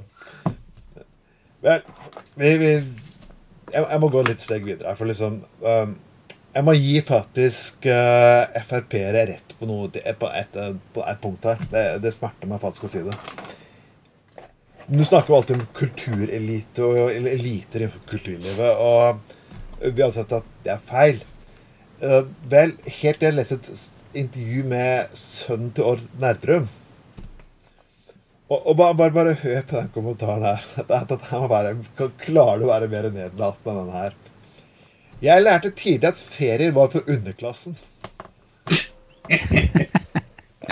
Vel, 1.66 1.82
vi, 2.38 2.52
vi 2.60 2.72
jeg, 3.72 3.82
jeg 3.82 4.02
må 4.02 4.10
gå 4.12 4.22
litt 4.26 4.42
steg 4.42 4.66
videre. 4.66 4.94
For 4.98 5.08
liksom 5.10 5.40
um, 5.64 5.96
Jeg 6.54 6.64
må 6.66 6.76
gi 6.78 7.00
faktisk 7.04 7.88
uh, 7.90 8.60
Frp-ere 8.68 9.26
rett 9.32 9.56
på 9.58 9.68
noe 9.68 9.88
på 9.90 10.30
et, 10.36 10.60
på 10.94 11.04
et 11.04 11.20
punkt 11.22 11.48
her. 11.48 11.60
Det, 11.72 11.84
det, 12.04 12.14
smerter 12.14 12.50
meg 12.50 12.62
faktisk 12.62 12.86
å 12.86 12.92
si 12.92 13.02
det. 13.06 13.16
Du 14.86 15.02
snakker 15.02 15.32
jo 15.32 15.38
alltid 15.40 15.58
om 15.58 15.68
kulturelite 15.74 16.84
og 16.86 17.10
eliter 17.10 17.82
innenfor 17.82 18.04
kulturlivet, 18.06 18.78
og 18.78 19.88
vi 19.96 20.04
har 20.04 20.12
sett 20.14 20.30
at 20.36 20.46
det 20.62 20.76
er 20.76 20.84
feil. 20.92 21.18
Uh, 21.98 22.22
vel, 22.52 22.76
helt 23.00 23.18
til 23.18 23.30
jeg 23.30 23.38
leste 23.38 23.58
et 23.58 24.20
intervju 24.22 24.66
med 24.70 25.16
sønnen 25.18 25.72
til 25.76 25.90
Ord 25.94 26.04
Nerdrum 26.22 26.68
og, 28.49 28.61
og 28.61 28.76
bare, 28.78 28.94
bare, 28.94 29.11
bare, 29.11 29.34
hør 29.42 29.62
på 29.66 29.76
den 29.76 29.90
kommentaren 29.94 30.44
her. 30.47 30.62
Dette, 30.90 31.18
må 31.32 31.49
være, 31.51 31.76
Klarer 32.22 32.62
du 32.62 32.68
å 32.68 32.70
være 32.70 32.90
mer 32.92 33.11
nedlatende 33.11 33.72
enn 33.72 33.80
den 33.82 33.97
her? 33.97 34.16
Jeg 35.24 35.42
lærte 35.42 35.72
tidlig 35.72 36.11
at 36.12 36.18
ferier 36.20 36.74
var 36.76 36.90
for 36.92 37.07
underklassen. 37.09 37.76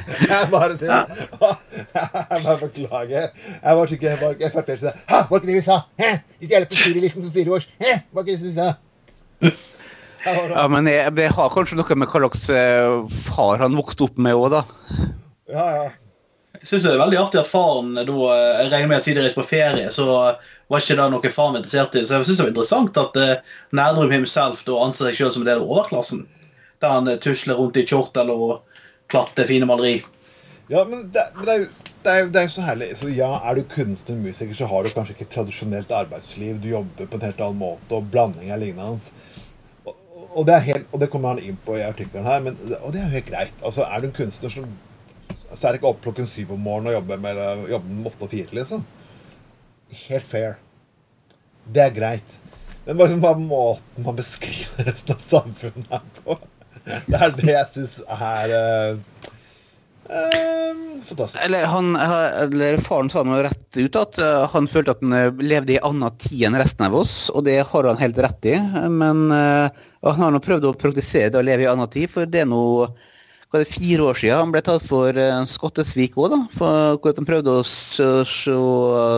Jeg 0.04 0.48
bare 0.50 0.74
sier 0.76 0.90
Jeg 1.94 2.40
bare 2.44 2.56
beklager. 2.60 3.28
Jeg 3.62 3.76
var 3.78 3.92
ikke 3.94 4.50
Frp 4.52 4.70
sa 4.80 4.92
Hæ, 5.08 5.20
var 5.30 5.38
ikke 5.38 5.46
det 5.48 5.54
vi 5.54 5.62
sa? 5.64 5.78
Hæ? 6.00 6.10
Vi 6.40 6.50
på 6.50 6.70
kultureliten 6.74 7.22
som 7.24 7.32
sier 7.32 7.48
vårs. 7.48 7.68
Var 7.80 8.26
ikke 8.26 8.36
det 8.36 8.50
vi 8.50 8.54
sa? 8.58 8.72
Ja, 10.24 10.66
men 10.68 10.86
det, 10.88 10.96
det 11.16 11.30
har 11.36 11.52
kanskje 11.52 11.78
noe 11.78 11.98
med 11.98 12.08
hva 12.10 12.22
slags 12.22 12.48
eh, 12.52 12.94
far 13.28 13.60
han 13.60 13.76
vokste 13.76 14.06
opp 14.08 14.20
med 14.20 14.36
òg, 14.36 14.50
da. 14.54 14.62
Ja, 15.52 15.66
ja. 15.78 15.88
Syns 16.64 16.84
det 16.86 16.94
er 16.94 17.00
veldig 17.00 17.18
artig 17.20 17.40
at 17.42 17.48
faren 17.50 17.92
da 17.98 18.04
Jeg 18.08 18.70
regner 18.72 18.88
med 18.88 18.96
at 18.96 19.04
siden 19.04 19.18
de 19.20 19.26
reiste 19.26 19.40
på 19.40 19.48
ferie, 19.50 19.90
så 19.92 20.06
var 20.08 20.80
ikke 20.80 20.96
det 20.96 21.08
noe 21.12 21.32
faren 21.32 21.58
interessert 21.58 21.96
i. 21.98 22.04
Så 22.06 22.16
jeg 22.16 22.28
syns 22.28 22.38
det 22.40 22.46
var 22.46 22.52
interessant 22.54 23.00
at 23.02 23.18
uh, 23.20 23.56
Nærdrum 23.76 24.14
himself 24.14 24.64
da 24.64 24.78
anser 24.86 25.10
seg 25.10 25.18
selv 25.18 25.34
som 25.34 25.44
en 25.44 25.50
del 25.50 25.60
av 25.60 25.68
overklassen. 25.68 26.22
Der 26.80 26.94
han 26.96 27.10
uh, 27.10 27.18
tusler 27.20 27.60
rundt 27.60 27.76
i 27.76 27.84
kjortel 27.84 28.32
og 28.32 28.62
klatter 29.12 29.48
fine 29.50 29.68
maleri. 29.68 29.98
Ja, 30.72 30.86
men 30.88 31.10
det, 31.12 31.26
det, 31.42 31.50
er 31.52 31.58
jo, 31.60 31.66
det, 32.00 32.14
er, 32.14 32.30
det, 32.32 32.40
er 32.40 32.48
jo 32.48 32.54
så 32.54 32.64
herlig. 32.64 32.88
Så 32.96 33.10
ja, 33.12 33.28
Er 33.44 33.60
du 33.60 33.68
kunstner 33.68 34.16
og 34.16 34.24
musiker, 34.24 34.56
så 34.56 34.70
har 34.70 34.88
du 34.88 34.94
kanskje 34.94 35.18
ikke 35.18 35.28
tradisjonelt 35.36 35.92
arbeidsliv. 35.92 36.56
Du 36.64 36.70
jobber 36.70 37.10
på 37.10 37.20
en 37.20 37.28
helt 37.28 37.44
annen 37.44 37.60
måte, 37.60 37.90
og 37.92 38.08
blanding 38.08 38.48
er 38.48 38.62
lignende. 38.62 39.12
Og, 39.84 39.92
og, 40.30 40.46
det, 40.48 40.56
er 40.56 40.66
helt, 40.70 40.88
og 40.92 41.04
det 41.04 41.10
kommer 41.12 41.36
han 41.36 41.44
inn 41.44 41.60
på 41.66 41.76
i 41.76 41.84
artikkelen 41.84 42.24
her, 42.24 42.40
men, 42.48 42.56
og 42.80 42.96
det 42.96 43.02
er 43.02 43.10
jo 43.10 43.16
helt 43.18 43.28
greit. 43.28 43.60
Altså, 43.60 43.84
Er 43.84 44.00
du 44.00 44.08
en 44.08 44.16
kunstner 44.16 44.56
som 44.56 44.72
så 45.54 45.68
er 45.68 45.74
det 45.74 45.80
ikke 45.80 45.90
opp 45.92 46.02
klokken 46.04 46.28
syv 46.28 46.54
om 46.56 46.64
morgenen 46.64 46.92
og 46.92 46.98
jobbe 46.98 47.18
med, 47.22 47.42
jobbe 47.70 47.98
åtte 48.10 48.26
og 48.26 48.32
fire, 48.32 48.50
liksom. 48.58 48.82
Helt 50.04 50.26
fair. 50.26 50.56
Det 51.70 51.84
er 51.84 51.94
greit. 51.94 52.38
Men 52.84 52.98
bare, 53.00 53.16
bare 53.22 53.40
måten 53.40 54.04
man 54.04 54.18
beskriver 54.18 54.90
resten 54.90 55.14
av 55.14 55.22
samfunnet 55.24 55.88
her 55.88 56.02
på 56.18 56.36
Det 56.84 57.16
er 57.16 57.30
det 57.38 57.48
jeg 57.48 57.70
syns 57.78 58.00
er 58.04 58.52
uh, 58.52 59.30
Um, 60.04 61.00
fantastisk. 61.00 61.38
Eller, 61.46 61.62
han, 61.64 61.94
eller 61.96 62.76
faren 62.84 63.08
sa 63.08 63.22
noe 63.24 63.38
rett 63.46 63.78
ut 63.80 63.96
at 63.96 64.18
uh, 64.20 64.42
han 64.52 64.66
følte 64.68 64.92
at 64.92 65.00
han 65.00 65.38
levde 65.40 65.72
i 65.72 65.78
annen 65.80 66.12
tid 66.20 66.42
enn 66.44 66.58
resten 66.60 66.84
av 66.84 66.98
oss, 66.98 67.14
og 67.32 67.46
det 67.46 67.54
har 67.70 67.88
han 67.88 68.02
helt 68.02 68.20
rett 68.20 68.50
i. 68.52 68.58
Men 68.92 69.24
han 69.32 70.20
har 70.20 70.34
nå 70.34 70.42
prøvd 70.44 70.68
å 70.68 70.74
praktisere 70.76 71.32
det 71.32 71.40
å 71.40 71.46
leve 71.48 71.64
i 71.64 71.70
annen 71.72 71.88
tid, 71.88 72.12
for 72.12 72.28
det 72.28 72.42
er 72.44 72.50
noe 72.52 72.90
var 73.54 73.62
det 73.62 73.70
fire 73.70 74.06
år 74.10 74.18
siden 74.18 74.40
han 74.40 74.52
ble 74.54 74.62
tatt 74.66 74.84
for 74.84 75.16
uh, 75.16 75.42
skottesvik 75.48 76.16
òg, 76.18 76.32
da. 76.34 76.40
For 76.54 77.00
hvor 77.00 77.18
han 77.18 77.28
prøvde 77.28 77.58
å 77.60 77.66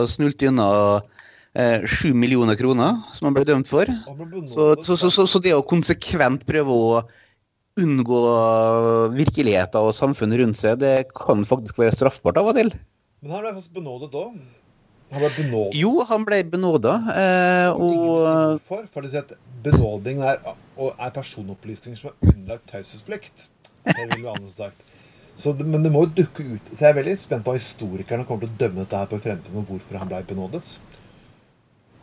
snulte 0.07 0.51
unna 0.51 0.67
uh, 1.01 1.79
sju 1.89 2.11
millioner 2.13 2.59
kroner, 2.59 2.99
som 3.17 3.29
han 3.29 3.37
ble 3.37 3.47
dømt 3.49 3.69
for. 3.69 3.89
Så, 4.51 4.75
så, 4.85 4.97
så, 5.01 5.25
så, 5.25 5.41
det 5.43 5.55
å 5.57 5.65
konsekvent 5.65 6.45
prøve 6.47 6.75
å 6.75 7.01
unngå 7.77 8.21
virkeligheten 9.13 9.85
og 9.85 9.93
samfunnet 9.93 10.41
rundt 10.41 10.61
seg, 10.61 10.79
det 10.81 11.09
kan 11.17 11.43
faktisk 11.45 11.81
være 11.81 11.97
straffbart 11.97 12.39
av 12.41 12.53
og 12.53 12.57
til. 12.57 12.71
Men 13.21 13.35
han 13.35 13.43
ble 13.43 13.57
faktisk 13.57 13.75
benådet 13.77 14.15
òg. 14.17 14.37
Han 15.13 15.23
ble 15.23 15.29
benådet. 15.37 15.77
Jo, 15.79 15.91
han 16.09 16.25
ble 16.27 16.39
benåda. 16.51 16.95
Eh, 17.13 17.69
og 17.79 18.57
for, 18.67 18.87
for 18.91 19.07
å 19.07 19.11
si 19.11 19.19
at 19.19 19.31
benåding 19.63 20.19
er, 20.25 20.41
er 20.89 21.13
personopplysninger 21.15 21.99
som 21.99 22.11
er 22.11 22.33
underlagt 22.33 22.67
taushetsplikt. 22.73 23.47
Det 23.87 24.09
vil 24.11 24.27
være 24.27 24.51
sagt. 24.51 24.83
Så, 25.37 25.53
men 25.61 25.83
det 25.85 25.91
må 25.93 26.03
jo 26.05 26.13
dukke 26.17 26.43
ut. 26.43 26.69
Så 26.73 26.81
jeg 26.81 26.89
er 26.89 26.97
veldig 26.97 27.15
spent 27.21 27.45
på 27.45 27.53
hva 27.53 27.61
historikerne 27.61 28.25
kommer 28.25 28.47
til 28.47 28.53
å 28.55 28.59
dømme 28.63 28.83
dette 28.83 29.01
her 29.03 29.09
på 29.11 29.19
fremtiden, 29.21 29.59
og 29.61 29.69
hvorfor 29.69 29.99
han 30.01 30.09
ble 30.09 30.23
benådet. 30.25 30.63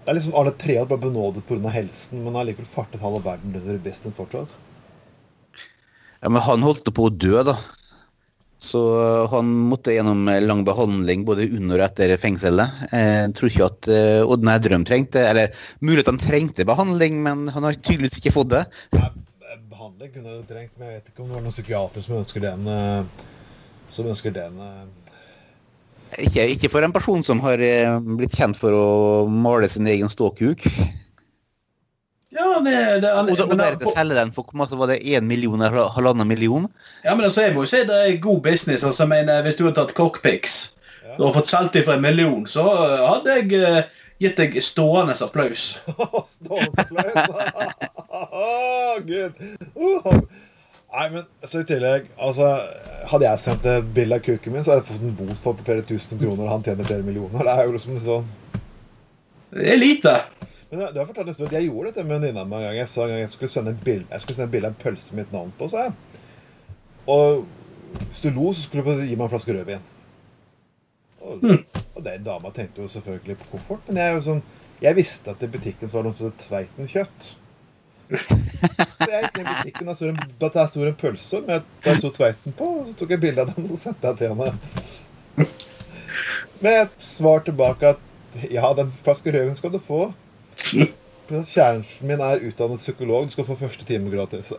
Det 0.04 0.12
er 0.12 0.18
liksom 0.18 0.36
Arne 0.38 0.52
Treholt 0.60 0.92
ble 0.92 1.00
benådet 1.08 1.42
pga. 1.48 1.72
helsen, 1.74 2.20
men 2.22 2.36
har 2.38 2.46
likevel 2.46 2.68
fartet 2.68 3.02
halve 3.02 3.24
verden 3.24 3.56
under 3.56 3.80
business 3.82 4.14
fortsatt. 4.14 4.52
Ja, 6.22 6.30
men 6.30 6.44
han 6.44 6.62
holdt 6.62 6.86
på 6.94 7.08
å 7.08 7.10
dø, 7.10 7.42
da. 7.42 7.56
Så 8.64 8.80
han 9.32 9.50
måtte 9.68 9.92
gjennom 9.92 10.28
lang 10.46 10.62
behandling 10.64 11.24
både 11.26 11.48
under 11.50 11.82
og 11.82 11.88
etter 11.88 12.14
fengselet. 12.20 12.86
Jeg 12.94 13.34
tror 13.36 13.50
ikke 13.50 13.66
at 13.66 13.88
Odd 14.24 14.46
Nerdrum 14.46 14.86
trengte 14.88 15.20
Eller 15.26 15.66
mulig 15.84 16.00
at 16.04 16.08
han 16.08 16.22
trengte 16.22 16.64
behandling, 16.64 17.18
men 17.26 17.48
han 17.52 17.66
har 17.66 17.76
tydeligvis 17.76 18.22
ikke 18.22 18.32
fått 18.38 18.54
det. 18.54 18.62
Ja, 18.96 19.10
behandling 19.84 20.12
kunne 20.14 20.34
du 20.38 20.44
trengt, 20.48 20.76
men 20.78 20.88
jeg 20.88 20.96
vet 20.96 21.08
ikke 21.10 21.22
om 21.22 21.28
det 21.28 21.36
var 21.36 21.42
noen 21.44 21.52
psykiater 21.52 22.04
som 22.04 22.16
ønsker 22.16 22.40
den. 22.40 22.68
Eh, 22.72 23.24
som 23.92 24.06
ønsker 24.08 24.32
den 24.32 24.60
eh. 24.64 24.84
ikke, 26.24 26.46
ikke, 26.54 26.70
for 26.72 26.86
en 26.86 26.94
person 26.94 27.24
som 27.26 27.42
har 27.44 27.60
eh, 27.60 27.98
blitt 28.16 28.32
kjent 28.32 28.56
for 28.56 28.72
å 28.72 28.86
male 29.28 29.68
sin 29.68 29.86
egen 29.90 30.08
ståkuk. 30.08 30.64
Ja, 32.34 32.46
det, 32.64 32.78
det, 33.04 33.10
og, 33.12 33.28
og 33.44 33.52
deretter 33.60 33.92
selge 33.92 34.16
den 34.16 34.32
for 34.34 34.56
masse, 34.58 34.78
var 34.78 34.88
det 34.90 35.02
én 35.04 35.28
million 35.28 35.60
eller 35.60 35.92
halvannen 35.94 36.26
million? 36.26 36.64
Ja, 37.04 37.12
men 37.12 37.28
altså, 37.28 37.44
jeg 37.44 37.54
må 37.54 37.66
jo 37.66 37.70
si 37.74 37.84
det 37.86 37.98
er 38.06 38.16
god 38.24 38.40
business. 38.46 38.86
altså, 38.88 39.06
men 39.06 39.28
Hvis 39.44 39.60
du 39.60 39.66
har 39.68 39.76
tatt 39.76 39.92
cockpics 39.94 40.56
ja. 41.04 41.18
og 41.20 41.36
fått 41.36 41.52
solgt 41.52 41.76
dem 41.76 41.84
for 41.84 41.98
en 41.98 42.02
million, 42.02 42.42
så 42.48 42.64
hadde 43.04 43.36
jeg 43.36 43.84
gitt 44.24 44.40
deg 44.40 44.56
stående 44.64 45.14
applaus. 45.26 45.68
stående 46.36 46.84
applaus? 46.84 47.76
oh, 48.10 48.98
Gud. 49.04 49.38
Uh. 49.76 50.24
Nei, 50.94 51.08
men 51.10 51.24
så 51.50 51.64
i 51.64 51.66
tillegg 51.66 52.04
altså, 52.22 52.52
Hadde 53.10 53.26
jeg 53.26 53.42
sendt 53.42 53.64
et 53.66 53.86
bilde 53.96 54.14
av 54.14 54.22
kuken 54.22 54.54
min, 54.54 54.62
så 54.62 54.74
hadde 54.74 54.84
jeg 54.84 54.90
fått 54.92 55.22
en 55.24 55.40
for 55.42 55.58
på 55.58 55.66
flere 55.66 55.82
tusen 55.86 56.20
kroner, 56.20 56.44
og 56.46 56.52
han 56.52 56.66
tjener 56.66 56.86
flere 56.86 57.06
millioner. 57.06 57.42
Det 57.42 57.54
er 57.54 57.66
jo 57.66 57.74
liksom 57.74 57.98
sånn 58.04 58.28
Det 59.50 59.72
er 59.74 59.80
lite. 59.80 60.14
Men 60.70 60.86
du 60.94 61.00
har 61.00 61.08
fortalt 61.08 61.30
en 61.30 61.36
stund 61.36 61.54
Jeg 61.54 61.68
gjorde 61.68 61.90
dette 61.90 62.06
med 62.06 62.16
en 62.16 62.22
venninne 62.22 62.46
en 62.46 62.54
gang. 62.54 62.78
Jeg 62.78 62.90
sa 62.90 63.04
en 63.04 63.14
gang 63.14 63.24
jeg 63.24 63.32
skulle 63.34 63.52
sende 63.52 63.74
et 63.74 63.82
bilde 63.86 64.06
Jeg 64.10 64.22
skulle 64.22 64.38
sende 64.38 64.48
en 64.50 64.54
bilde 64.54 64.70
av 64.70 64.76
en 64.76 64.84
pølse 64.84 65.14
med 65.14 65.24
mitt 65.24 65.34
navn 65.34 65.50
på, 65.58 65.70
sa 65.72 65.88
jeg. 65.88 66.22
Og 67.10 67.44
hvis 68.06 68.22
du 68.24 68.30
lo, 68.34 68.52
så 68.54 68.64
skulle 68.64 68.84
du 68.86 69.04
gi 69.04 69.18
meg 69.18 69.26
en 69.26 69.34
flaske 69.34 69.54
rødvin. 69.54 69.90
Og, 71.24 71.44
og 71.94 72.04
den 72.04 72.24
dama 72.26 72.52
tenkte 72.54 72.84
jo 72.84 72.90
selvfølgelig 72.92 73.38
på 73.40 73.54
koffert. 73.54 73.88
Men 73.88 74.02
jeg, 74.02 74.22
sånn, 74.26 74.42
jeg 74.84 74.98
visste 74.98 75.32
at 75.32 75.42
i 75.44 75.48
butikken 75.50 75.88
så 75.88 75.98
var 75.98 76.04
det 76.04 76.12
noe 76.12 76.20
som 76.20 76.30
het 76.30 76.44
Tveiten 76.44 76.90
kjøtt. 76.90 77.30
Så 78.14 79.06
jeg 79.08 79.22
gikk 79.24 79.38
ned 79.38 79.46
i 79.46 79.54
butikken 79.58 79.88
og 79.88 79.96
så 79.98 80.10
en, 80.10 80.18
der 80.42 80.66
sto 80.68 80.84
en 80.84 80.98
pølse 81.00 81.40
med 81.46 81.70
der 81.86 82.00
sto 82.00 82.10
Tveiten 82.14 82.56
på. 82.58 82.68
Og 82.80 82.90
så 82.90 82.98
tok 83.00 83.14
jeg 83.16 83.22
bilde 83.24 83.44
av 83.44 83.54
den 83.54 83.70
og 83.70 83.80
sendte 83.80 84.10
jeg 84.10 84.20
til 84.20 84.34
henne. 84.34 85.48
Med 86.64 86.82
et 86.84 87.00
svar 87.02 87.42
tilbake 87.46 87.94
at 87.94 88.04
ja, 88.50 88.68
den 88.76 88.92
flaske 89.04 89.32
rødvin 89.32 89.56
skal 89.56 89.72
du 89.74 89.80
få. 89.82 90.06
Kjæresten 91.30 92.08
min 92.08 92.20
er 92.20 92.42
utdannet 92.44 92.82
psykolog. 92.82 93.26
Du 93.26 93.34
skal 93.34 93.46
få 93.48 93.56
første 93.64 93.84
time 93.88 94.12
gratis. 94.12 94.52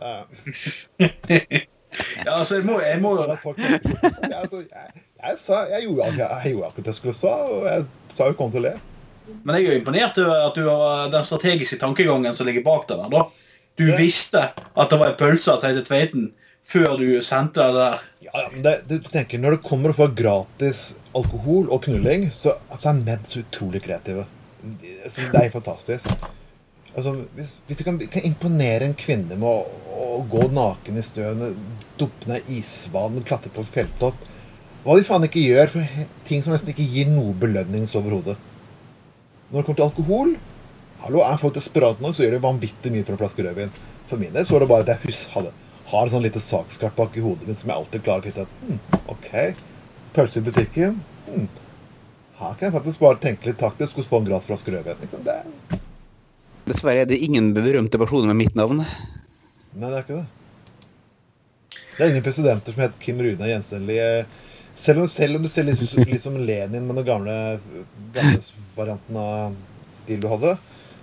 Ja, 2.26 2.38
altså, 2.38 2.58
jeg 2.58 2.66
må, 2.66 2.80
jeg 2.80 3.00
må 3.00 3.14
jo 3.16 3.22
altså, 3.22 4.58
jeg, 4.60 5.04
jeg, 5.16 5.38
sa, 5.40 5.64
jeg, 5.70 5.86
gjorde, 5.86 6.10
jeg, 6.18 6.52
gjorde 6.52 6.68
akkurat 6.68 6.84
det 6.84 6.92
jeg 6.92 7.00
skulle 7.00 7.16
sa, 7.16 7.34
og 7.48 7.66
jeg 7.68 7.86
sa 8.16 8.28
jo 8.30 8.36
kom 8.38 8.52
til 8.52 8.62
å 8.62 8.68
le. 8.68 8.74
Men 9.42 9.56
jeg 9.56 9.66
er 9.66 9.74
jo 9.74 9.80
imponert 9.80 10.18
over 10.22 10.42
at 10.46 10.58
du 10.58 10.66
har 10.68 11.08
den 11.10 11.26
strategiske 11.26 11.78
tankegangen 11.80 12.36
som 12.38 12.46
ligger 12.46 12.64
bak 12.66 12.86
det 12.90 12.98
der. 13.00 13.12
da. 13.14 13.24
Du 13.76 13.86
ja. 13.88 13.96
visste 13.98 14.42
at 14.54 14.92
det 14.92 14.98
var 15.00 15.12
en 15.12 15.18
pølse 15.18 15.56
som 15.56 15.66
het 15.66 15.88
Tveiten, 15.88 16.30
før 16.66 16.96
du 17.00 17.08
sendte 17.24 17.64
det 17.64 17.80
der. 17.80 18.06
Ja, 18.26 18.44
men 18.52 18.62
det, 18.64 18.76
du 18.90 18.96
tenker, 19.10 19.42
Når 19.42 19.56
det 19.56 19.64
kommer 19.66 19.92
å 19.92 19.96
få 19.96 20.08
gratis 20.16 20.86
alkohol 21.16 21.70
og 21.74 21.84
knulling, 21.86 22.30
så, 22.34 22.56
altså, 22.70 22.94
er 22.94 23.26
så 23.26 23.42
utrolig 23.42 23.82
kreative. 23.84 24.26
Det 24.62 25.42
er 25.42 25.50
fantastisk. 25.52 26.08
Altså, 26.96 27.12
hvis, 27.36 27.56
hvis 27.66 27.80
du 27.80 27.84
kan, 27.84 27.98
kan, 28.10 28.24
imponere 28.24 28.86
en 28.88 28.96
kvinne 28.96 29.36
med 29.36 29.46
å, 29.46 29.66
å 30.16 30.22
gå 30.30 30.46
naken 30.54 30.96
i 30.96 31.04
støen, 31.04 31.44
ned 32.00 32.48
isvann, 32.52 33.20
klatre 33.26 33.52
på 33.52 33.64
fjelltopp 33.68 34.24
hva 34.86 34.94
de 34.94 35.02
faen 35.06 35.24
ikke 35.26 35.42
gjør 35.42 35.70
for 35.72 36.02
ting 36.28 36.44
som 36.44 36.52
nesten 36.54 36.70
ikke 36.70 36.86
gir 36.86 37.08
noe 37.10 37.32
belønning 37.34 37.88
overhodet. 37.98 38.36
Når 39.50 39.58
det 39.58 39.64
kommer 39.66 39.80
til 39.80 39.86
alkohol 39.88 40.36
Hallo, 41.02 41.20
Er 41.22 41.36
folk 41.38 41.54
desperate 41.54 42.02
nok, 42.02 42.14
så 42.16 42.24
gjør 42.24 42.34
de 42.34 42.42
vanvittig 42.42 42.90
mye 42.90 43.04
for 43.04 43.14
en 43.14 43.20
flaske 43.20 43.44
rødvin. 43.44 43.74
For 44.08 44.18
min 44.18 44.32
del 44.34 44.46
så 44.46 44.56
er 44.56 44.64
det 44.64 44.68
bare 44.70 44.86
at 44.86 45.04
jeg 45.04 45.18
hadde, 45.34 45.50
har 45.90 46.06
et 46.06 46.14
sånn 46.14 46.24
lite 46.24 46.40
sakskart 46.42 46.96
bak 46.96 47.18
i 47.18 47.22
hodet 47.22 47.46
mitt 47.46 47.60
som 47.60 47.70
jeg 47.70 47.76
alltid 47.76 48.04
klarer 48.06 48.24
å 48.24 48.26
finne 48.26 48.46
ut 48.46 48.54
hm, 48.62 48.80
OK, 49.12 49.28
pølse 50.16 50.40
i 50.40 50.46
butikken. 50.46 50.96
Hm, 51.28 51.44
Her 52.40 52.56
kan 52.56 52.66
jeg 52.68 52.74
faktisk 52.78 53.02
bare 53.04 53.20
tenke 53.22 53.50
litt 53.50 53.60
taktisk 53.60 54.00
og 54.00 54.08
få 54.08 54.22
en 54.22 54.30
gratis 54.30 54.48
flaske 54.48 54.74
rødvin. 54.74 55.14
Det 55.28 55.36
er... 55.36 55.78
Dessverre 56.66 57.04
er 57.04 57.12
det 57.12 57.20
ingen 57.22 57.52
berømte 57.54 58.00
personer 58.02 58.32
med 58.32 58.40
mitt 58.40 58.58
navn. 58.58 58.80
Nei, 58.82 59.86
det 59.90 59.92
er 59.92 60.02
ikke 60.02 60.18
det. 60.22 60.26
Det 61.92 62.02
er 62.02 62.10
ingen 62.14 62.26
presidenter 62.26 62.74
som 62.74 62.82
heter 62.86 63.04
Kim 63.04 63.22
Rune 63.22 63.52
Jensenli. 63.52 64.00
Selv 64.76 65.02
om, 65.02 65.08
selv 65.08 65.38
om 65.38 65.44
du 65.44 65.48
ser 65.48 65.64
litt, 65.64 65.80
ut 65.80 66.20
som 66.20 66.36
Lenin 66.36 66.84
med 66.84 66.98
den 67.00 67.06
gamle, 67.06 67.34
gamle 68.12 68.40
varianten 68.76 69.16
av 69.20 69.54
stil 69.96 70.20
du 70.20 70.28
hadde, 70.28 70.56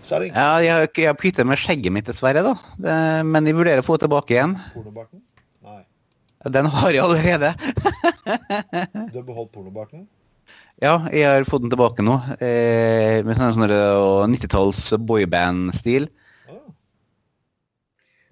så 0.05 0.15
er 0.15 0.21
det 0.21 0.29
ikke... 0.29 0.43
Ja, 0.43 0.57
jeg 0.61 0.89
jeg 1.01 1.09
har 1.09 1.47
med 1.49 1.61
skjegget 1.61 1.95
mitt, 1.95 2.07
dessverre, 2.09 2.43
da. 2.45 2.53
Det, 2.77 2.97
men 3.25 3.47
jeg 3.49 3.57
vurderer 3.57 3.81
å 3.81 3.87
få 3.87 3.97
tilbake 4.01 4.35
igjen. 4.35 4.53
pornobarten. 4.75 5.23
Nei. 5.65 5.81
Den 6.53 6.69
har 6.75 6.91
jeg 6.93 7.05
allerede. 7.05 7.53
Du 8.23 9.17
har 9.17 9.25
beholdt 9.25 9.51
pornobarten? 9.55 10.05
Ja, 10.81 10.97
jeg 11.13 11.27
har 11.27 11.45
fått 11.47 11.63
den 11.65 11.71
tilbake 11.71 12.03
nå. 12.05 12.17
Eh, 12.43 13.21
med 13.25 13.37
sånn 13.37 13.55
sånn 13.55 13.67
der, 13.67 13.95
og 13.99 14.25
90-talls 14.31 14.85
boyband-stil. 15.07 16.09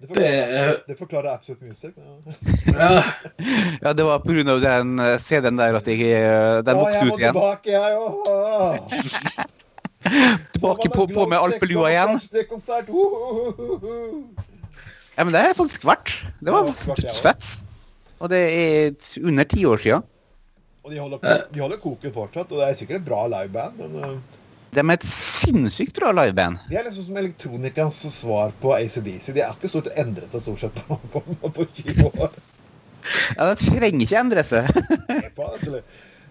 Det 0.02 0.14
Det, 0.14 0.26
eh, 0.26 0.42
forklarer, 0.42 0.82
det 0.86 0.96
forklarer 0.98 1.34
Absolute 1.34 1.64
Music. 1.64 1.94
Ja. 2.66 3.02
Ja, 3.82 3.92
det 3.98 4.04
var 4.04 4.18
pga. 4.18 4.58
den 4.58 4.98
eh, 4.98 5.18
CD-en 5.18 5.56
der 5.56 5.76
at 5.78 5.86
jeg 5.86 6.00
eh, 6.02 6.62
Den 6.66 6.76
Å, 6.76 6.80
vokste 6.80 6.98
jeg 6.98 7.06
må 7.06 7.14
ut 7.14 7.20
igjen. 7.20 7.34
tilbake, 7.36 7.70
jeg 7.70 7.94
òg! 8.02 8.16
Tilbake 10.56 10.88
på, 10.90 11.06
på 11.06 11.26
med 11.30 11.38
alpelua 11.38 11.92
igjen. 11.92 12.18
Konsert. 12.50 12.90
Ja, 15.14 15.22
men 15.22 15.30
det 15.30 15.44
er 15.44 15.54
faktisk 15.54 15.86
verdt. 15.86 16.16
Det 16.42 16.50
var 16.50 16.66
dødsfett. 16.66 17.52
Og 18.18 18.30
det 18.32 18.42
er 18.42 18.90
under 19.22 19.46
ti 19.46 19.62
år 19.70 19.78
sia. 19.84 20.00
Og 20.82 20.90
de 20.90 20.98
holder, 20.98 21.46
de 21.54 21.62
holder 21.62 21.78
koken 21.78 22.10
fortsatt, 22.10 22.50
og 22.50 22.58
det 22.58 22.66
er 22.72 22.74
sikkert 22.74 23.04
et 23.04 23.06
bra 23.06 23.22
liveband, 23.30 23.78
men 23.78 23.90
uh, 24.02 24.18
De 24.72 24.80
er 24.80 24.94
et 24.94 25.04
sinnssykt 25.04 25.98
bra 25.98 26.14
liveband. 26.16 26.62
de 26.70 26.76
er 26.80 26.86
liksom 26.86 27.04
som 27.04 27.16
elektronikans 27.20 27.98
svar 28.14 28.54
på 28.60 28.72
ACDC. 28.72 29.32
De 29.36 29.42
er 29.44 29.52
ikke 29.52 29.68
stort 29.68 29.90
endret 30.00 30.32
seg 30.32 30.40
stort 30.46 30.62
sett 30.64 30.80
på, 30.88 30.96
på, 31.12 31.20
på 31.58 31.66
20 31.82 32.08
år. 32.24 32.32
Ja, 33.36 33.48
Det 33.50 33.58
trenger 33.58 34.04
ikke 34.04 34.18
endre 34.20 34.44
seg. 34.46 34.68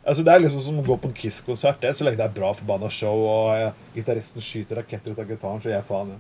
Altså, 0.02 0.24
det 0.24 0.32
er 0.32 0.39
liksom 0.39 0.62
som 0.64 0.78
å 0.80 0.86
gå 0.88 0.96
på 1.04 1.10
en 1.10 1.16
Kiss-konsert. 1.18 1.82
det, 1.84 1.92
Så 1.98 2.06
lenge 2.08 2.18
det 2.22 2.30
er 2.30 2.34
bra 2.38 2.54
forbanna 2.56 2.88
show, 2.89 3.26
og 3.28 3.50
ja, 3.60 3.74
gitaristen 3.94 4.42
skyter 4.42 4.80
raketter 4.80 5.12
ut 5.12 5.20
av 5.20 5.28
gitaren, 5.30 5.60
så 5.60 5.68
gir 5.70 5.76
jeg 5.76 5.88
faen. 5.89 6.14
Ja. 6.16 6.20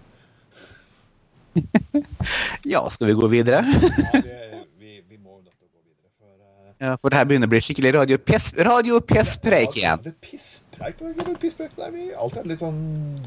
Ja, 2.73 2.83
skal 2.93 3.07
vi 3.09 3.15
gå 3.17 3.27
videre? 3.31 3.63
Ja, 3.63 4.11
vi, 4.21 4.59
vi, 4.77 4.91
vi 5.07 5.17
må 5.17 5.37
jo 5.37 5.41
nødt 5.41 5.55
til 5.55 5.65
å 5.65 5.71
gå 5.71 5.81
videre. 5.87 6.11
For, 6.19 6.35
uh, 6.35 6.70
Ja, 6.81 6.95
For 6.97 7.13
det 7.13 7.19
her 7.19 7.27
begynner 7.29 7.45
å 7.45 7.51
bli 7.53 7.61
skikkelig 7.61 7.91
radio-pess- 7.99 8.55
radio-pisspreik 8.65 9.75
igjen. 9.77 10.01
Litt 10.07 10.17
pisspreik. 10.25 10.97
Det 10.97 11.11
er 11.11 11.27
litt 11.27 11.39
pisspreik. 11.43 11.75
Det 11.77 11.85
er 11.85 11.91
vi 11.93 12.07
alltid 12.17 12.41
er 12.41 12.49
litt 12.49 12.63
sånn 12.63 12.79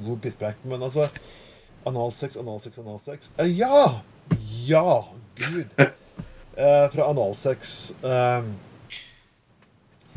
god 0.03 0.21
pisspreik. 0.25 0.65
Men 0.67 0.83
altså 0.83 1.07
Analsex, 1.87 2.37
analsex, 2.41 2.79
analsex. 2.81 3.29
Eh, 3.39 3.51
ja! 3.59 4.01
Ja! 4.67 5.05
Gud. 5.37 5.67
Eh, 5.79 6.87
fra 6.91 7.07
analsex 7.11 7.93
eh, 8.03 8.43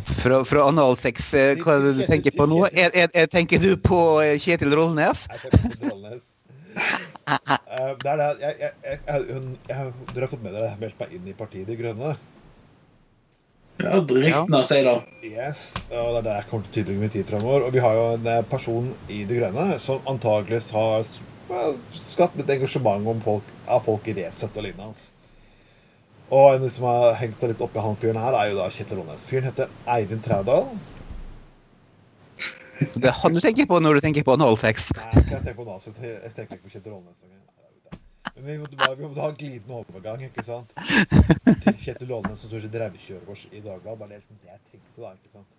Fra, 0.05 0.43
fra 0.45 0.63
analsex, 0.69 1.33
eh, 1.33 1.57
hva 1.59 1.75
er 1.75 1.87
det 1.87 1.93
du 1.97 2.03
tenker 2.07 2.31
på 2.37 2.45
nå? 2.47 2.61
Er, 2.71 2.93
er, 2.93 3.09
er, 3.13 3.25
tenker 3.27 3.59
du 3.59 3.73
på 3.81 3.99
eh, 4.23 4.37
Kjetil 4.39 4.71
Rollnes? 4.77 5.25
Jeg 5.33 5.51
tenker 5.51 5.75
på 5.75 5.83
Trollnes. 5.85 6.33
Eh, 7.27 7.89
det 7.99 8.07
er 8.07 8.19
det 8.21 8.25
jeg, 8.39 8.53
jeg, 8.61 8.99
jeg, 9.03 9.31
Dere 9.67 10.21
har 10.21 10.29
fått 10.31 10.43
med 10.45 10.53
dere 10.55 10.69
meldt 10.79 11.01
meg 11.01 11.09
inn 11.17 11.25
i 11.27 11.33
Partiet 11.35 11.67
De 11.67 11.75
Grønne? 11.75 12.13
Ja 13.83 13.99
Riktig 14.01 14.55
av 14.57 14.63
seg, 14.69 14.87
det. 14.87 14.95
Yes, 15.27 15.63
og 15.91 16.15
det 16.15 16.21
er 16.21 16.25
det 16.27 16.35
jeg 16.39 16.49
kommer 16.49 16.65
til 16.65 16.71
å 16.71 16.75
tilbringe 16.77 17.03
min 17.03 17.13
tid 17.13 17.27
fremover. 17.29 17.67
Og 17.67 17.75
vi 17.75 17.83
har 17.83 17.97
jo 17.97 18.05
en 18.15 18.29
eh, 18.33 18.45
person 18.49 18.89
i 19.13 19.23
det 19.29 19.39
Grønne 19.39 19.67
som 19.83 20.09
antakeligvis 20.09 20.71
har 20.75 21.05
skapt 21.95 22.35
litt 22.39 22.49
engasjement 22.57 23.07
om 23.07 23.21
folk, 23.23 23.53
av 23.69 23.85
folk 23.85 24.09
i 24.09 24.17
Resett 24.17 24.57
og 24.57 24.65
lignende 24.65 24.89
hans. 24.89 25.07
Og 26.27 26.57
en 26.57 26.69
som 26.71 26.89
har 26.89 27.15
hengt 27.21 27.37
seg 27.39 27.53
litt 27.53 27.63
oppi 27.63 27.79
han 27.79 27.95
fyren 28.01 28.19
her, 28.19 28.35
er 28.35 28.51
jo 28.51 28.57
da 28.59 28.67
Kjetil 28.73 28.99
Ronnes. 28.99 29.23
Fyren 29.29 29.47
heter 29.47 29.71
Eivind 29.93 30.25
Trædal. 30.25 30.67
Det 32.77 33.07
er 33.09 33.15
han 33.23 33.33
du 33.33 33.39
tenker 33.41 33.65
på 33.69 33.79
når 33.81 33.97
du 33.97 34.05
tenker 34.05 34.25
på 34.27 34.35
analsex. 34.35 34.91
Nei, 34.97 35.23
jeg 35.23 35.39
tenker 35.39 35.57
på 35.57 35.65
Nazi, 35.65 35.93
jeg 36.03 36.33
tenker 36.35 36.57
ikke 36.59 36.67
på 36.67 36.73
Kjetil 36.75 36.97
Ronnes 36.97 37.15
engang. 37.23 37.36
Men 38.35 38.45
vi 38.45 38.57
måtte, 38.61 38.75
bare, 38.75 38.95
vi 38.95 39.05
måtte 39.05 39.21
ha 39.21 39.29
en 39.29 39.37
glidende 39.39 39.77
overgang, 39.81 40.23
ikke 40.27 40.45
sant? 40.47 40.73
Til 41.63 41.77
Kjetil 41.83 42.13
Aanes 42.17 42.41
som 42.43 42.57
i 42.57 42.73
drevekjøret 42.73 43.29
vårt 43.29 43.45
i 43.51 43.61
Dagbladet. 43.63 43.99
Det 43.99 44.17
er 44.17 44.21
liksom 44.21 44.41
det 44.41 44.51
jeg 44.51 44.63
tenkte 44.71 45.05
da, 45.05 45.13
ikke 45.13 45.33
sant? 45.37 45.55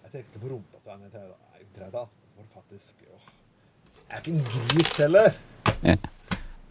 Jeg 0.00 0.12
tenkte 0.14 0.26
ikke 0.32 0.44
på 0.46 0.54
rumpa 0.54 0.96
til 1.10 1.28
Eivind 1.28 1.76
Trædal. 1.76 2.08
Faktisk 2.54 3.04
åh. 3.12 3.28
Jeg 4.08 4.16
er 4.16 4.22
ikke 4.24 4.32
en 4.32 4.70
gris 4.72 4.96
heller. 4.98 5.36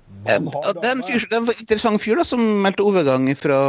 Man 0.10 0.48
har 0.52 0.74
Det 0.74 0.90
er 0.90 0.96
en, 0.96 1.04
fyr, 1.06 1.26
det 1.30 1.38
er 1.38 1.44
en 1.44 1.52
interessant 1.54 2.02
fyr 2.02 2.20
da, 2.20 2.26
som 2.28 2.42
meldte 2.64 2.84
overgang 2.84 3.30
fra 3.40 3.60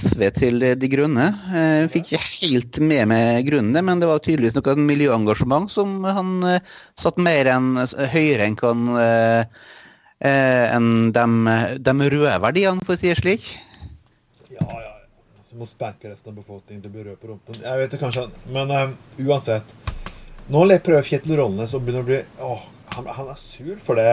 SV 0.00 0.24
til 0.34 0.64
De 0.80 0.88
Grønne. 0.90 1.26
Jeg 1.54 1.90
fikk 1.92 2.08
ikke 2.08 2.22
helt 2.40 2.80
med 2.82 3.10
meg 3.12 3.44
grunnen, 3.46 3.76
men 3.86 4.00
det 4.00 4.08
var 4.10 4.22
tydeligvis 4.24 4.56
noe 4.56 4.76
miljøengasjement 4.88 5.70
som 5.70 6.00
han 6.08 6.32
eh, 6.48 6.72
satt 6.98 7.20
mer 7.20 7.52
enn 7.52 7.76
høyere 8.14 8.48
enn 8.48 8.56
kan 8.58 8.88
eh, 8.96 9.44
eh, 9.44 9.68
enn 10.20 11.12
de, 11.16 11.24
de 11.80 11.94
røde 12.12 12.36
verdiene, 12.44 12.84
for 12.84 12.96
å 12.96 13.00
si 13.00 13.08
det 13.08 13.18
slik. 13.20 13.46
Ja, 14.52 14.66
ja, 14.66 14.80
ja. 14.84 14.96
Som 15.48 15.64
å 15.64 15.68
spanke 15.68 16.10
resten 16.10 16.30
av 16.30 16.36
befolkningen 16.42 16.82
til 16.84 16.92
å 16.92 16.94
bli 16.94 17.06
rød 17.08 17.16
på 17.22 17.30
rumpen. 17.32 17.56
Jeg 17.64 17.80
vet 17.80 17.94
det 17.94 17.98
kanskje, 18.02 18.28
men 18.54 18.70
eh, 18.74 18.92
uansett. 19.24 19.72
Nå 20.50 20.66
prøver 20.84 21.06
Kjetil 21.06 21.38
Rollnes 21.38 21.72
å 21.74 21.80
begynne 21.82 22.02
å 22.02 22.06
bli 22.08 22.20
Åh, 22.42 22.62
han, 22.96 23.06
han 23.06 23.28
er 23.32 23.38
sur 23.38 23.76
for 23.82 23.98
det. 23.98 24.06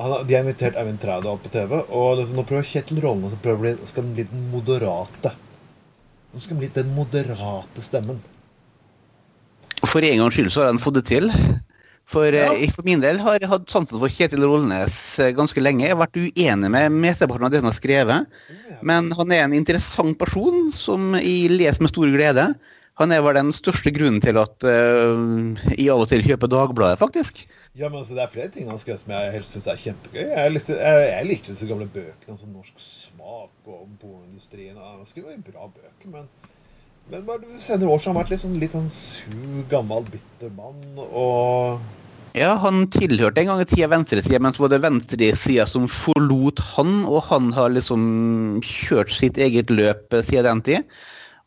Han, 0.00 0.14
de 0.28 0.36
har 0.36 0.44
invitert 0.44 0.76
Eivind 0.80 1.00
Trædal 1.00 1.40
på 1.40 1.52
TV, 1.52 1.78
og 1.88 2.22
nå 2.32 2.44
prøver 2.48 2.68
Kjetil 2.68 3.00
Rollnes 3.04 3.36
å 3.36 3.40
prøve 3.40 3.58
å 3.58 3.64
bli, 3.64 3.72
skal 3.88 4.06
bli 4.14 4.26
den 4.28 4.46
moderate. 4.52 5.34
Nå 6.30 6.40
skal 6.40 6.54
han 6.54 6.62
bli 6.62 6.70
den 6.76 6.94
moderate 6.96 7.84
stemmen. 7.84 8.20
For 9.80 10.04
en 10.04 10.22
gangs 10.22 10.36
skyld 10.36 10.52
så 10.52 10.62
har 10.62 10.72
han 10.72 10.80
fått 10.80 11.00
det 11.00 11.06
til. 11.08 11.32
For, 12.10 12.26
Ja. 12.34 12.48
eh, 12.56 12.70
for 12.74 12.82
min 12.86 13.00
del 13.02 13.20
har 13.22 13.38
jeg 13.38 13.48
hatt 13.52 13.70
sansen 13.70 14.00
for 14.02 14.10
Kjetil 14.10 14.42
Rollnes 14.42 14.94
eh, 15.22 15.30
ganske 15.36 15.62
lenge. 15.62 15.84
Jeg 15.86 15.94
har 15.94 16.00
vært 16.02 16.18
uenig 16.18 16.70
med 16.74 16.96
mesteparten 16.96 17.46
av 17.46 17.52
det 17.54 17.60
han 17.62 17.70
har 17.70 17.76
skrevet. 17.76 18.26
Men 18.82 19.12
han 19.14 19.32
er 19.36 19.44
en 19.44 19.54
interessant 19.54 20.18
person 20.18 20.72
som 20.74 21.14
jeg 21.20 21.52
leser 21.54 21.84
med 21.84 21.92
stor 21.92 22.10
glede. 22.10 22.48
Han 23.00 23.14
er 23.14 23.22
vel 23.24 23.38
den 23.38 23.52
største 23.54 23.92
grunnen 23.96 24.20
til 24.20 24.36
at 24.36 24.66
uh, 24.66 25.54
jeg 25.72 25.86
av 25.88 26.02
og 26.02 26.08
til 26.10 26.20
kjøper 26.26 26.50
Dagbladet, 26.52 26.98
faktisk. 27.00 27.46
Ja, 27.78 27.88
men 27.88 28.02
altså, 28.02 28.12
Det 28.18 28.24
er 28.26 28.32
flere 28.34 28.50
ting 28.52 28.66
han 28.66 28.74
har 28.74 28.82
skrevet 28.82 29.00
som 29.00 29.14
jeg 29.14 29.32
helst 29.38 29.54
syns 29.54 29.68
er 29.70 29.78
kjempegøy. 29.80 30.24
Jeg, 30.26 30.52
leste, 30.52 30.76
jeg, 30.76 31.06
jeg 31.14 31.28
likte 31.30 31.54
disse 31.54 31.68
gamle 31.70 31.86
bøkene 31.94 32.36
sånn 32.36 32.52
norsk 32.52 32.74
smak 32.82 33.70
og 33.70 33.76
om 33.86 33.94
pornoindustrien. 34.02 34.76
Han 34.76 35.06
skulle 35.08 35.38
bra 35.46 35.70
bøker, 35.70 36.10
men 36.12 36.28
men 37.10 37.24
bare 37.26 37.56
senere 37.58 37.88
år 37.90 37.98
så 37.98 38.10
har 38.10 38.12
han 38.14 38.20
vært 38.20 38.30
litt 38.30 38.42
sånn, 38.44 38.58
litt 38.62 38.74
sånn 38.76 38.90
sur, 38.92 39.62
gammel, 39.72 40.04
bitter 40.12 40.52
mann. 40.54 40.76
Og 41.00 41.80
Ja, 42.36 42.52
han 42.62 42.84
tilhørte 42.94 43.42
en 43.42 43.48
gang 43.50 43.60
i 43.62 43.66
tida 43.66 43.88
venstresida, 43.90 44.38
men 44.42 44.54
så 44.54 44.62
var 44.64 44.70
det 44.70 44.84
venstresida 44.84 45.64
som 45.66 45.88
forlot 45.90 46.60
han, 46.76 47.00
og 47.10 47.24
han 47.26 47.50
har 47.56 47.72
liksom 47.74 48.60
kjørt 48.62 49.10
sitt 49.14 49.40
eget 49.40 49.72
løp 49.74 50.14
eh, 50.14 50.22
siden 50.22 50.46
den 50.46 50.62
tid. 50.68 51.00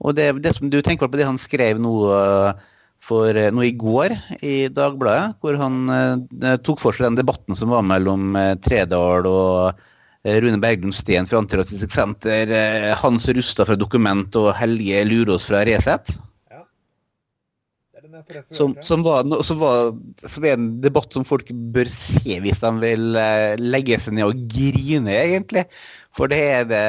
Og 0.04 0.18
det, 0.18 0.28
det 0.44 0.52
som 0.58 0.68
du 0.72 0.82
tenker 0.84 1.08
på 1.08 1.20
det 1.20 1.28
han 1.30 1.40
skrev 1.40 1.80
nå 1.80 1.94
eh, 2.12 2.64
for 3.04 3.40
noe 3.56 3.68
i 3.68 3.76
går 3.80 4.16
i 4.44 4.68
Dagbladet, 4.72 5.38
hvor 5.40 5.58
han 5.60 5.80
eh, 5.92 6.60
tok 6.64 6.84
for 6.84 6.96
seg 6.96 7.10
den 7.10 7.20
debatten 7.20 7.56
som 7.56 7.72
var 7.72 7.84
mellom 7.88 8.36
eh, 8.40 8.54
Tredal 8.64 9.28
og 9.30 9.80
eh, 10.24 10.38
Rune 10.44 10.60
Berglund 10.64 10.96
Steen 10.96 11.28
fra 11.28 11.40
Antirasistisk 11.40 11.96
Senter, 11.96 12.52
eh, 12.52 12.92
Hans 13.00 13.28
Rustad 13.32 13.72
fra 13.72 13.80
Dokument 13.80 14.36
og 14.40 14.52
Helge 14.60 15.04
Lurås 15.08 15.48
fra 15.48 15.64
Resett. 15.68 16.18
det 16.52 16.60
er 16.60 18.04
den 18.04 18.13
jeg 18.13 18.13
refererte 18.13 18.13
Som, 18.54 18.76
som, 18.86 19.04
var, 19.06 19.28
som, 19.44 19.60
var, 19.62 19.92
som 20.22 20.48
er 20.48 20.56
en 20.58 20.70
debatt 20.84 21.14
som 21.16 21.26
folk 21.28 21.50
bør 21.74 21.90
se 21.92 22.40
hvis 22.44 22.62
de 22.64 22.72
vil 22.82 23.20
eh, 23.20 23.54
legge 23.60 24.00
seg 24.02 24.18
ned 24.18 24.32
og 24.32 24.48
grine, 24.52 25.14
egentlig. 25.14 25.66
For 26.14 26.30
det 26.30 26.42
er 26.60 26.66
det 26.70 26.86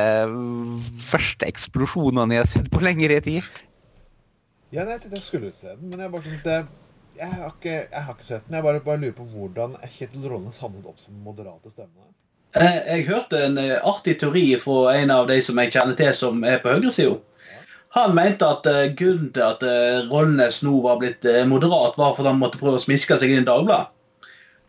verste 1.08 1.48
eksplosjonene 1.48 2.36
jeg 2.36 2.44
har 2.44 2.50
sett 2.50 2.72
på 2.72 2.82
lengre 2.84 3.20
tid. 3.24 3.46
Ja, 4.74 4.84
nei, 4.84 4.98
jeg 4.98 5.22
skulle 5.22 5.52
til 5.54 5.76
den, 5.76 5.92
men 5.92 6.02
jeg 6.02 6.12
bare 6.12 6.26
tenkte 6.26 6.56
jeg, 7.14 7.30
har 7.30 7.52
ikke, 7.52 7.74
jeg 7.92 8.02
har 8.02 8.16
ikke 8.16 8.26
sett 8.26 8.46
den. 8.48 8.56
Jeg 8.58 8.66
bare, 8.66 8.82
bare 8.82 9.00
lurer 9.04 9.16
på 9.16 9.26
hvordan 9.30 9.76
Kjetil 9.86 10.26
Rollens 10.26 10.58
havnet 10.62 10.86
opp 10.90 10.98
som 10.98 11.18
moderate 11.22 11.70
stemme. 11.70 12.10
Jeg, 12.54 12.82
Jeg 12.88 13.06
hørte 13.10 13.44
en 13.46 13.60
eh, 13.62 13.76
artig 13.86 14.16
teori 14.20 14.48
fra 14.62 14.96
en 14.98 15.12
av 15.14 15.28
de 15.30 15.38
som 15.42 15.58
jeg 15.62 15.72
kjenner 15.74 15.98
til 15.98 16.10
som 16.18 16.42
er 16.46 16.60
på 16.62 16.74
høyresida. 16.74 17.16
Han 17.94 18.14
mente 18.16 18.46
at 18.46 18.66
eh, 18.66 18.92
grunnen 18.98 19.30
til 19.34 19.44
at 19.46 19.62
uh, 19.62 20.06
Rollnes 20.10 20.62
nå 20.66 20.72
var 20.82 20.98
blitt 20.98 21.26
eh, 21.30 21.44
moderat, 21.46 21.94
var 21.98 22.16
fordi 22.16 22.32
han 22.32 22.40
måtte 22.40 22.58
prøve 22.58 22.80
å 22.80 22.82
smiske 22.82 23.18
seg 23.20 23.30
inn 23.30 23.44
i 23.44 23.46
Dagbladet. 23.46 23.92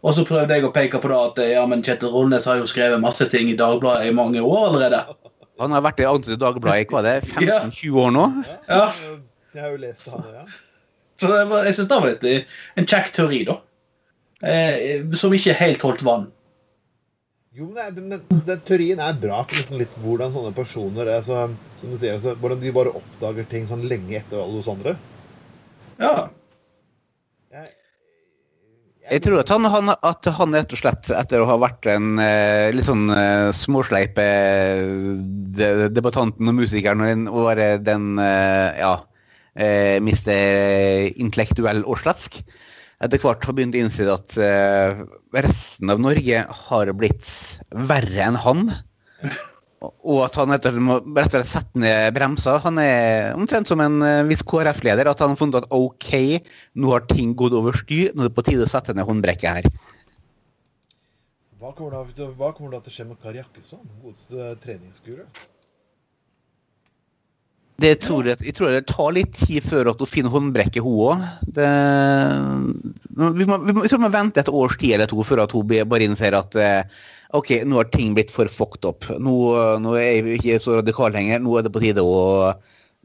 Og 0.06 0.14
så 0.14 0.26
prøvde 0.28 0.54
jeg 0.54 0.66
å 0.68 0.74
peke 0.74 1.00
på 1.02 1.10
det 1.10 1.18
at 1.18 1.40
eh, 1.42 1.54
ja, 1.56 1.64
men 1.70 1.82
Kjetil 1.86 2.14
Rollnes 2.14 2.46
har 2.46 2.60
jo 2.62 2.68
skrevet 2.70 3.02
masse 3.02 3.26
ting 3.32 3.50
i 3.50 3.58
Dagbladet 3.58 4.12
i 4.12 4.14
mange 4.14 4.44
år 4.46 4.68
allerede. 4.68 5.02
Han 5.62 5.74
har 5.74 5.82
vært 5.88 6.04
i 6.04 6.38
Dagbladet, 6.38 6.86
i 6.86 6.92
hva 6.92 7.02
er 7.02 7.08
det, 7.08 7.16
15-20 7.74 7.98
år 8.04 8.14
nå. 8.14 8.28
Ja. 8.70 8.86
Jeg 9.56 9.64
har 9.64 9.74
jo 9.74 9.82
lest 9.82 10.10
han, 10.12 10.30
ja. 10.36 10.46
Så 11.22 11.32
det 11.32 11.46
var, 11.50 11.64
jeg 11.66 11.78
synes 11.78 11.90
det 11.90 11.98
var 11.98 12.10
litt 12.12 12.26
eh, 12.30 12.58
en 12.78 12.90
kjekk 12.92 13.14
teori, 13.16 13.42
da. 13.48 13.58
Eh, 14.46 15.06
som 15.18 15.34
ikke 15.34 15.56
helt 15.58 15.86
holdt 15.88 16.06
vann. 16.06 16.28
Jo, 17.56 17.70
men, 17.72 17.94
det, 17.96 18.02
men 18.04 18.42
den 18.48 18.64
teorien 18.68 19.00
er 19.00 19.16
bra 19.16 19.38
for 19.48 19.56
liksom 19.56 19.80
litt 19.80 19.94
hvordan 20.04 20.34
sånne 20.34 20.52
personer 20.58 21.08
er, 21.08 21.22
så, 21.24 21.46
som 21.80 21.94
du 21.94 21.96
sier, 22.02 22.18
så, 22.20 22.34
Hvordan 22.42 22.60
de 22.60 22.74
bare 22.76 22.92
oppdager 23.00 23.48
ting 23.48 23.64
sånn 23.70 23.86
lenge 23.88 24.18
etter 24.20 24.42
alle 24.42 24.60
hos 24.60 24.68
andre. 24.74 24.96
Ja. 26.02 26.12
Jeg, 27.56 27.72
Jeg 29.06 29.22
tror 29.24 29.40
at 29.40 29.54
han, 29.54 29.70
han, 29.72 29.94
at 29.96 30.28
han 30.40 30.58
rett 30.58 30.76
og 30.76 30.82
slett, 30.82 31.08
etter 31.16 31.44
å 31.44 31.48
ha 31.48 31.56
vært 31.62 31.88
en 31.94 32.20
eh, 32.20 32.74
litt 32.76 32.90
sånn 32.90 33.08
eh, 33.14 33.48
småsleip 33.56 34.20
eh, 34.20 34.84
de- 35.56 35.90
debattanten 35.96 36.52
og 36.52 36.58
musikeren 36.60 37.28
og, 37.30 37.44
være 37.54 37.70
den 37.86 38.18
eh, 38.20 38.82
ja, 38.82 38.96
eh, 39.56 40.02
mister 40.04 41.08
intellektuell 41.16 41.86
og 41.86 42.02
sletsk, 42.04 42.42
etter 43.04 43.22
hvert 43.22 43.44
har 43.44 43.56
begynt 43.56 43.76
å 43.76 43.82
innse 43.84 44.06
at 44.12 44.38
eh, 44.42 45.02
resten 45.36 45.92
av 45.92 46.02
Norge 46.04 46.46
har 46.68 46.92
blitt 46.96 47.28
verre 47.90 48.30
enn 48.30 48.40
han. 48.40 48.70
Og 49.86 50.22
at 50.26 50.38
han 50.40 50.54
etter 50.56 50.78
må 50.82 50.98
rett 51.04 51.34
og 51.36 51.36
slett 51.36 51.52
sette 51.52 51.82
ned 51.82 52.16
bremser. 52.16 52.62
Han 52.64 52.80
er 52.82 53.36
omtrent 53.36 53.70
som 53.70 53.84
en 53.84 54.00
eh, 54.06 54.24
viss 54.30 54.46
KrF-leder. 54.48 55.10
At 55.12 55.22
han 55.24 55.34
har 55.34 55.42
funnet 55.42 55.60
at 55.62 55.76
OK, 55.76 56.14
nå 56.80 56.94
har 56.94 57.06
ting 57.12 57.36
gått 57.38 57.58
over 57.58 57.76
styr. 57.78 58.14
Nå 58.16 58.26
er 58.26 58.32
det 58.32 58.38
på 58.38 58.46
tide 58.48 58.66
å 58.66 58.72
sette 58.72 58.96
ned 58.96 59.08
håndbrekket 59.10 59.60
her. 59.60 59.70
hva, 61.60 61.74
kommer 61.76 62.00
da, 62.00 62.30
hva 62.38 62.54
kommer 62.56 62.78
da 62.78 62.82
til 62.86 62.94
å 62.94 62.96
skje 62.96 63.10
med 63.12 63.20
Kari 63.22 63.42
Jakkesson, 63.42 63.84
godeste 64.04 64.56
treningsguru? 64.64 65.28
Det 67.82 67.92
tror 68.06 68.28
jeg, 68.30 68.40
jeg 68.40 68.56
tror 68.56 68.72
det 68.72 68.86
tar 68.88 69.10
litt 69.18 69.34
tid 69.36 69.66
før 69.66 69.90
at 69.92 70.00
hun 70.00 70.08
finner 70.08 70.32
håndbrekket, 70.32 70.84
hun 70.86 71.02
òg. 71.10 71.26
Vi, 71.52 73.44
vi, 73.44 73.48
jeg 73.50 73.90
tror 73.92 74.00
vi 74.00 74.06
må 74.06 74.12
vente 74.14 74.40
et 74.40 74.52
års 74.52 74.78
tid 74.80 74.96
eller 74.96 75.12
to 75.12 75.26
før 75.28 75.44
at 75.44 75.56
hun 75.56 75.68
bare 75.68 76.08
innser 76.08 76.38
at 76.40 76.56
eh, 76.56 77.02
OK, 77.36 77.52
nå 77.68 77.82
har 77.82 77.90
ting 77.92 78.14
blitt 78.16 78.32
for 78.32 78.48
fucked 78.48 78.88
up. 78.88 79.08
Nå, 79.20 79.34
nå 79.84 79.98
er 80.00 80.22
vi 80.24 80.38
ikke 80.38 80.60
så 80.64 80.78
radikale 80.80 81.18
lenger. 81.18 81.44
Nå 81.44 81.58
er 81.60 81.66
det 81.66 81.74
på 81.76 81.84
tide 81.84 82.06
å 82.06 82.54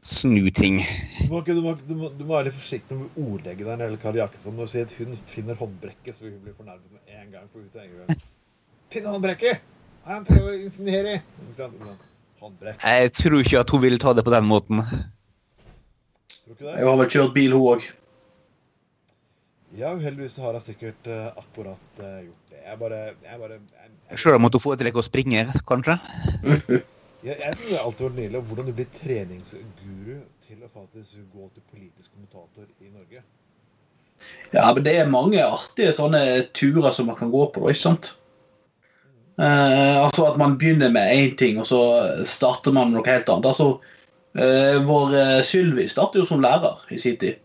snu 0.01 0.47
ting. 0.55 0.79
Du 1.19 1.33
må, 1.33 1.41
du, 1.45 1.59
må, 1.61 1.75
du, 1.75 1.93
må, 1.97 2.11
du 2.15 2.23
må 2.23 2.37
være 2.37 2.49
litt 2.49 2.57
forsiktig 2.57 2.97
med 2.97 3.09
å 3.11 3.25
ordlegge 3.33 3.65
deg 3.65 3.73
når 3.73 3.81
det 3.81 3.89
gjelder 3.89 4.03
Kari 4.05 4.21
Jakkesson. 4.23 4.55
Når 4.55 4.69
du 4.69 4.73
sier 4.75 4.87
at 4.87 4.95
hun 5.01 5.19
finner 5.33 5.59
håndbrekket, 5.59 6.15
så 6.15 6.25
vil 6.25 6.37
hun 6.37 6.45
bli 6.45 6.55
fornærmet 6.55 6.95
med 6.95 7.19
en 7.19 7.35
gang. 7.35 7.51
For 7.51 7.59
hun 7.59 7.69
tenker 7.75 7.99
jo, 7.99 8.21
Finne 8.91 9.13
håndbrekket! 9.13 9.67
Han 10.07 10.25
prøver 10.27 10.55
å 10.55 10.63
insinuere! 10.63 11.19
Ikke? 11.51 11.99
Håndbrekk. 12.41 12.83
Jeg 12.83 13.11
tror 13.13 13.41
ikke 13.43 13.59
at 13.61 13.71
hun 13.73 13.81
vil 13.83 13.97
ta 14.01 14.13
det 14.17 14.25
på 14.25 14.33
den 14.33 14.47
måten. 14.49 14.81
Tror 14.81 16.47
du 16.47 16.53
ikke 16.55 16.65
det? 16.65 16.77
Jeg 16.79 16.87
har 16.87 17.01
vel 17.01 17.11
kjørt 17.15 17.35
bil, 17.35 17.53
hun 17.53 17.67
òg. 17.75 17.89
Ja, 19.77 19.93
uheldigvis 19.95 20.39
har 20.43 20.57
jeg 20.57 20.65
sikkert 20.65 21.05
eh, 21.07 21.27
akkurat 21.39 22.01
eh, 22.03 22.23
gjort 22.25 22.49
det. 22.49 22.63
Jeg 22.65 22.79
bare 22.79 22.97
Jeg, 23.05 23.37
bare, 23.39 23.59
jeg, 23.59 23.91
jeg, 24.09 24.17
Sjøl 24.19 24.39
om 24.39 24.47
at 24.49 24.57
hun 24.57 24.63
foretrekker 24.63 24.99
å 24.99 25.05
springe, 25.05 25.43
kanskje. 25.69 25.95
jeg, 27.27 27.37
jeg 27.37 27.53
syns 27.55 27.69
det 27.69 27.77
har 27.77 27.85
alltid 27.85 28.07
vært 28.07 28.17
nydelig 28.17 28.41
hvordan 28.49 28.67
du 28.67 28.73
blir 28.79 28.89
treningsguru 28.97 30.17
til 30.47 30.65
å 30.65 30.71
faktisk 30.73 31.21
gå 31.31 31.47
til 31.53 31.63
politisk 31.69 32.09
kommentator 32.09 32.65
i 32.83 32.89
Norge. 32.89 33.23
Ja, 34.51 34.65
men 34.73 34.83
det 34.85 34.97
er 34.99 35.13
mange 35.13 35.45
artige 35.45 35.93
sånne 35.95 36.25
turer 36.57 36.91
som 36.97 37.07
man 37.09 37.17
kan 37.21 37.31
gå 37.31 37.45
på, 37.53 37.63
da, 37.63 37.71
ikke 37.71 37.85
sant? 37.85 38.11
Eh, 39.39 39.97
altså 40.03 40.25
at 40.27 40.37
man 40.37 40.57
begynner 40.59 40.91
med 40.91 41.13
én 41.15 41.37
ting, 41.37 41.59
og 41.59 41.67
så 41.69 41.81
starter 42.27 42.73
man 42.75 42.91
med 42.91 42.99
noe 42.99 43.07
helt 43.07 43.29
annet. 43.31 43.47
Altså, 43.53 43.69
uh, 44.37 44.77
vår 44.87 45.15
uh, 45.15 45.39
Sylvi 45.45 45.87
startet 45.89 46.21
jo 46.21 46.27
som 46.27 46.43
lærer 46.43 46.83
i 46.91 46.99
sin 47.01 47.17
tid. 47.21 47.39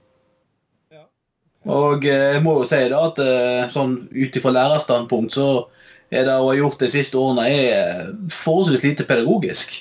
Ja. 0.92 1.06
Og 1.72 2.04
jeg 2.04 2.42
må 2.44 2.58
jo 2.60 2.68
si 2.68 2.82
da 2.90 3.06
at 3.08 3.20
sånn 3.74 3.98
ut 4.12 4.38
ifra 4.38 4.54
lærerstandpunkt 4.54 5.38
så 5.38 5.48
er 6.10 6.26
det 6.26 6.38
hun 6.38 6.50
har 6.52 6.60
gjort 6.60 6.82
de 6.82 6.88
siste 6.90 7.18
årene, 7.18 7.46
er 7.50 8.10
forholdsvis 8.30 8.84
lite 8.86 9.06
pedagogisk. 9.08 9.74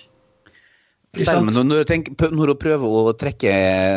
Selv 1.15 1.45
når, 1.47 1.63
når, 1.63 1.83
du 1.83 1.89
tenker, 1.89 2.31
når 2.33 2.51
hun 2.53 2.59
prøver 2.59 2.95
å 2.99 3.15
trekke 3.15 3.51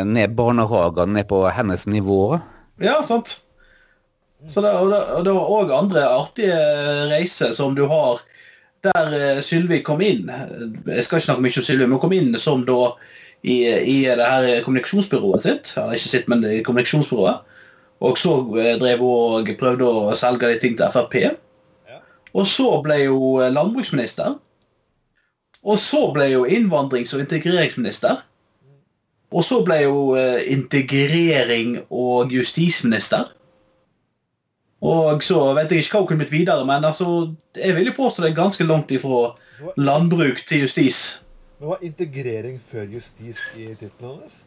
ned 0.07 0.35
barnehagene 0.37 1.19
ned 1.19 1.27
på 1.27 1.41
hennes 1.51 1.83
nivå 1.91 2.37
Ja, 2.79 3.01
sant. 3.03 3.41
Så 4.47 4.61
det, 4.63 4.71
og 4.71 4.91
det, 4.93 4.99
og 5.17 5.25
det 5.25 5.35
var 5.35 5.53
òg 5.57 5.71
andre 5.75 6.03
artige 6.07 6.59
reiser 7.11 7.51
som 7.57 7.75
du 7.75 7.83
har 7.91 8.21
der 8.87 9.15
eh, 9.15 9.41
Sylvi 9.43 9.81
kom 9.83 10.01
inn. 10.01 10.29
Jeg 10.87 11.03
skal 11.03 11.19
ikke 11.19 11.25
snakke 11.25 11.43
mye 11.43 11.59
om 11.59 11.65
Sylvi, 11.65 11.83
men 11.83 11.97
hun 11.97 12.03
kom 12.05 12.15
inn 12.15 12.37
som 12.39 12.63
da 12.67 12.93
i, 13.43 13.57
i 13.67 13.97
det 14.07 14.23
her 14.25 14.63
kommunikasjonsbyrået 14.63 15.43
sitt. 15.43 15.73
Eller 15.75 15.97
ikke 15.97 16.13
sitt, 16.13 16.29
men 16.31 16.43
det 16.45 16.61
kommunikasjonsbyrået. 16.67 17.45
Og 17.99 18.17
så 18.17 18.37
eh, 18.61 18.77
drev 18.79 19.03
hun 19.03 19.41
og 19.41 19.51
prøvde 19.59 19.87
å 19.87 20.15
selge 20.15 20.53
de 20.53 20.59
ting 20.61 20.77
til 20.79 20.93
Frp. 20.93 21.17
Ja. 21.19 21.99
Og 22.31 22.47
så 22.47 22.69
ble 22.85 23.01
hun 23.09 23.43
eh, 23.43 23.51
landbruksminister. 23.51 24.37
Og 25.67 25.79
så 25.81 26.05
ble 26.15 26.29
hun 26.31 26.47
innvandrings- 26.47 27.11
og 27.17 27.25
integreringsminister. 27.25 28.21
Og 29.35 29.43
så 29.45 29.59
ble 29.67 29.81
hun 29.83 30.15
eh, 30.17 30.47
integrering- 30.55 31.81
og 31.89 32.31
justisminister. 32.31 33.27
Og 34.81 35.23
så 35.23 35.39
vet 35.57 35.71
jeg 35.71 35.83
ikke 35.83 35.91
hva 35.97 35.99
hun 35.99 36.07
kunne 36.07 36.21
blitt 36.23 36.31
videre, 36.31 36.65
men 36.65 36.85
altså, 36.87 37.07
jeg 37.55 37.75
vil 37.75 37.89
jo 37.89 37.95
påstå 37.97 38.23
det 38.23 38.29
er 38.31 38.35
ganske 38.37 38.63
langt 38.63 38.91
ifra 38.95 39.33
landbruk 39.77 40.39
til 40.47 40.61
justis. 40.63 41.23
men 41.59 41.69
var 41.73 41.81
integrering 41.83 42.59
før 42.71 42.85
justis 42.93 43.41
i 43.57 43.65
tittelen 43.75 44.13
hennes? 44.21 44.37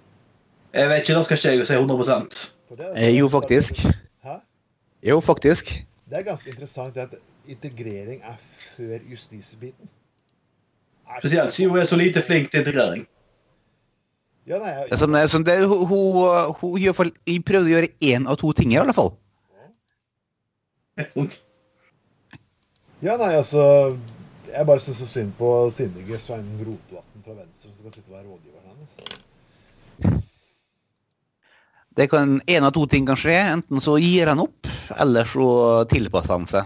Jeg 0.73 0.89
vet 0.89 1.03
ikke, 1.03 1.15
da 1.19 1.23
skal 1.27 1.37
ikke 1.37 1.49
jeg 1.59 1.67
si 1.69 1.75
100 1.75 1.99
For 2.69 2.77
er- 2.81 2.95
Eh, 2.97 3.19
jo, 3.19 3.29
faktisk. 3.29 3.83
Hæ? 4.25 4.39
Jo, 5.05 5.21
faktisk. 5.21 5.85
Det 6.09 6.19
er 6.19 6.23
ganske 6.23 6.49
interessant 6.51 6.97
at 6.97 7.15
integrering 7.49 8.23
er 8.25 8.37
før 8.77 8.99
justisbiten. 9.11 9.89
Er- 11.09 11.21
Spesielt 11.21 11.53
siden 11.53 11.71
hun 11.71 11.79
er 11.81 11.85
så 11.85 11.97
lite 11.97 12.23
flink 12.23 12.51
til 12.51 12.61
integrering. 12.61 13.07
Ja, 14.47 14.59
nei, 14.59 14.69
jeg, 14.69 14.99
Som, 14.99 15.15
som 15.27 15.45
det, 15.45 15.69
hun, 15.69 15.87
hun, 15.87 16.55
hun, 16.61 16.81
hun 16.81 17.43
prøvde 17.47 17.69
å 17.69 17.75
gjøre 17.75 17.89
én 18.03 18.27
av 18.29 18.37
to 18.41 18.53
ting, 18.53 18.73
i 18.73 18.77
alle 18.81 18.95
fall. 18.95 19.13
Ja, 23.03 23.15
nei, 23.17 23.33
altså 23.39 23.63
Jeg 24.51 24.67
bare 24.69 24.83
syns 24.85 24.99
så 25.01 25.07
synd 25.09 25.33
på 25.39 25.49
sinnige 25.73 26.19
Svein 26.21 26.51
Rotevatn 26.61 27.25
fra 27.25 27.37
Venstre 27.39 27.71
som 27.71 27.79
skal 27.79 27.95
sitte 27.95 28.11
og 28.11 28.17
være 28.19 28.29
rådgiveren 28.29 28.69
hennes. 28.69 28.95
Det 31.97 32.07
kan 32.13 32.41
En 32.49 32.65
av 32.69 32.73
to 32.77 32.85
ting 32.89 33.07
kan 33.09 33.17
skje. 33.21 33.37
Enten 33.55 33.81
så 33.81 33.97
gir 34.01 34.29
han 34.29 34.41
opp, 34.45 34.69
eller 35.01 35.29
så 35.29 35.49
tilpasser 35.89 36.35
han 36.37 36.47
seg. 36.51 36.65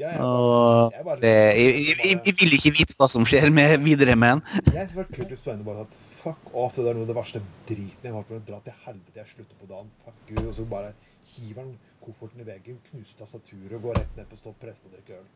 Jeg, 0.00 0.14
jeg, 0.16 0.20
Og 0.24 0.94
jeg, 0.94 1.04
bare, 1.04 1.20
det, 1.20 1.32
jeg, 1.58 1.70
jeg, 1.86 2.20
jeg 2.24 2.34
vil 2.40 2.54
ikke 2.56 2.72
vite 2.78 2.94
hva 2.96 3.08
som 3.12 3.26
skjer 3.28 3.50
med, 3.52 3.74
videre 3.84 4.14
med 4.16 4.38
han. 4.38 4.42
jeg 4.64 4.72
synes 4.72 4.94
det 4.94 5.00
var 5.02 5.10
kult 5.12 5.34
hvis 5.34 5.42
Svein 5.44 5.64
bare 5.66 5.84
at 5.84 5.98
fuck 6.20 6.50
off, 6.54 6.74
det 6.76 6.84
der 6.86 6.92
er 6.92 6.98
noe 6.98 7.04
av 7.04 7.10
det 7.12 7.18
verste 7.18 7.42
driten 7.68 8.08
jeg 8.08 8.14
har 8.14 8.22
vært 8.22 8.32
med. 8.34 8.46
Dra 8.48 8.58
til 8.64 8.74
helvete, 8.86 9.18
jeg 9.20 9.28
slutter 9.34 9.56
på 9.60 9.70
dagen. 9.70 9.90
Fuck 10.06 10.34
you. 10.34 10.46
Og 10.48 10.54
så 10.56 10.66
bare 10.70 10.90
hiver 11.34 11.62
han 11.62 11.74
kofferten 12.10 12.42
i 12.42 12.46
veggen, 12.48 12.78
knuser 12.90 13.18
tastaturet 13.18 13.82
går 13.82 13.98
rett 14.00 14.16
ned 14.18 14.26
på 14.30 14.38
Stopp 14.38 14.58
prest 14.62 14.86
og 14.88 14.94
drikker 14.96 15.20
øl. 15.20 15.26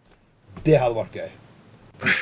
Det 0.66 0.74
hadde 0.80 0.96
vært 0.96 1.18
gøy. 1.20 1.34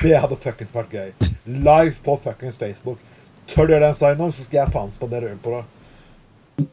Det 0.03 0.13
hadde 0.21 0.39
fuckings 0.43 0.75
vært 0.75 0.93
gøy. 0.93 1.13
Live 1.47 1.97
på 2.05 2.17
fuckings 2.21 2.59
Facebook. 2.61 3.01
Tør 3.49 3.69
du 3.69 3.75
gjøre 3.75 3.89
den 3.89 3.97
sign 3.97 4.21
så 4.21 4.45
skal 4.45 4.61
jeg 4.61 4.75
faen 4.75 4.93
spandere 4.93 5.33
øl 5.33 5.41
på 5.43 5.55
deg. 5.57 6.69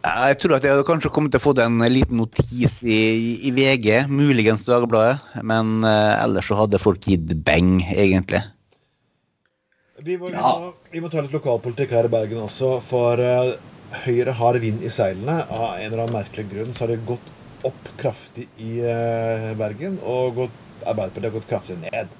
Jeg 0.00 0.38
tror 0.40 0.54
at 0.56 0.64
jeg 0.64 0.72
hadde 0.72 0.86
kanskje 0.88 1.10
kommet 1.12 1.34
til 1.34 1.42
å 1.42 1.44
få 1.44 1.52
en 1.60 1.82
liten 1.92 2.22
notis 2.22 2.78
i, 2.88 3.00
i 3.44 3.50
VG, 3.52 4.06
muligens 4.08 4.64
Dagbladet, 4.64 5.18
men 5.44 5.82
uh, 5.84 6.22
ellers 6.22 6.48
så 6.48 6.56
hadde 6.62 6.80
folk 6.80 7.04
gitt 7.04 7.34
beng, 7.44 7.82
egentlig. 7.92 8.40
Vi 10.00 10.16
må, 10.16 10.30
vi, 10.32 10.40
må, 10.40 10.72
vi 10.94 11.02
må 11.04 11.10
ta 11.12 11.20
litt 11.20 11.34
lokalpolitikk 11.36 11.92
her 11.92 12.08
i 12.08 12.12
Bergen 12.14 12.46
også, 12.46 12.78
for 12.80 13.20
eh, 13.20 13.52
Høyre 14.04 14.32
har 14.38 14.58
vind 14.62 14.82
i 14.86 14.90
seilene. 14.92 15.40
Av 15.50 15.76
en 15.76 15.86
eller 15.88 16.04
annen 16.04 16.18
merkelig 16.20 16.46
grunn 16.52 16.74
så 16.74 16.84
har 16.84 16.94
det 16.94 17.04
gått 17.08 17.30
opp 17.66 17.90
kraftig 18.00 18.46
i 18.62 18.78
eh, 18.86 19.50
Bergen, 19.58 19.98
og 20.06 20.38
gått, 20.44 20.60
Arbeiderpartiet 20.80 21.26
har 21.28 21.34
gått 21.34 21.48
kraftig 21.50 21.76
ned. 21.82 22.14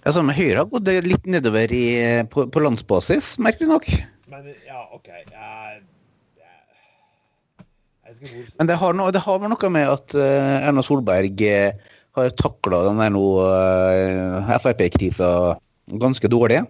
Altså, 0.00 0.22
men 0.24 0.36
Høyre 0.36 0.62
har 0.62 0.68
gått 0.70 0.90
litt 1.06 1.28
nedover 1.28 1.72
i, 1.76 1.84
på, 2.32 2.46
på 2.52 2.64
landsbasis, 2.64 3.34
merkelig 3.42 3.70
nok. 3.70 3.88
Men 4.30 4.50
ja, 4.66 4.82
OK 4.94 5.08
jeg, 5.10 5.24
jeg, 5.32 5.80
jeg 8.06 8.18
hvor 8.20 8.52
Men 8.60 8.70
det 8.70 8.76
har, 8.80 8.96
no, 8.96 9.08
det 9.12 9.24
har 9.24 9.48
noe 9.48 9.72
med 9.72 9.88
at 9.90 10.14
uh, 10.16 10.68
Erna 10.68 10.84
Solberg 10.86 11.44
uh, 11.44 11.96
har 12.18 12.36
takla 12.38 12.84
den 12.88 13.02
der 13.02 13.12
nå 13.14 13.24
uh, 13.42 14.52
Frp-krisa 14.62 15.30
ganske 16.00 16.30
dårlig. 16.30 16.62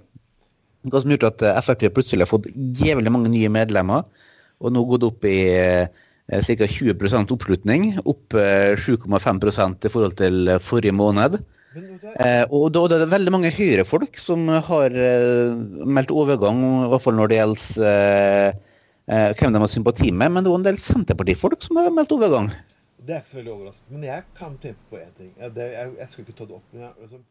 Hva 0.89 1.01
som 1.01 1.11
har 1.11 1.19
gjort 1.19 1.31
at 1.35 1.43
eh, 1.45 1.63
Frp 1.67 1.89
plutselig 1.97 2.25
har 2.25 2.31
fått 2.31 2.49
jævlig 2.55 3.13
mange 3.13 3.33
nye 3.33 3.51
medlemmer, 3.53 4.07
og 4.61 4.73
nå 4.73 4.85
gått 4.89 5.05
opp 5.09 5.27
i 5.29 5.39
eh, 5.57 5.89
ca. 6.31 6.67
20 6.67 7.35
oppslutning. 7.37 7.91
Opp 8.09 8.37
eh, 8.39 8.77
7,5% 8.81 9.89
i 9.89 9.93
forhold 9.93 10.17
til 10.21 10.55
forrige 10.65 10.97
måned. 10.97 11.41
Eh, 11.71 12.45
og 12.51 12.73
da, 12.75 12.83
er 12.89 13.05
det 13.05 13.13
veldig 13.13 13.33
mange 13.35 13.53
høyrefolk 13.55 14.19
som 14.19 14.49
har 14.51 14.91
eh, 14.91 15.53
meldt 15.87 16.11
overgang, 16.11 16.65
i 16.87 16.89
hvert 16.91 17.05
fall 17.05 17.19
når 17.19 17.31
det 17.31 17.39
gjelder 17.39 17.91
eh, 17.91 18.61
eh, 19.07 19.29
hvem 19.39 19.55
de 19.55 19.63
har 19.63 19.71
sympati 19.71 20.11
med. 20.11 20.35
Men 20.35 20.43
det 20.47 20.51
er 20.51 20.55
også 20.57 20.63
en 20.63 20.69
del 20.71 20.81
Senterpartifolk 20.83 21.67
som 21.67 21.79
har 21.79 21.93
meldt 21.95 22.17
overgang. 22.17 22.51
Det 23.01 23.15
er 23.15 23.23
ikke 23.23 23.33
så 23.33 23.39
veldig 23.39 23.53
overraskende. 23.55 23.93
Men 23.95 24.09
jeg 24.09 24.25
kan 24.37 24.57
tenke 24.63 24.91
på 24.91 24.99
én 25.01 25.13
ting. 25.17 25.31
Ja, 25.39 25.53
jeg, 25.55 25.93
jeg 26.01 26.11
skulle 26.11 26.27
ikke 26.27 26.41
ta 26.41 26.49
det 26.49 26.59
opp, 26.59 26.67
men 26.73 26.83
jeg, 26.85 26.91
altså, 27.05 27.23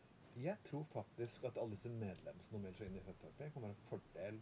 jeg 0.44 0.56
tror 0.70 0.84
faktisk 0.84 1.44
at 1.44 1.58
alle 1.58 1.72
disse 1.72 1.90
medlemmene 1.90 2.44
som 2.44 2.56
nå 2.58 2.62
melder 2.64 2.78
seg 2.78 2.88
inn 2.88 2.96
i 3.00 3.04
Frp, 3.06 3.38
kan 3.54 3.62
være 3.62 3.72
en 3.72 3.82
fordel 3.90 4.40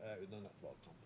eh, 0.00 0.16
under 0.22 0.40
neste 0.40 0.62
valgkamp. 0.62 1.04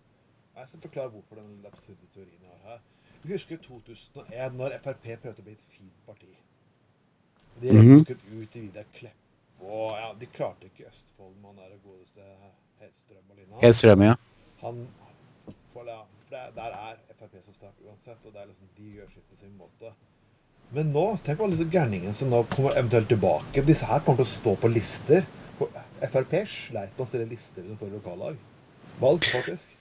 Jeg 0.57 0.69
skal 0.69 0.81
forklare 0.81 1.09
hvorfor 1.15 1.35
den 1.41 1.67
absurde 1.67 2.07
teorien 2.15 2.43
jeg 2.43 2.51
har 2.63 2.71
her. 2.71 2.81
Vi 3.23 3.33
husker 3.33 3.57
2001, 3.63 4.55
når 4.57 4.79
Frp 4.85 5.03
prøvde 5.23 5.43
å 5.43 5.47
bli 5.49 5.53
et 5.53 5.67
fint 5.77 6.01
parti. 6.07 6.31
De 7.61 7.73
Mhm. 7.73 7.91
røsket 7.99 8.21
ut 8.33 8.57
i 8.57 8.61
Vidar 8.61 8.85
Klepp, 8.95 9.17
og 9.61 9.91
ja, 9.99 10.13
de 10.21 10.27
klarte 10.27 10.65
ikke 10.71 10.87
Østfold 10.89 11.35
med 11.37 11.51
han 11.51 11.57
der 11.57 11.77
godeste 11.85 12.23
Hedstrøm 12.81 13.31
og 13.31 13.37
Lina. 13.37 13.57
Hedstrøm, 13.61 14.03
ja. 14.03 14.15
Han 14.61 14.89
for, 15.73 15.85
ja, 15.85 16.03
for 16.05 16.37
det, 16.37 16.55
Der 16.55 16.73
er 16.79 16.97
Frp 17.19 17.37
så 17.45 17.53
sterkt 17.53 17.81
uansett, 17.85 18.25
og 18.25 18.33
det 18.33 18.41
er 18.43 18.47
liksom, 18.47 18.69
de 18.77 18.83
gjør 18.95 19.11
sitt 19.13 19.29
på 19.31 19.37
sin 19.37 19.57
måte. 19.57 19.93
Men 20.77 20.93
nå, 20.95 21.05
tenk 21.25 21.41
på 21.41 21.47
alle 21.47 21.57
disse 21.57 21.67
gærningene 21.73 22.15
som 22.15 22.31
nå 22.31 22.45
kommer 22.53 22.77
eventuelt 22.79 23.09
tilbake. 23.11 23.65
Disse 23.67 23.89
her 23.91 24.03
kommer 24.05 24.23
til 24.23 24.29
å 24.29 24.35
stå 24.37 24.55
på 24.63 24.71
lister. 24.71 25.27
Frp 25.59 26.37
sleit 26.47 26.95
med 26.95 27.03
å 27.03 27.09
stille 27.09 27.27
lister 27.31 27.65
under 27.65 27.81
forrige 27.81 27.99
lokallag. 27.99 28.37
Valg, 29.01 29.27
faktisk. 29.33 29.73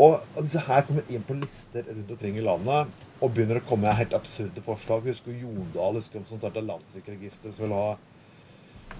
Og 0.00 0.20
disse 0.38 0.60
her 0.66 0.84
kommer 0.86 1.08
inn 1.10 1.24
på 1.26 1.38
lister 1.40 1.88
rundt 1.88 2.12
omkring 2.14 2.36
i 2.36 2.44
landet 2.44 2.92
og 3.20 3.32
begynner 3.32 3.58
å 3.58 3.66
komme 3.66 3.96
helt 3.96 4.14
absurde 4.16 4.62
forslag. 4.64 5.08
Husker 5.08 5.34
Jondal 5.40 5.98
husker 5.98 6.22
som 6.28 6.40
starta 6.40 6.62
Landsvikregisteret, 6.68 7.56
som 7.56 7.66
ville 7.66 7.80
ha 7.80 7.96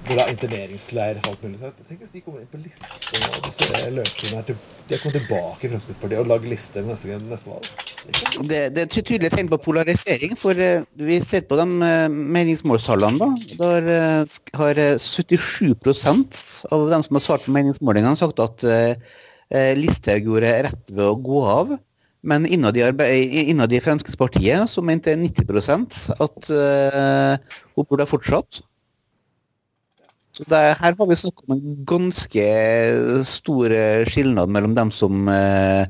vil 0.09 0.20
er 0.20 0.30
interneringsleir 0.32 1.18
og 1.20 1.28
alt 1.30 1.42
mulig. 1.44 1.59
sånt. 1.61 1.80
Tenk 1.88 2.03
hvis 2.03 2.12
de 2.14 2.22
kommer 2.24 2.42
inn 2.42 2.51
på 2.51 2.61
liste 2.62 3.20
og 3.20 3.44
disse 3.46 3.80
løkene 3.94 4.40
her 4.40 4.46
De 4.90 4.98
kommet 4.98 5.16
tilbake 5.18 5.66
i 5.66 5.70
Fremskrittspartiet 5.72 6.22
og 6.22 6.30
lager 6.30 6.51
lister 6.51 6.86
neste, 6.86 7.18
neste 7.30 7.53
valg. 7.53 7.68
Det 8.07 8.48
Det, 8.51 8.61
det 8.74 8.84
er 8.84 8.90
tydelig 8.94 9.30
tegn 9.34 9.51
på 9.51 9.61
polarisering, 9.66 10.36
for 10.38 10.59
eh, 10.59 10.86
vi 10.96 11.20
ser 11.22 11.44
på 11.46 11.59
de 11.61 11.66
eh, 11.86 12.09
meningsmålstallene. 12.09 13.18
da. 13.20 13.28
Der 13.61 13.90
eh, 13.96 14.38
har 14.59 14.80
eh, 14.80 14.96
77% 14.98 16.40
av 16.72 16.88
dem 16.90 17.05
som 17.07 17.18
har 17.18 17.26
svart 17.26 17.46
på 17.46 17.55
meningsmålingene, 17.55 18.16
sagt 18.18 18.42
at 18.42 18.64
eh, 18.64 18.96
Listhaug 19.76 20.26
gjorde 20.26 20.51
rett 20.66 20.92
ved 20.94 21.07
å 21.07 21.18
gå 21.18 21.44
av. 21.46 21.78
Men 22.22 22.44
innad 22.46 22.76
i, 22.76 23.80
Fremskrittspartiet 23.80 24.68
så 24.68 24.82
mente 24.84 25.14
90 25.16 26.20
at 26.20 26.51
uh, 26.53 27.61
hun 27.74 27.86
burde 27.88 28.05
ha 28.05 28.11
fortsatt. 28.11 28.61
Så 30.36 30.46
det, 30.46 30.60
her 30.78 30.94
har 30.94 31.08
vi 31.10 31.18
snakket 31.18 31.48
om 31.48 31.56
en 31.56 31.80
ganske 31.90 32.44
stor 33.26 33.74
eh, 33.74 34.04
skilnad 34.06 34.52
mellom 34.54 34.76
dem 34.78 34.92
som 34.94 35.26
eh, 35.28 35.88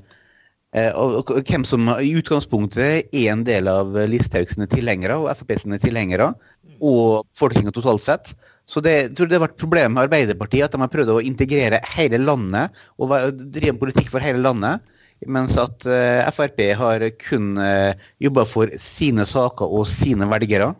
Eh, 0.70 0.92
og 0.94 1.32
og 1.34 1.48
hvem 1.50 1.64
som 1.66 1.88
i 1.98 2.12
utgangspunktet 2.14 3.10
er 3.10 3.32
en 3.32 3.42
del 3.46 3.66
av 3.70 3.96
Listhaug 4.10 4.52
sine 4.52 4.68
tilhengere 4.70 5.16
og 5.18 5.32
Frp 5.34 5.56
sine 5.64 5.80
tilhengere, 5.82 6.30
og 6.78 7.26
befolkninga 7.32 7.74
totalt 7.74 8.04
sett. 8.04 8.34
Så 8.70 8.82
det, 8.84 8.92
jeg 8.94 9.14
tror 9.18 9.28
det 9.28 9.38
har 9.38 9.46
vært 9.48 9.58
problemet 9.58 9.96
med 9.96 10.04
Arbeiderpartiet, 10.06 10.68
at 10.68 10.76
de 10.76 10.82
har 10.84 10.92
prøvd 10.92 11.10
å 11.16 11.24
integrere 11.26 11.82
hele 11.96 12.20
landet 12.22 12.76
og 13.02 13.16
drive 13.50 13.74
en 13.74 13.80
politikk 13.82 14.12
for 14.12 14.22
hele 14.22 14.42
landet, 14.44 14.86
mens 15.26 15.58
at 15.60 15.84
eh, 15.90 16.30
Frp 16.32 16.62
har 16.78 17.02
kun 17.20 17.58
uh, 17.60 17.90
jobba 18.22 18.46
for 18.48 18.70
sine 18.80 19.26
saker 19.28 19.74
og 19.74 19.90
sine 19.90 20.28
velgere. 20.30 20.70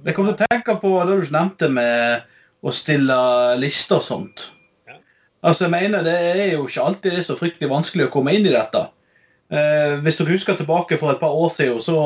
Jeg 0.00 0.16
kom 0.16 0.28
til 0.28 0.32
å 0.32 0.48
tenke 0.48 0.76
på 0.80 0.94
det 1.04 1.16
du 1.20 1.34
nevnte 1.34 1.68
med 1.72 2.22
å 2.64 2.72
stille 2.72 3.16
lister 3.60 3.98
og 3.98 4.06
sånt. 4.06 4.46
Ja. 4.88 4.96
Altså, 5.44 5.66
jeg 5.66 5.74
mener 5.74 6.04
Det 6.04 6.14
er 6.16 6.54
jo 6.54 6.66
ikke 6.68 6.86
alltid 6.86 7.12
det 7.12 7.18
er 7.20 7.26
så 7.26 7.36
fryktelig 7.36 7.70
vanskelig 7.70 8.06
å 8.08 8.12
komme 8.14 8.32
inn 8.36 8.48
i 8.48 8.54
dette. 8.54 8.86
Eh, 9.52 9.98
hvis 10.00 10.16
dere 10.16 10.32
husker 10.32 10.56
tilbake 10.56 10.96
for 11.00 11.12
et 11.12 11.20
par 11.20 11.36
år 11.36 11.52
siden, 11.52 11.82
så 11.84 11.98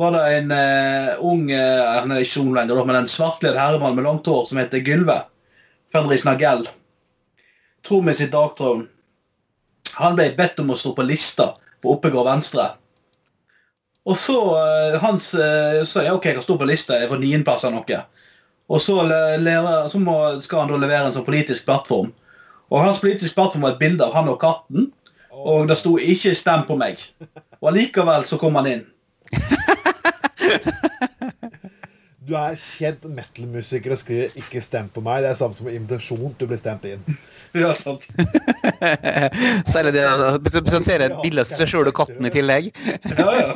var 0.00 0.14
det 0.14 0.22
en 0.38 0.54
eh, 0.56 1.12
ung 1.20 1.50
eh, 1.52 2.00
han 2.00 2.14
er 2.14 2.24
ikke 2.24 2.64
da, 2.70 2.84
men 2.84 2.96
en 3.02 3.10
svartkledd 3.10 3.58
herremann 3.58 3.96
med 3.98 4.06
langt 4.06 4.26
hår 4.26 4.46
som 4.48 4.60
heter 4.62 4.80
Gylve. 4.80 5.18
Fenris 5.92 6.24
Nagell. 6.24 6.64
Trommis 7.84 8.22
i 8.24 8.30
Dagthrone. 8.32 8.88
Han 9.98 10.16
ble 10.16 10.30
bedt 10.38 10.60
om 10.62 10.72
å 10.72 10.78
stå 10.80 10.94
på 10.96 11.04
lista 11.04 11.50
på 11.82 11.92
Oppegård 11.92 12.30
Venstre. 12.30 12.70
Og 14.08 14.18
så 14.18 14.38
eh, 14.58 14.96
hans, 15.02 15.28
eh, 15.34 15.84
så 15.86 16.02
jeg, 16.02 16.14
ok, 16.16 16.26
jeg 16.26 16.38
kan 16.38 16.46
stå 16.46 16.56
på 16.58 16.66
lista, 16.66 16.98
jeg 16.98 17.10
får 17.10 17.22
niendeplass 17.22 17.66
av 17.68 17.74
noe. 17.76 18.00
Og 18.72 18.80
så, 18.80 18.96
lærer, 19.06 19.88
så 19.92 20.00
må, 20.00 20.16
skal 20.42 20.64
han 20.64 20.72
da 20.72 20.80
levere 20.80 21.10
en 21.10 21.14
sånn 21.14 21.26
politisk 21.26 21.66
plattform. 21.68 22.10
Og 22.72 22.80
hans 22.80 23.02
politiske 23.02 23.36
plattform 23.36 23.66
var 23.66 23.74
et 23.74 23.82
bilde 23.82 24.06
av 24.06 24.16
han 24.16 24.30
og 24.32 24.40
katten, 24.42 24.90
og 25.32 25.68
det 25.68 25.76
sto 25.80 25.96
'ikke 25.98 26.34
stem 26.36 26.64
på 26.68 26.76
meg'. 26.76 27.00
Og 27.60 27.68
allikevel 27.72 28.24
så 28.28 28.38
kom 28.40 28.54
han 28.60 28.66
inn. 28.66 28.84
Du 32.22 32.36
er 32.38 32.54
kjent 32.54 33.02
metal-musiker 33.10 33.92
og 33.92 33.98
skriver 33.98 34.36
'ikke 34.38 34.60
stem 34.62 34.88
på 34.88 35.02
meg'. 35.02 35.20
Det 35.24 35.30
er 35.30 35.34
samme 35.34 35.54
som 35.54 35.68
invitasjon 35.68 36.34
til 36.38 36.46
å 36.46 36.50
bli 36.52 36.58
stemt 36.58 36.84
inn. 36.86 37.02
Ja, 37.52 37.74
sant. 37.76 38.06
Særlig 39.74 39.92
det 39.92 40.06
å 40.08 40.38
presentere 40.40 41.10
et 41.10 41.18
bilde 41.20 41.42
av 41.42 41.50
seg 41.50 41.68
sjøl 41.68 41.90
og 41.90 41.94
katten 41.98 42.24
i 42.24 42.30
tillegg. 42.32 42.70
Ja, 43.18 43.26
ja. 43.36 43.50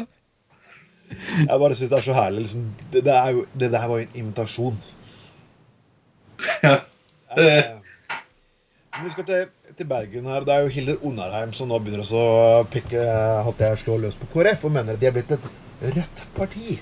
Jeg 1.11 1.59
bare 1.61 1.77
syns 1.77 1.91
det 1.91 1.99
er 1.99 2.07
så 2.07 2.17
herlig. 2.17 2.47
Liksom. 2.47 2.65
Det, 2.93 3.03
det, 3.07 3.17
jo, 3.33 3.45
det 3.61 3.73
der 3.73 3.87
var 3.89 4.01
jo 4.01 4.07
en 4.07 4.21
invitasjon. 4.23 4.79
ja. 6.67 6.79
Eh, 7.37 7.71
vi 9.05 9.11
skal 9.13 9.27
til, 9.29 9.47
til 9.77 9.89
Bergen 9.89 10.27
her. 10.27 10.45
Det 10.47 10.55
er 10.55 10.65
jo 10.65 10.73
Hilder 10.73 11.05
Onarheim 11.05 11.53
som 11.57 11.69
nå 11.69 11.79
begynner 11.85 12.13
å 12.17 12.65
pikke 12.73 13.03
at 13.43 13.61
jeg 13.61 13.81
slå 13.83 13.99
løs 14.01 14.17
på 14.19 14.29
KrF 14.33 14.65
og 14.69 14.77
mener 14.79 14.97
at 14.97 15.03
de 15.03 15.11
er 15.11 15.17
blitt 15.17 15.35
et 15.37 15.49
rødt 15.83 16.23
parti. 16.37 16.79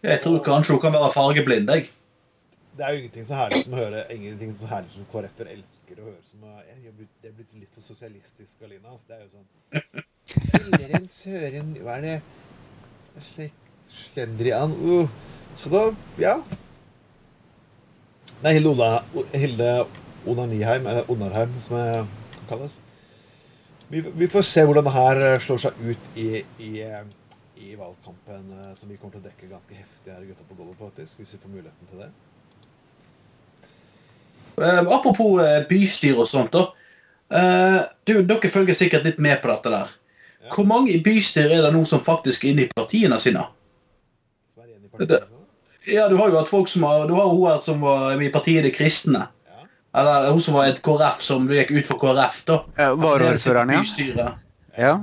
Jeg 0.00 0.20
tror 0.24 0.40
kanskje 0.44 0.72
hun 0.74 0.80
kan 0.80 0.94
være 0.96 1.12
fargeblind, 1.12 1.68
jeg. 1.68 1.90
Det 2.80 2.86
er 2.86 2.94
jo 2.94 3.00
ingenting 3.02 3.26
så 3.28 3.36
herlig 3.36 3.58
som 3.60 3.74
å 3.76 3.80
høre 3.82 4.04
Ingenting 4.14 4.54
så 4.56 4.68
herlig 4.70 4.92
som 4.94 5.08
KrF-er 5.12 5.48
elsker 5.52 5.98
å 6.00 6.06
høre 6.06 6.22
som 6.24 6.46
jeg, 6.48 6.76
jeg, 6.86 7.08
Det 7.20 7.28
er 7.28 7.34
blitt 7.36 7.50
litt 7.58 7.74
for 7.74 7.84
sosialistisk, 7.84 8.54
Alina. 8.64 8.94
Altså. 8.94 9.04
Det 9.10 9.18
er 9.18 9.26
jo 9.26 9.32
sånn 9.34 10.06
Hilleren 10.54 11.08
Søren 11.12 11.74
Hva 11.84 11.98
er 11.98 12.06
det 12.06 12.14
Slik 13.26 13.58
Slendrian 13.92 14.72
uh. 14.80 15.12
Så 15.60 15.68
da 15.74 15.82
Ja. 16.22 16.38
Nei, 18.40 18.54
Hilde, 18.56 18.72
Ola, 18.72 19.02
Hilde 19.36 19.68
Onaniheim, 20.24 20.86
eller 20.88 21.10
Onarheim, 21.12 21.52
som 21.60 21.76
det 21.76 22.06
kan 22.38 22.48
kalles. 22.54 22.78
Vi, 23.92 24.00
vi 24.00 24.28
får 24.32 24.46
se 24.48 24.64
hvordan 24.64 24.86
det 24.86 24.94
her 24.94 25.22
eh, 25.26 25.38
slår 25.44 25.60
seg 25.66 25.84
ut 25.84 26.10
i, 26.16 26.28
i, 26.62 26.70
eh, 26.86 27.04
i 27.60 27.74
valgkampen, 27.76 28.48
eh, 28.56 28.72
som 28.78 28.88
vi 28.88 28.96
kommer 28.96 29.18
til 29.18 29.24
å 29.24 29.28
dekke 29.28 29.50
ganske 29.50 29.76
heftig 29.76 30.14
her 30.14 30.24
i 30.24 30.30
Gutta 30.30 30.48
på 30.48 30.56
gulvet, 30.56 30.78
faktisk. 30.80 31.20
Hvis 31.20 31.34
vi 31.36 31.42
får 31.42 31.52
muligheten 31.58 31.92
til 31.92 32.04
det. 32.06 32.08
Eh, 34.58 34.78
apropos 34.92 35.40
eh, 35.44 35.62
bystyre 35.68 36.24
og 36.24 36.28
sånt, 36.28 36.52
da. 36.56 36.66
Eh, 37.30 37.78
du, 38.04 38.14
dere 38.26 38.50
følger 38.50 38.76
sikkert 38.76 39.06
litt 39.06 39.20
med 39.22 39.40
på 39.42 39.50
dette 39.52 39.72
der. 39.72 39.92
Ja. 40.40 40.54
Hvor 40.54 40.66
mange 40.68 40.94
i 40.94 41.02
bystyret 41.04 41.58
er 41.58 41.66
det 41.66 41.74
nå 41.74 41.84
som 41.88 42.02
faktisk 42.04 42.44
er 42.44 42.54
inne 42.54 42.66
i 42.66 42.72
partiene 42.74 43.20
sine? 43.22 43.46
I 45.00 45.06
Ja, 45.88 46.08
du 46.10 46.16
har 46.18 46.28
jo 46.28 46.36
hatt 46.36 46.50
folk 46.50 46.68
som 46.68 46.82
har, 46.84 47.06
du 47.08 47.14
har 47.16 47.30
hun 47.30 47.46
her 47.48 47.60
som 47.64 47.80
var 47.80 48.20
i 48.20 48.28
partiet 48.32 48.66
De 48.66 48.72
kristne. 48.74 49.22
Ja. 49.48 49.62
Eller 50.00 50.28
hun 50.30 50.42
som 50.44 50.58
var 50.58 50.68
et 50.68 50.82
KrF 50.84 51.22
som 51.24 51.48
gikk 51.48 51.72
ut 51.72 51.86
for 51.88 52.02
KrF, 52.02 52.42
da. 52.50 52.60
Eh, 52.76 52.92
Varaordføreren, 53.00 53.72
ja. 53.78 53.80
Bystyret. 53.80 54.44
ja. 54.76 54.98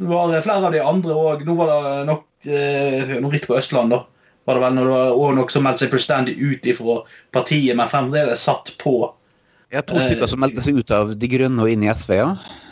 Det 0.00 0.08
var 0.08 0.32
flere 0.40 0.66
av 0.66 0.72
de 0.72 0.80
andre 0.80 1.16
òg. 1.16 1.42
Nå 1.44 1.54
var 1.58 1.70
det 1.70 2.04
nok 2.08 2.46
eh, 2.48 3.16
Nå 3.20 3.30
litt 3.32 3.44
på 3.48 3.56
Østland, 3.58 3.92
da. 3.92 4.04
Var 4.48 4.56
det 4.56 4.64
vel 4.64 4.76
når 4.76 4.88
det 4.88 4.96
var 4.96 5.10
også 5.12 5.36
noen 5.36 5.52
som 5.54 5.66
meldte 5.66 5.84
seg 5.84 5.92
fullstendig 5.94 6.34
ut 6.40 6.68
ifra 6.72 6.96
partiet, 7.34 7.76
men 7.78 7.90
fremdeles 7.92 8.46
satt 8.48 8.72
på. 8.80 8.94
Ja, 9.70 9.84
to 9.86 10.00
stykker 10.00 10.30
som 10.30 10.42
meldte 10.42 10.64
seg 10.64 10.80
ut 10.80 10.90
av 10.90 11.12
De 11.14 11.28
grønne 11.30 11.62
og 11.62 11.70
inn 11.70 11.84
i 11.86 11.90
SV, 11.92 12.16
ja. 12.18 12.30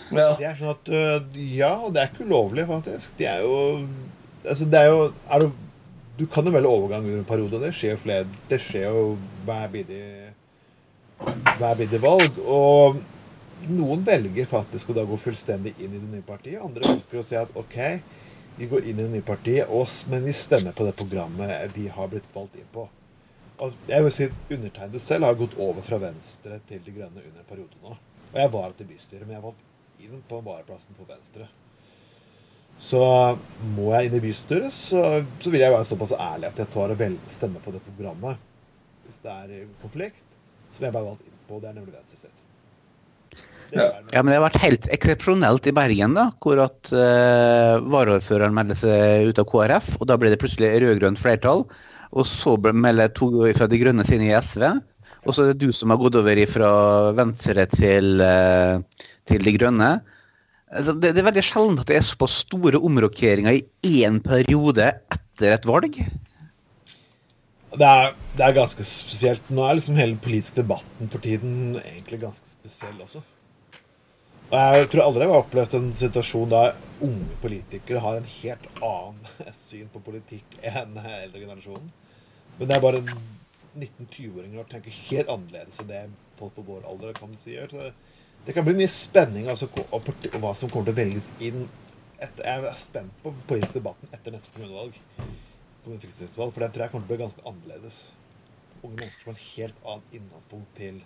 Ja. 0.09 0.31
Det 0.41 0.47
er 0.49 0.55
sånn 0.57 0.73
at 0.73 0.89
øh, 0.89 1.41
Ja, 1.53 1.75
og 1.85 1.93
det 1.95 2.01
er 2.03 2.11
ikke 2.11 2.25
ulovlig, 2.27 2.65
faktisk. 2.67 3.13
Det 3.21 3.29
er 3.31 3.45
jo 3.45 3.59
Altså, 4.49 4.65
det 4.71 4.81
er 4.81 4.89
jo 4.89 5.03
er 5.29 5.45
du, 5.45 5.51
du 6.19 6.25
kan 6.33 6.49
jo 6.49 6.55
velge 6.55 6.71
overgang 6.71 7.05
under 7.05 7.21
en 7.21 7.29
periode, 7.29 7.59
og 7.59 7.63
det 7.63 7.75
skjer 7.77 7.93
jo 7.93 8.01
flere 8.01 8.27
Det 8.51 8.59
skjer 8.65 8.89
jo 8.89 9.05
hver 9.47 9.69
bidige 9.75 10.33
hver 11.59 11.75
bidige 11.79 12.03
valg. 12.03 12.39
Og 12.47 12.99
noen 13.69 14.05
velger 14.07 14.49
faktisk 14.49 14.91
å 14.91 14.97
da 14.99 15.05
gå 15.07 15.19
fullstendig 15.21 15.75
inn 15.79 15.95
i 15.95 16.01
det 16.01 16.11
nye 16.13 16.27
partiet. 16.27 16.63
Andre 16.63 16.87
ønsker 16.95 17.21
å 17.21 17.27
si 17.27 17.39
at 17.39 17.55
OK, 17.59 17.79
vi 18.59 18.67
går 18.67 18.85
inn 18.85 18.99
i 18.99 19.03
det 19.03 19.11
nye 19.13 19.23
partiet, 19.23 19.69
oss, 19.71 20.01
men 20.11 20.25
vi 20.27 20.33
stemmer 20.33 20.73
på 20.75 20.85
det 20.85 20.97
programmet 20.99 21.71
vi 21.75 21.87
har 21.89 22.09
blitt 22.11 22.27
valgt 22.35 22.57
inn 22.59 22.67
på. 22.73 22.89
Og 23.63 23.75
jeg 23.91 24.05
vil 24.05 24.15
si 24.15 24.27
Undertegnede 24.55 25.01
selv 25.03 25.27
har 25.27 25.39
gått 25.39 25.57
over 25.59 25.83
fra 25.87 25.99
Venstre 26.03 26.59
til 26.67 26.83
De 26.85 26.95
Grønne 26.95 27.23
under 27.23 27.41
en 27.43 27.49
periode 27.49 27.79
nå. 27.83 27.95
Og 28.33 28.39
jeg 28.39 28.53
var 28.55 28.75
til 28.77 28.91
bystyret, 28.91 29.25
men 29.27 29.37
jeg 29.37 29.45
valgte 29.47 30.05
inn 30.07 30.23
på 30.29 30.41
varaplassen 30.47 30.99
for 30.99 31.11
Venstre. 31.11 31.49
Så 32.79 33.03
må 33.75 33.89
jeg 33.95 34.09
inn 34.09 34.19
i 34.19 34.23
bystyret, 34.23 34.75
så, 34.75 35.03
så 35.43 35.55
vil 35.55 35.65
jeg 35.65 35.75
være 35.75 35.87
såpass 35.89 36.15
ærlig 36.15 36.53
at 36.53 36.63
jeg 36.63 36.71
tar 36.75 36.95
og 36.95 37.01
vel 37.01 37.19
stemmer 37.31 37.63
på 37.65 37.75
det 37.75 37.83
programmet. 37.87 38.43
Hvis 39.07 39.19
det 39.25 39.35
er 39.35 39.73
konflikt, 39.83 40.39
så 40.69 40.79
vil 40.79 40.91
jeg 40.91 40.99
bare 40.99 41.11
valgt 41.13 41.27
inn 41.27 41.41
på. 41.49 41.59
Det 41.63 41.71
er 41.71 41.79
nemlig 41.81 41.97
Venstre 41.97 42.23
sitt. 42.27 42.48
Ja, 43.75 44.23
men 44.23 44.31
det 44.31 44.39
har 44.39 44.47
vært 44.47 44.63
helt 44.63 44.87
eksepsjonelt 44.95 45.67
i 45.69 45.75
Bergen, 45.77 46.15
da, 46.17 46.31
hvor 46.41 46.61
at 46.63 46.91
uh, 46.95 47.77
varaordføreren 47.93 48.55
melder 48.57 48.79
seg 48.81 49.29
ut 49.29 49.41
av 49.43 49.49
KrF, 49.51 49.91
og 49.99 50.09
da 50.09 50.17
ble 50.21 50.33
det 50.33 50.41
plutselig 50.41 50.71
rød-grønt 50.85 51.21
flertall. 51.21 51.67
Og 52.17 52.25
så 52.25 52.55
melder 52.73 53.13
to 53.13 53.29
fra 53.57 53.69
De 53.69 53.81
grønne 53.81 54.07
sine 54.09 54.31
i 54.31 54.37
SV. 54.37 54.65
Og 55.27 55.35
så 55.35 55.45
er 55.45 55.53
det 55.53 55.67
du 55.67 55.75
som 55.77 55.93
har 55.93 56.01
gått 56.01 56.17
over 56.17 56.41
fra 56.49 56.71
Venstre 57.19 57.67
til, 57.75 58.23
uh, 58.25 58.81
til 59.29 59.45
De 59.45 59.55
grønne. 59.59 59.91
Altså, 60.73 60.95
det, 60.97 61.13
det 61.17 61.23
er 61.23 61.29
veldig 61.29 61.45
sjelden 61.45 61.83
at 61.83 61.91
det 61.91 61.99
er 61.99 62.09
såpass 62.09 62.41
store 62.47 62.81
omrokeringer 62.85 63.61
i 63.61 63.95
én 64.05 64.23
periode 64.25 64.89
etter 64.89 65.55
et 65.59 65.69
valg. 65.69 66.01
Det 67.69 67.85
er, 67.85 68.15
det 68.37 68.45
er 68.45 68.57
ganske 68.57 68.85
spesielt. 68.89 69.53
Nå 69.53 69.65
er 69.65 69.77
liksom 69.77 70.01
hele 70.01 70.17
politiske 70.25 70.63
debatten 70.63 71.13
for 71.13 71.25
tiden 71.25 71.77
egentlig 71.83 72.23
ganske 72.25 72.48
spesiell 72.71 73.03
også. 73.05 73.25
Og 74.49 74.55
Jeg 74.57 74.89
tror 74.89 75.05
aldri 75.05 75.27
jeg 75.27 75.33
har 75.35 75.43
opplevd 75.43 75.75
en 75.77 75.89
situasjon 75.93 76.53
der 76.53 76.77
unge 77.05 77.35
politikere 77.43 78.01
har 78.01 78.17
en 78.17 78.29
helt 78.29 78.69
annen 78.81 79.33
syn 79.67 79.91
på 79.93 80.01
politikk 80.05 80.55
enn 80.71 80.97
eldre 81.03 81.43
generasjonen. 81.43 81.91
Men 82.59 82.71
det 82.71 82.77
er 82.77 82.85
bare 82.85 83.03
19-20-åringer 83.77 84.63
som 84.63 84.71
tenker 84.71 84.97
helt 85.11 85.35
annerledes 85.35 85.83
enn 85.83 85.91
det 85.91 86.01
folk 86.39 86.55
på 86.57 86.65
vår 86.71 86.87
alder 86.89 87.13
kan 87.19 87.37
si. 87.37 87.53
gjør. 87.59 87.75
Det, 87.75 87.93
det 88.47 88.55
kan 88.57 88.65
bli 88.65 88.79
mye 88.79 88.93
spenning 88.93 89.51
altså, 89.53 89.69
og 89.93 90.09
hva 90.41 90.55
som 90.57 90.73
kommer 90.73 90.89
til 90.89 90.97
å 90.97 91.01
velges 91.03 91.29
inn. 91.45 91.69
Etter, 92.19 92.49
jeg 92.49 92.65
er 92.67 92.79
spent 92.81 93.21
på 93.23 93.35
politisk 93.47 93.77
debatten 93.77 94.11
etter 94.17 94.35
neste 94.35 94.51
kommunevalg. 94.55 94.97
For 95.85 95.93
den 95.93 96.73
tror 96.73 96.87
jeg 96.87 96.91
kommer 96.95 97.05
til 97.05 97.05
å 97.05 97.13
bli 97.13 97.21
ganske 97.21 97.45
annerledes. 97.47 98.01
Unge 98.81 98.97
mennesker 98.97 99.23
som 99.23 99.31
har 99.31 99.37
en 99.37 99.45
helt 99.45 99.85
annen 99.85 100.19
inngangspunkt 100.19 100.75
til, 100.79 100.99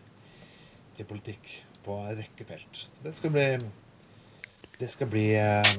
til 0.97 1.09
politikk 1.09 1.59
på 1.87 1.99
en 2.05 2.17
rekke 2.21 2.47
felt. 2.47 2.85
Så 2.85 3.05
det 3.05 3.15
skal 3.17 3.35
bli 3.35 3.47
Det 4.81 4.89
skal 4.91 5.07
bli, 5.07 5.29
eh, 5.39 5.77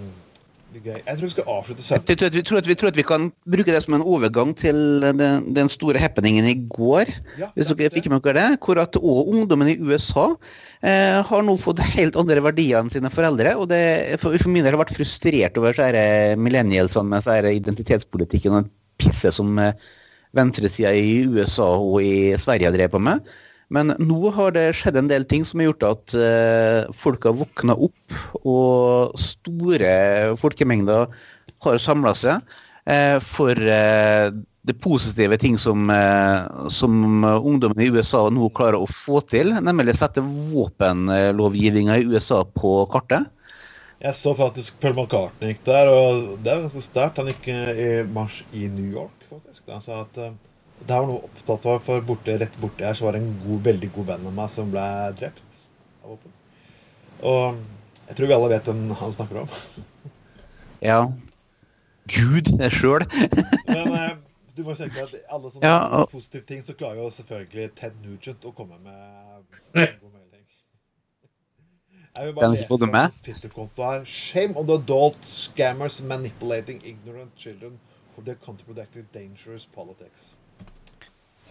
gøy. 0.74 1.00
Jeg 1.06 1.18
tror 1.18 1.26
vi 1.26 1.32
skal 1.34 1.50
avslutte 1.52 1.84
Jeg 1.84 2.18
tror 2.18 2.30
vi, 2.34 2.42
tror 2.42 2.68
vi 2.68 2.76
tror 2.76 2.92
at 2.92 2.98
vi 2.98 3.06
kan 3.06 3.32
bruke 3.46 3.72
det 3.74 3.82
som 3.84 3.96
en 3.98 4.06
overgang 4.06 4.54
til 4.58 4.78
den, 5.04 5.54
den 5.54 5.70
store 5.70 6.00
happeningen 6.00 6.46
i 6.46 6.56
går. 6.70 7.12
Ja, 7.40 7.50
Hvis 7.56 7.72
dere 7.74 7.92
fikk 7.94 8.10
med 8.10 8.24
dere 8.24 8.34
det, 8.40 8.60
hvor 8.64 8.80
at 8.82 8.98
òg 8.98 9.34
ungdommen 9.34 9.70
i 9.70 9.78
USA 9.82 10.30
eh, 10.82 11.22
har 11.22 11.44
nå 11.44 11.58
fått 11.62 11.84
helt 11.94 12.18
andre 12.20 12.42
verdier 12.42 12.80
enn 12.80 12.90
sine 12.94 13.12
foreldre. 13.14 13.56
Og 13.60 13.70
det 13.70 14.20
for, 14.22 14.36
for 14.38 14.54
min 14.54 14.64
del 14.64 14.74
har 14.74 14.84
vært 14.86 14.96
frustrert 14.96 15.60
over 15.62 15.76
så 15.76 15.92
her 15.92 16.40
millennialsene 16.40 17.12
med 17.12 17.26
så 17.26 17.38
her 17.38 17.52
identitetspolitikken 17.52 18.62
og 18.62 18.72
pisset 19.02 19.36
som 19.36 19.58
eh, 19.62 19.76
venstresida 20.34 20.94
i 20.96 21.24
USA 21.30 21.70
og 21.78 22.00
i 22.02 22.34
Sverige 22.40 22.72
har 22.72 22.76
drevet 22.76 22.96
på 22.96 23.04
med. 23.04 23.22
Men 23.74 23.96
nå 23.98 24.30
har 24.36 24.54
det 24.54 24.68
skjedd 24.78 25.00
en 25.00 25.10
del 25.10 25.26
ting 25.30 25.46
som 25.48 25.62
har 25.62 25.72
gjort 25.72 25.86
at 25.88 26.16
eh, 26.18 26.92
folk 26.94 27.26
har 27.26 27.38
våkna 27.40 27.76
opp, 27.88 28.18
og 28.46 29.16
store 29.18 29.94
folkemengder 30.38 31.10
har 31.66 31.80
samla 31.82 32.14
seg 32.18 32.54
eh, 32.86 33.18
for 33.24 33.58
eh, 33.58 34.30
det 34.64 34.78
positive 34.80 35.36
ting 35.42 35.58
som, 35.60 35.90
som 36.72 36.94
ungdommen 37.26 37.82
i 37.84 37.90
USA 37.92 38.22
nå 38.32 38.48
klarer 38.56 38.78
å 38.80 38.88
få 38.88 39.20
til, 39.28 39.52
nemlig 39.60 39.98
sette 39.98 40.24
våpenlovgivninga 40.24 41.98
i 42.00 42.06
USA 42.08 42.46
på 42.48 42.78
kartet. 42.94 43.28
Jeg 44.00 44.16
så 44.16 44.32
faktisk 44.40 44.80
Paul 44.80 44.96
McCartney 44.96 45.52
gikk 45.52 45.66
der, 45.68 45.92
og 45.92 46.40
det 46.46 46.54
er 46.54 46.64
ganske 46.64 46.86
sterkt. 46.86 47.20
Han 47.20 47.34
gikk 47.34 47.52
i 47.52 47.92
marsj 48.16 48.46
i 48.56 48.70
New 48.72 48.88
York, 48.88 49.28
faktisk. 49.28 49.68
Han 49.68 49.84
sa 49.84 50.06
at 50.06 50.24
det 50.88 50.96
er 50.96 51.06
noe 51.10 51.24
opptatt 51.28 51.66
av, 51.70 51.80
for 51.86 52.02
borte, 52.08 52.36
rett 52.42 52.56
borte 52.62 52.86
her 52.86 52.98
så 52.98 53.06
var 53.08 53.16
det 53.18 53.22
en 53.24 53.34
god, 53.46 53.62
veldig 53.70 53.90
god 53.96 54.10
venn 54.12 54.28
av 54.30 54.34
meg 54.40 54.50
som 54.52 54.72
ble 54.74 54.84
drept 55.20 55.60
av 56.04 56.14
våpen. 56.16 56.34
Og 57.24 57.62
jeg 58.10 58.18
tror 58.18 58.28
vi 58.32 58.36
alle 58.36 58.50
vet 58.52 58.68
hvem 58.68 58.82
han 59.04 59.16
snakker 59.20 59.44
om. 59.46 59.54
Ja. 60.84 60.98
Gud 62.12 62.50
sjøl. 62.76 63.06
Men 63.70 63.94
eh, 63.96 64.10
du 64.58 64.66
må 64.68 64.74
tenke 64.76 65.06
at 65.06 65.14
alle 65.32 65.48
sånne 65.54 65.64
Ja, 65.70 65.78
og- 66.02 66.10
positive 66.12 66.44
ting, 66.50 66.60
så 66.66 66.76
klarer 66.76 67.00
jo 67.00 67.06
selvfølgelig 67.16 67.70
Ted 67.80 67.96
Nugent 68.04 68.44
å 68.44 68.52
komme 68.58 68.76
med 68.84 69.00
en 69.00 69.96
god 70.02 70.12
melding. 70.12 70.44
Jeg 72.18 72.28
vil 72.28 72.36
Den 72.42 72.52
lese 72.52 72.66
fra 72.68 72.74
fått 72.74 72.84
det 72.84 72.92
med? 72.92 73.08
hans 73.08 73.22
Twitter-konto 73.30 73.88
her. 73.88 74.04
Shame 74.06 74.60
on 74.60 74.68
the 74.68 74.76
adult 74.82 75.24
scammers 75.24 76.02
manipulating 76.04 76.84
ignorant 76.84 77.32
children 77.40 77.80
for 78.14 78.22
their 78.28 78.36
counterproductive 78.44 79.08
dangerous 79.16 79.64
politics. 79.66 80.36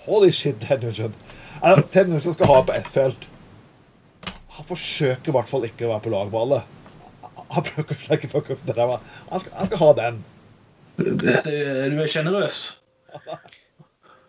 Holy 0.07 0.33
shit, 0.35 0.61
Ted 0.61 0.83
Nugent. 0.83 1.15
Eh, 1.63 1.81
Ted 1.95 2.11
Nugent 2.11 2.35
skal 2.35 2.51
ha 2.51 2.61
på 2.67 2.75
ett 2.75 2.91
felt. 2.91 3.29
Han 4.57 4.69
forsøker 4.69 5.33
i 5.33 5.37
hvert 5.37 5.49
fall 5.49 5.65
ikke 5.69 5.87
å 5.87 5.95
være 5.95 6.05
på 6.05 6.13
lag 6.13 6.33
med 6.33 6.41
alle. 6.43 6.63
Han 7.53 7.65
prøver 7.67 7.89
kanskje 7.93 8.19
ikke 8.19 8.31
å 8.31 8.35
fucke 8.37 8.57
opp 8.57 8.67
det 8.67 8.77
der. 8.77 8.91
men 8.91 9.11
Han 9.31 9.43
skal, 9.45 9.57
han 9.57 9.71
skal 9.71 9.83
ha 9.83 9.91
den. 10.01 10.23
Du 10.99 11.27
er 11.33 12.11
sjenerøs. 12.11 12.61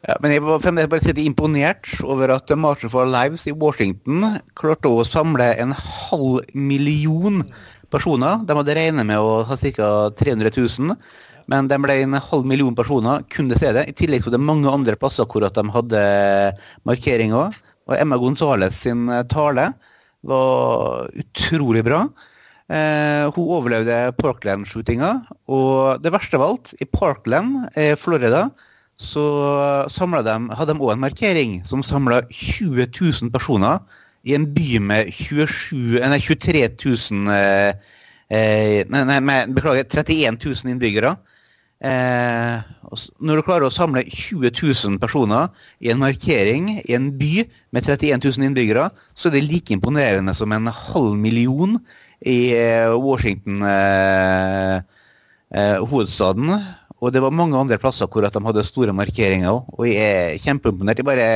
Ja, 0.04 0.18
men 0.20 0.34
jeg 0.34 0.44
var 0.44 0.60
fremdeles 0.60 0.90
bare 0.92 1.04
sitte 1.04 1.24
imponert 1.24 1.88
over 2.04 2.34
at 2.34 2.52
March 2.60 2.84
for 2.92 3.08
Lives 3.08 3.46
i 3.48 3.54
Washington 3.56 4.40
klarte 4.60 4.92
å 4.92 5.06
samle 5.08 5.54
en 5.64 5.72
halv 5.72 6.42
million 6.52 7.40
personer. 7.94 8.42
De 8.44 8.58
hadde 8.58 8.76
regnet 8.76 9.08
med 9.08 9.24
å 9.24 9.46
ha 9.48 9.56
ca. 9.56 9.92
300 10.20 10.52
000, 10.58 10.98
men 11.52 11.70
de 11.72 11.80
ble 11.82 11.96
en 12.04 12.18
halv 12.18 12.48
million 12.48 12.76
personer 12.76 13.24
kunne 13.34 13.58
se 13.60 13.72
det. 13.76 13.88
I 13.90 13.96
tillegg 13.98 14.26
til 14.26 14.36
det 14.36 14.42
mange 14.42 14.72
andre 14.72 14.96
plasser 15.00 15.28
hvor 15.30 15.44
de 15.44 15.66
hadde 15.76 16.04
markeringer. 16.88 17.56
Og 17.90 17.98
Emma 17.98 18.20
Gonzales 18.20 18.78
sin 18.86 19.10
eh, 19.12 19.26
tale 19.32 19.72
var 20.24 21.10
utrolig 21.20 21.84
bra. 21.84 22.06
Eh, 22.72 23.26
hun 23.36 23.50
overlevde 23.58 24.14
Parkland-shootinga, 24.22 25.10
og 25.52 26.04
det 26.04 26.14
verste 26.16 26.40
av 26.40 26.46
alt, 26.46 26.72
i 26.80 26.88
Parkland, 26.88 27.66
i 27.76 27.92
Florida, 28.00 28.48
så 29.02 29.26
de, 29.90 30.38
hadde 30.56 30.72
de 30.72 30.80
òg 30.80 30.94
en 30.94 31.04
markering 31.04 31.58
som 31.68 31.84
samla 31.84 32.22
20 32.30 32.88
000 32.88 33.34
personer 33.34 33.82
i 34.24 34.36
en 34.38 34.46
by 34.56 34.80
med 34.80 35.12
27, 35.12 36.00
nei, 36.00 36.20
23 36.24 36.64
000 36.86 37.34
eh, 37.34 37.74
eh, 38.32 38.80
nei, 38.88 39.04
nei, 39.04 39.40
beklager, 39.52 39.84
31 39.90 40.40
000 40.40 40.72
innbyggere. 40.72 41.18
Eh, 41.84 42.58
når 43.20 43.40
du 43.40 43.44
klarer 43.44 43.68
å 43.68 43.74
samle 43.74 44.06
20 44.08 44.54
000 44.56 45.00
personer 45.02 45.50
i 45.84 45.90
en 45.92 46.00
markering 46.00 46.70
i 46.80 46.96
en 46.96 47.10
by 47.20 47.44
med 47.76 47.90
31 47.90 48.24
000 48.24 48.48
innbyggere, 48.48 48.88
så 49.18 49.28
er 49.28 49.36
det 49.36 49.44
like 49.50 49.76
imponerende 49.76 50.36
som 50.38 50.54
en 50.56 50.72
halv 50.72 51.18
million 51.20 51.76
i 52.24 52.54
eh, 52.56 52.94
Washington, 52.96 53.66
eh, 53.68 54.80
eh, 55.52 55.78
hovedstaden. 55.84 56.56
Og 57.04 57.12
det 57.12 57.24
var 57.24 57.36
mange 57.36 57.60
andre 57.60 57.80
plasser 57.82 58.08
hvor 58.08 58.24
de 58.24 58.44
hadde 58.48 58.64
store 58.64 58.96
markeringer 58.96 59.52
òg. 59.52 59.72
Og 59.76 59.90
jeg 59.90 60.00
er 60.00 60.42
kjempeimponert. 60.46 61.02
Jeg 61.02 61.10
bare 61.10 61.28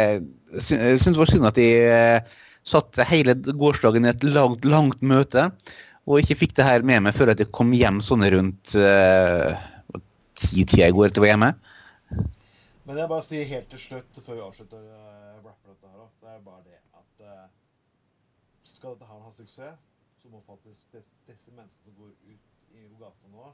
syns 0.64 1.10
det 1.10 1.20
var 1.20 1.34
synd 1.34 1.50
at 1.50 1.60
de 1.60 1.72
eh, 1.91 2.38
satte 2.68 3.04
hele 3.10 3.36
gårsdagen 3.36 4.08
i 4.08 4.14
et 4.14 4.24
langt, 4.24 4.64
langt 4.68 5.04
møte, 5.04 5.50
og 6.08 6.22
ikke 6.22 6.39
fikk 6.39 6.56
det 6.56 6.68
her 6.68 6.86
med 6.88 7.04
meg 7.04 7.16
før 7.16 7.34
at 7.34 7.41
jeg 7.43 7.52
kom 7.56 7.74
hjem 7.76 8.00
sånn 8.04 8.24
rundt 8.32 8.78
eh, 8.80 9.52
10-tida 10.40 10.88
i 10.88 10.96
går 10.96 11.10
etter 11.10 11.26
VM-et. 11.26 11.68
Men 12.88 13.02
jeg 13.02 13.12
bare 13.12 13.24
sier 13.26 13.48
helt 13.50 13.68
til 13.74 13.82
slutt, 13.84 14.20
før 14.24 14.38
vi 14.38 14.44
avslutter 14.46 14.84
uh, 14.88 15.40
rapper 15.44 15.74
dette 15.74 15.90
her, 15.92 16.04
det 16.22 16.30
er 16.32 16.44
bare 16.46 16.62
det 16.64 16.78
at 16.96 17.24
uh, 17.28 17.48
skal 18.64 18.96
dette 18.96 19.10
her 19.10 19.24
ha 19.26 19.32
suksess, 19.36 19.82
så 20.22 20.30
må 20.32 20.40
faktisk 20.48 20.94
des, 20.96 21.10
disse 21.28 21.52
menneskene 21.52 21.92
som 21.92 21.98
går 21.98 22.14
ut 22.14 22.78
i 22.78 22.86
gatene 23.02 23.34
nå, 23.34 23.50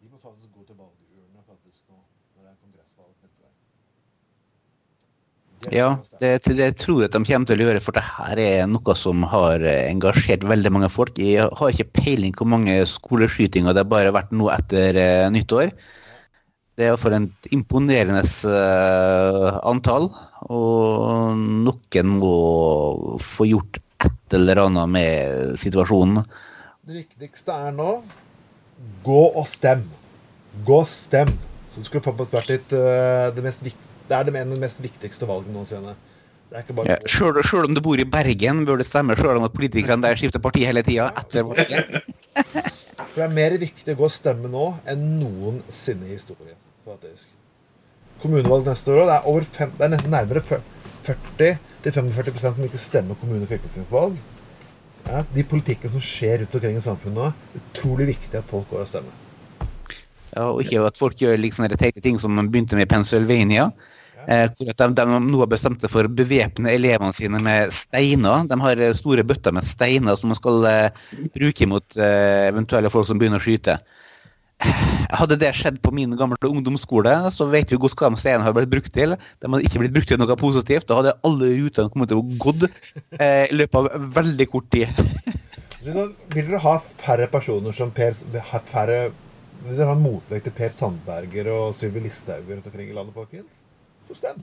de 0.00 0.08
må 0.08 0.20
faktisk 0.22 0.54
gå 0.54 0.64
til 0.68 0.78
valgurnene 0.80 1.44
faktisk 1.44 1.92
nå, 1.92 2.00
når 2.34 2.46
det 2.46 2.54
er 2.54 2.62
kongressvalg 2.62 3.12
neste 3.24 3.44
gang. 3.44 3.60
Ja, 5.72 5.90
det, 6.20 6.30
det, 6.58 6.70
tror 6.80 7.02
jeg 7.04 7.12
de 7.12 7.20
kommer 7.24 7.48
til 7.48 7.62
å 7.62 7.66
gjøre, 7.68 7.82
for 7.84 7.96
det 7.96 8.04
her 8.04 8.40
er 8.42 8.64
noe 8.68 8.96
som 8.98 9.22
har 9.28 9.64
eh, 9.64 9.86
engasjert 9.88 10.44
veldig 10.44 10.72
mange 10.72 10.90
folk. 10.92 11.20
Jeg 11.20 11.46
har 11.60 11.72
ikke 11.72 12.00
peiling 12.00 12.34
hvor 12.36 12.48
mange 12.52 12.74
skoleskytinger 12.88 13.76
det 13.76 13.86
bare 13.88 14.10
har 14.10 14.16
vært 14.16 14.34
nå 14.36 14.50
etter 14.52 14.98
nyttår. 15.32 15.72
Det 16.74 16.88
er 16.90 16.96
for 16.98 17.14
et 17.14 17.48
imponerende 17.54 18.24
eh, 18.50 19.48
antall, 19.70 20.08
og 20.50 21.38
noen 21.38 22.14
må 22.18 22.34
få 23.22 23.46
gjort 23.46 23.78
et 24.04 24.36
eller 24.36 24.64
annet 24.64 24.90
med 24.90 25.54
situasjonen. 25.60 26.24
Det 26.84 26.98
viktigste 26.98 27.54
er 27.68 27.76
nå 27.76 27.92
gå 29.04 29.20
og 29.30 29.46
stem. 29.48 29.84
Gå 30.66 30.80
og 30.82 30.90
stem. 30.90 31.30
Så 31.70 31.80
det 31.80 31.88
skulle 31.88 32.04
faktisk 32.06 32.34
vært 32.36 32.50
litt 32.52 32.74
eh, 32.76 33.28
det, 33.34 33.44
mest 33.46 33.62
det 33.64 34.18
er 34.18 34.26
det, 34.26 34.34
det 34.34 34.60
mest 34.60 34.82
viktigste 34.82 35.30
valget 35.30 35.54
noensinne. 35.54 35.94
Bare 36.54 36.86
Ja, 36.86 36.98
sjøl 37.08 37.66
om 37.66 37.74
du 37.74 37.80
bor 37.82 37.98
i 37.98 38.06
Bergen, 38.06 38.62
bør 38.68 38.78
det 38.78 38.86
stemme 38.86 39.16
sjøl 39.18 39.40
om 39.40 39.46
at 39.46 39.54
politikerne 39.56 40.04
der 40.04 40.18
skifter 40.18 40.42
parti 40.42 40.62
hele 40.66 40.84
tida 40.86 41.08
etter 41.18 41.46
valget. 41.48 42.04
For 43.14 43.22
det 43.22 43.26
er 43.26 43.34
mer 43.34 43.56
viktig 43.58 43.94
å 43.94 43.98
gå 43.98 44.06
og 44.06 44.12
stemme 44.14 44.50
nå 44.50 44.68
enn 44.90 45.02
noensinne 45.20 46.06
i 46.06 46.14
historien. 46.14 46.58
Faktisk. 46.84 47.30
Kommunevalg 48.22 48.68
neste 48.68 48.94
år, 48.94 49.08
det 49.08 49.16
er, 49.18 49.48
fem, 49.56 49.74
det 49.78 49.88
er 49.88 50.06
nærmere 50.12 50.42
40-45% 51.04 52.44
som 52.44 52.64
ikke 52.64 52.80
stemmer 52.80 53.18
kommune- 53.20 53.44
og 53.44 53.50
fylkestingsvalg. 53.50 54.16
Ja, 55.04 55.20
de 55.34 55.44
politikkene 55.44 55.92
som 55.92 56.00
skjer 56.00 56.40
rundt 56.40 56.54
omkring 56.56 56.78
i 56.78 56.84
samfunnet 56.84 57.18
nå, 57.18 57.58
utrolig 57.60 58.06
viktig 58.14 58.38
at 58.38 58.48
folk 58.48 58.70
går 58.70 58.84
og 58.84 58.88
stemmer. 58.88 59.20
Ja, 60.34 60.46
og 60.48 60.62
ikke 60.64 60.86
at 60.88 60.96
folk 60.98 61.18
gjør 61.20 61.36
liksom 61.38 61.68
teite 61.76 62.02
ting 62.02 62.16
som 62.18 62.36
de 62.38 62.46
begynte 62.48 62.78
med 62.78 62.88
i 62.88 62.92
Pennsylvania. 62.94 63.68
Eh, 64.24 64.48
hvor 64.56 64.72
de, 64.72 64.86
de 64.96 65.18
nå 65.20 65.40
har 65.42 65.50
bestemt 65.52 65.82
seg 65.84 65.92
for 65.92 66.08
å 66.08 66.16
bevæpne 66.16 66.72
elevene 66.72 67.12
sine 67.12 67.40
med 67.44 67.72
steiner. 67.76 68.46
De 68.48 68.56
har 68.62 68.80
eh, 68.80 68.94
store 68.96 69.24
bøtter 69.26 69.52
med 69.52 69.66
steiner 69.68 70.16
som 70.16 70.32
man 70.32 70.38
skal 70.38 70.64
eh, 70.70 71.02
bruke 71.34 71.68
mot 71.68 71.98
eh, 71.98 72.48
eventuelle 72.48 72.92
folk 72.92 73.10
som 73.10 73.20
begynner 73.20 73.42
å 73.42 73.44
skyte. 73.44 73.76
Hadde 75.14 75.36
det 75.38 75.50
skjedd 75.56 75.80
på 75.84 75.92
min 75.94 76.14
gamle 76.18 76.48
ungdomsskole, 76.48 77.12
så 77.34 77.46
vet 77.50 77.72
vi 77.72 77.78
godt 77.80 77.96
hva 77.98 78.10
de 78.12 78.20
steinene 78.20 78.46
har 78.46 78.54
blitt 78.56 78.72
brukt 78.72 78.92
til. 78.94 79.16
De 79.42 79.50
hadde 79.50 79.66
ikke 79.66 79.82
blitt 79.82 79.94
brukt 79.94 80.10
til 80.10 80.20
noe 80.20 80.36
positivt. 80.40 80.88
Da 80.88 80.98
hadde 81.00 81.16
alle 81.26 81.50
rutene 81.58 81.92
kommet 81.92 82.12
til 82.12 82.22
å 82.22 82.38
gått 82.40 82.66
eh, 82.66 83.44
i 83.50 83.58
løpet 83.58 83.80
av 83.80 84.08
veldig 84.18 84.48
kort 84.50 84.70
tid. 84.74 85.04
Vil 85.84 86.46
dere 86.46 86.62
ha 86.64 86.78
færre 86.80 87.28
personer 87.28 87.76
som 87.76 87.92
Per 87.92 88.16
færre, 88.64 88.98
Vil 89.64 89.76
dere 89.76 89.92
ha 89.92 89.98
motvekt 89.98 90.48
til 90.48 90.56
Per 90.56 90.72
Sandberger 90.72 91.50
og 91.52 91.76
Sylvi 91.76 92.02
Listhaug 92.04 92.48
rundt 92.50 92.66
omkring 92.70 92.88
i 92.90 92.96
landet, 92.96 93.14
folkens? 93.16 93.60
Så 94.08 94.18
stem. 94.18 94.40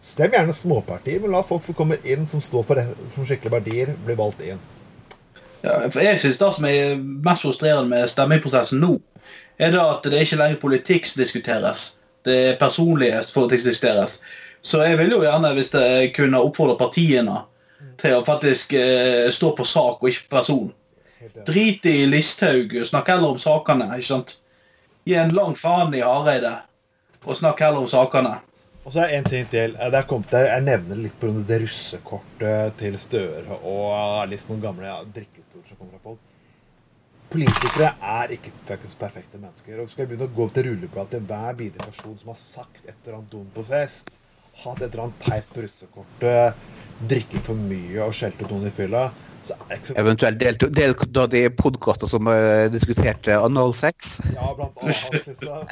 Stem 0.00 0.32
gjerne 0.32 0.54
småpartier, 0.56 1.20
men 1.20 1.34
la 1.34 1.42
folk 1.44 1.64
som 1.64 1.76
kommer 1.76 2.00
inn, 2.08 2.26
som 2.26 2.40
står 2.40 2.66
for, 2.66 2.80
som 3.14 3.26
skikkelige 3.28 3.56
verdier, 3.56 3.96
bli 4.06 4.16
valgt 4.18 4.40
inn. 4.46 4.60
Ja, 5.62 5.76
for 5.90 6.00
jeg 6.00 6.20
synes 6.20 6.38
Det 6.38 6.54
som 6.56 6.64
er 6.64 6.96
mest 7.00 7.42
frustrerende 7.44 7.90
med 7.90 8.08
stemmeprosessen 8.08 8.80
nå, 8.80 8.94
er 9.60 9.74
da 9.74 9.82
at 9.92 10.06
det 10.08 10.22
ikke 10.24 10.38
lenger 10.40 10.60
politikk 10.62 11.06
som 11.06 11.20
diskuteres. 11.20 11.82
Det 12.24 12.36
er 12.48 12.58
personlighetspolitikk 12.60 13.60
som 13.60 13.70
diskuteres. 13.70 14.20
Så 14.62 14.82
jeg 14.84 14.98
vil 14.98 15.12
jo 15.14 15.22
gjerne, 15.24 15.52
hvis 15.56 15.72
jeg 15.72 16.12
kunne 16.16 16.40
oppfordre 16.40 16.78
partiene 16.80 17.42
til 18.00 18.16
å 18.16 18.24
faktisk 18.24 18.72
eh, 18.76 19.28
stå 19.32 19.54
på 19.56 19.64
sak 19.68 20.00
og 20.00 20.08
ikke 20.08 20.28
person. 20.32 20.68
Drit 21.48 21.84
i 21.88 22.06
Listhaug, 22.08 22.72
snakk 22.88 23.08
heller 23.12 23.34
om 23.34 23.40
sakene. 23.40 23.90
ikke 23.96 24.08
sant? 24.08 24.38
Gi 25.08 25.16
en 25.20 25.34
lang 25.36 25.56
faen 25.56 25.92
i 25.96 26.00
Hareide, 26.04 26.54
og 27.24 27.36
snakk 27.36 27.60
heller 27.60 27.84
om 27.84 27.88
sakene. 27.88 28.38
Og 28.84 28.94
så 28.94 29.04
er 29.04 29.18
en 29.18 29.28
ting 29.28 29.44
til. 29.48 29.76
Eh, 29.76 29.90
Det 29.92 30.06
kommet 30.08 30.32
Jeg 30.32 30.62
nevner 30.64 30.96
litt 30.96 31.16
på 31.20 31.28
det 31.48 31.60
russekortet 31.62 32.76
til 32.80 32.96
Støre 32.98 33.60
og 33.60 34.28
litt 34.28 34.48
noen 34.48 34.62
gamle 34.64 34.88
ja, 34.88 35.00
som 35.04 35.12
kommer 35.80 35.96
fra 35.96 36.12
folk. 36.12 36.28
Politikere 37.30 37.92
er 38.02 38.32
ikke 38.34 38.50
perfekte 38.98 39.38
mennesker. 39.38 39.78
Og 39.80 39.90
skal 39.90 40.04
jeg 40.04 40.12
begynne 40.12 40.26
å 40.26 40.34
gå 40.34 40.48
til 40.54 40.66
rulleblad 40.70 41.12
til 41.12 41.26
hver 41.30 41.58
bidige 41.58 41.86
person 41.86 42.16
som 42.18 42.32
har 42.32 42.40
sagt 42.40 42.84
et 42.86 42.96
eller 43.04 43.20
annet 43.20 43.32
dumt 43.32 43.52
på 43.54 43.64
fest, 43.70 44.10
hatt 44.64 44.80
et 44.82 44.88
eller 44.90 45.06
annet 45.06 45.20
teit 45.24 45.50
på 45.54 45.64
russekortet, 45.64 46.64
drikket 47.10 47.44
for 47.46 47.66
mye 47.70 48.00
og 48.04 48.16
skjelt 48.18 48.42
ut 48.42 48.50
noen 48.50 48.66
i 48.68 48.72
fylla, 48.74 49.04
så 49.46 49.54
er 49.54 49.68
det 49.70 49.78
ikke 49.78 49.88
så 49.88 49.94
Eventuelt 50.02 50.40
delt, 50.40 50.66
del, 50.76 50.96
da 51.16 51.26
de 51.30 51.44
podkaster 51.62 52.10
som 52.10 52.28
uh, 52.28 52.66
diskuterte 52.74 53.38
analsex. 53.38 54.10
Ja, 54.34 54.50
blant 54.58 54.82
annet 54.82 55.30
liksom. 55.30 55.62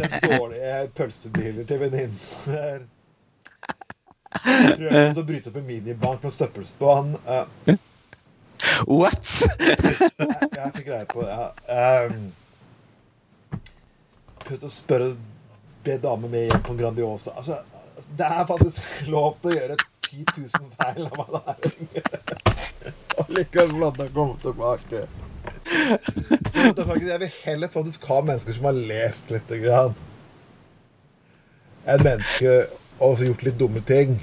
Den 0.00 0.16
dårlige 0.24 0.80
pølsebiler 0.96 1.68
til 1.68 1.84
venninner. 1.84 2.88
Prøvde 4.40 5.20
å 5.20 5.28
bryte 5.28 5.52
opp 5.52 5.60
en 5.60 5.68
minibank 5.68 6.24
med 6.24 6.34
søppelspann. 6.34 7.14
Eh, 7.28 7.78
What?! 8.86 9.24
jeg, 9.60 10.50
jeg 10.56 10.72
fikk 10.76 10.86
greie 10.90 11.06
på 11.10 11.24
det. 11.26 11.36
Ja. 11.68 12.06
Um, 12.06 12.32
Prøvde 14.40 14.66
å 14.66 14.72
spørre 14.72 15.10
Be 15.84 15.94
dame 16.02 16.28
med 16.28 16.48
hjem 16.50 16.62
på 16.66 16.74
Grandiosa. 16.76 17.32
Altså, 17.40 17.60
det 18.18 18.26
er 18.26 18.44
faktisk 18.48 19.08
lov 19.12 19.36
til 19.40 19.52
å 19.52 19.56
gjøre 19.56 19.76
10 20.10 20.24
000 20.36 20.70
feil 20.76 21.06
av 21.06 21.12
hva 21.16 21.26
det 21.38 21.40
er. 21.54 22.92
Og 23.22 23.30
likevel 23.36 23.70
få 23.72 23.80
lov 23.80 23.96
til 23.96 24.06
å 24.08 24.14
komme 24.16 24.36
tilbake. 24.42 25.02
Det 25.70 26.82
er 26.82 26.84
faktisk- 26.84 27.08
Jeg 27.10 27.20
vil 27.22 27.32
heller 27.44 27.68
faktisk 27.72 28.04
ha 28.10 28.20
mennesker 28.20 28.52
som 28.56 28.64
har 28.68 28.76
levd 28.76 29.32
litt. 29.36 29.54
Grann. 29.64 29.94
En 31.86 32.02
menneske 32.04 32.54
og 32.98 33.12
også 33.14 33.30
gjort 33.30 33.42
litt 33.46 33.58
dumme 33.60 33.80
ting. 33.88 34.18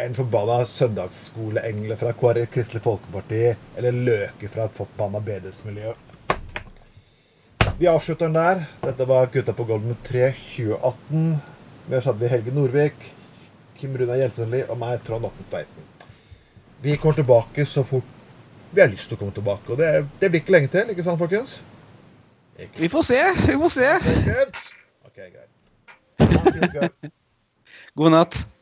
En 0.00 0.14
forbanna 0.14 0.64
søndagsskoleengel 0.64 1.92
fra 2.00 2.12
KrF, 2.16 2.46
Kristelig 2.54 2.80
Folkeparti 2.82 3.40
eller 3.76 3.92
Løke 3.92 4.48
fra 4.48 4.64
et 4.64 4.76
forbanna 4.78 5.20
bedehusmiljø. 5.20 5.90
Vi 7.78 7.88
avslutter 7.90 8.30
den 8.30 8.38
der. 8.38 8.62
Dette 8.80 9.06
var 9.08 9.28
Gutta 9.32 9.52
på 9.52 9.66
golden 9.68 9.98
3 10.06 10.30
2018. 10.32 11.34
Vi 11.90 12.00
har 12.00 12.16
vi 12.22 12.30
Helge 12.32 12.54
Nordvik, 12.56 13.04
Kim 13.76 13.98
Runa 13.98 14.16
Gjelsenli 14.16 14.62
og 14.68 14.78
meg, 14.80 15.02
Trond 15.04 15.28
Atten 15.28 15.48
Tveiten. 15.50 15.90
Vi 16.80 16.96
kommer 16.96 17.18
tilbake 17.20 17.66
så 17.68 17.84
fort 17.84 18.16
vi 18.70 18.80
har 18.80 18.88
lyst 18.88 19.10
til 19.10 19.18
å 19.18 19.20
komme 19.20 19.34
tilbake. 19.36 19.68
Og 19.74 19.82
det, 19.82 19.90
det 20.22 20.30
blir 20.30 20.40
ikke 20.40 20.54
lenge 20.54 20.70
til, 20.72 20.94
ikke 20.94 21.04
sant, 21.04 21.20
folkens? 21.20 21.58
Ikke 22.56 22.86
Vi 22.86 22.88
får 22.94 23.04
se. 23.10 23.20
Vi 23.50 23.58
får 23.66 23.74
se. 23.74 23.90
Ok, 25.10 25.20
greit. 25.34 25.52
God 28.00 28.16
natt. 28.16 28.59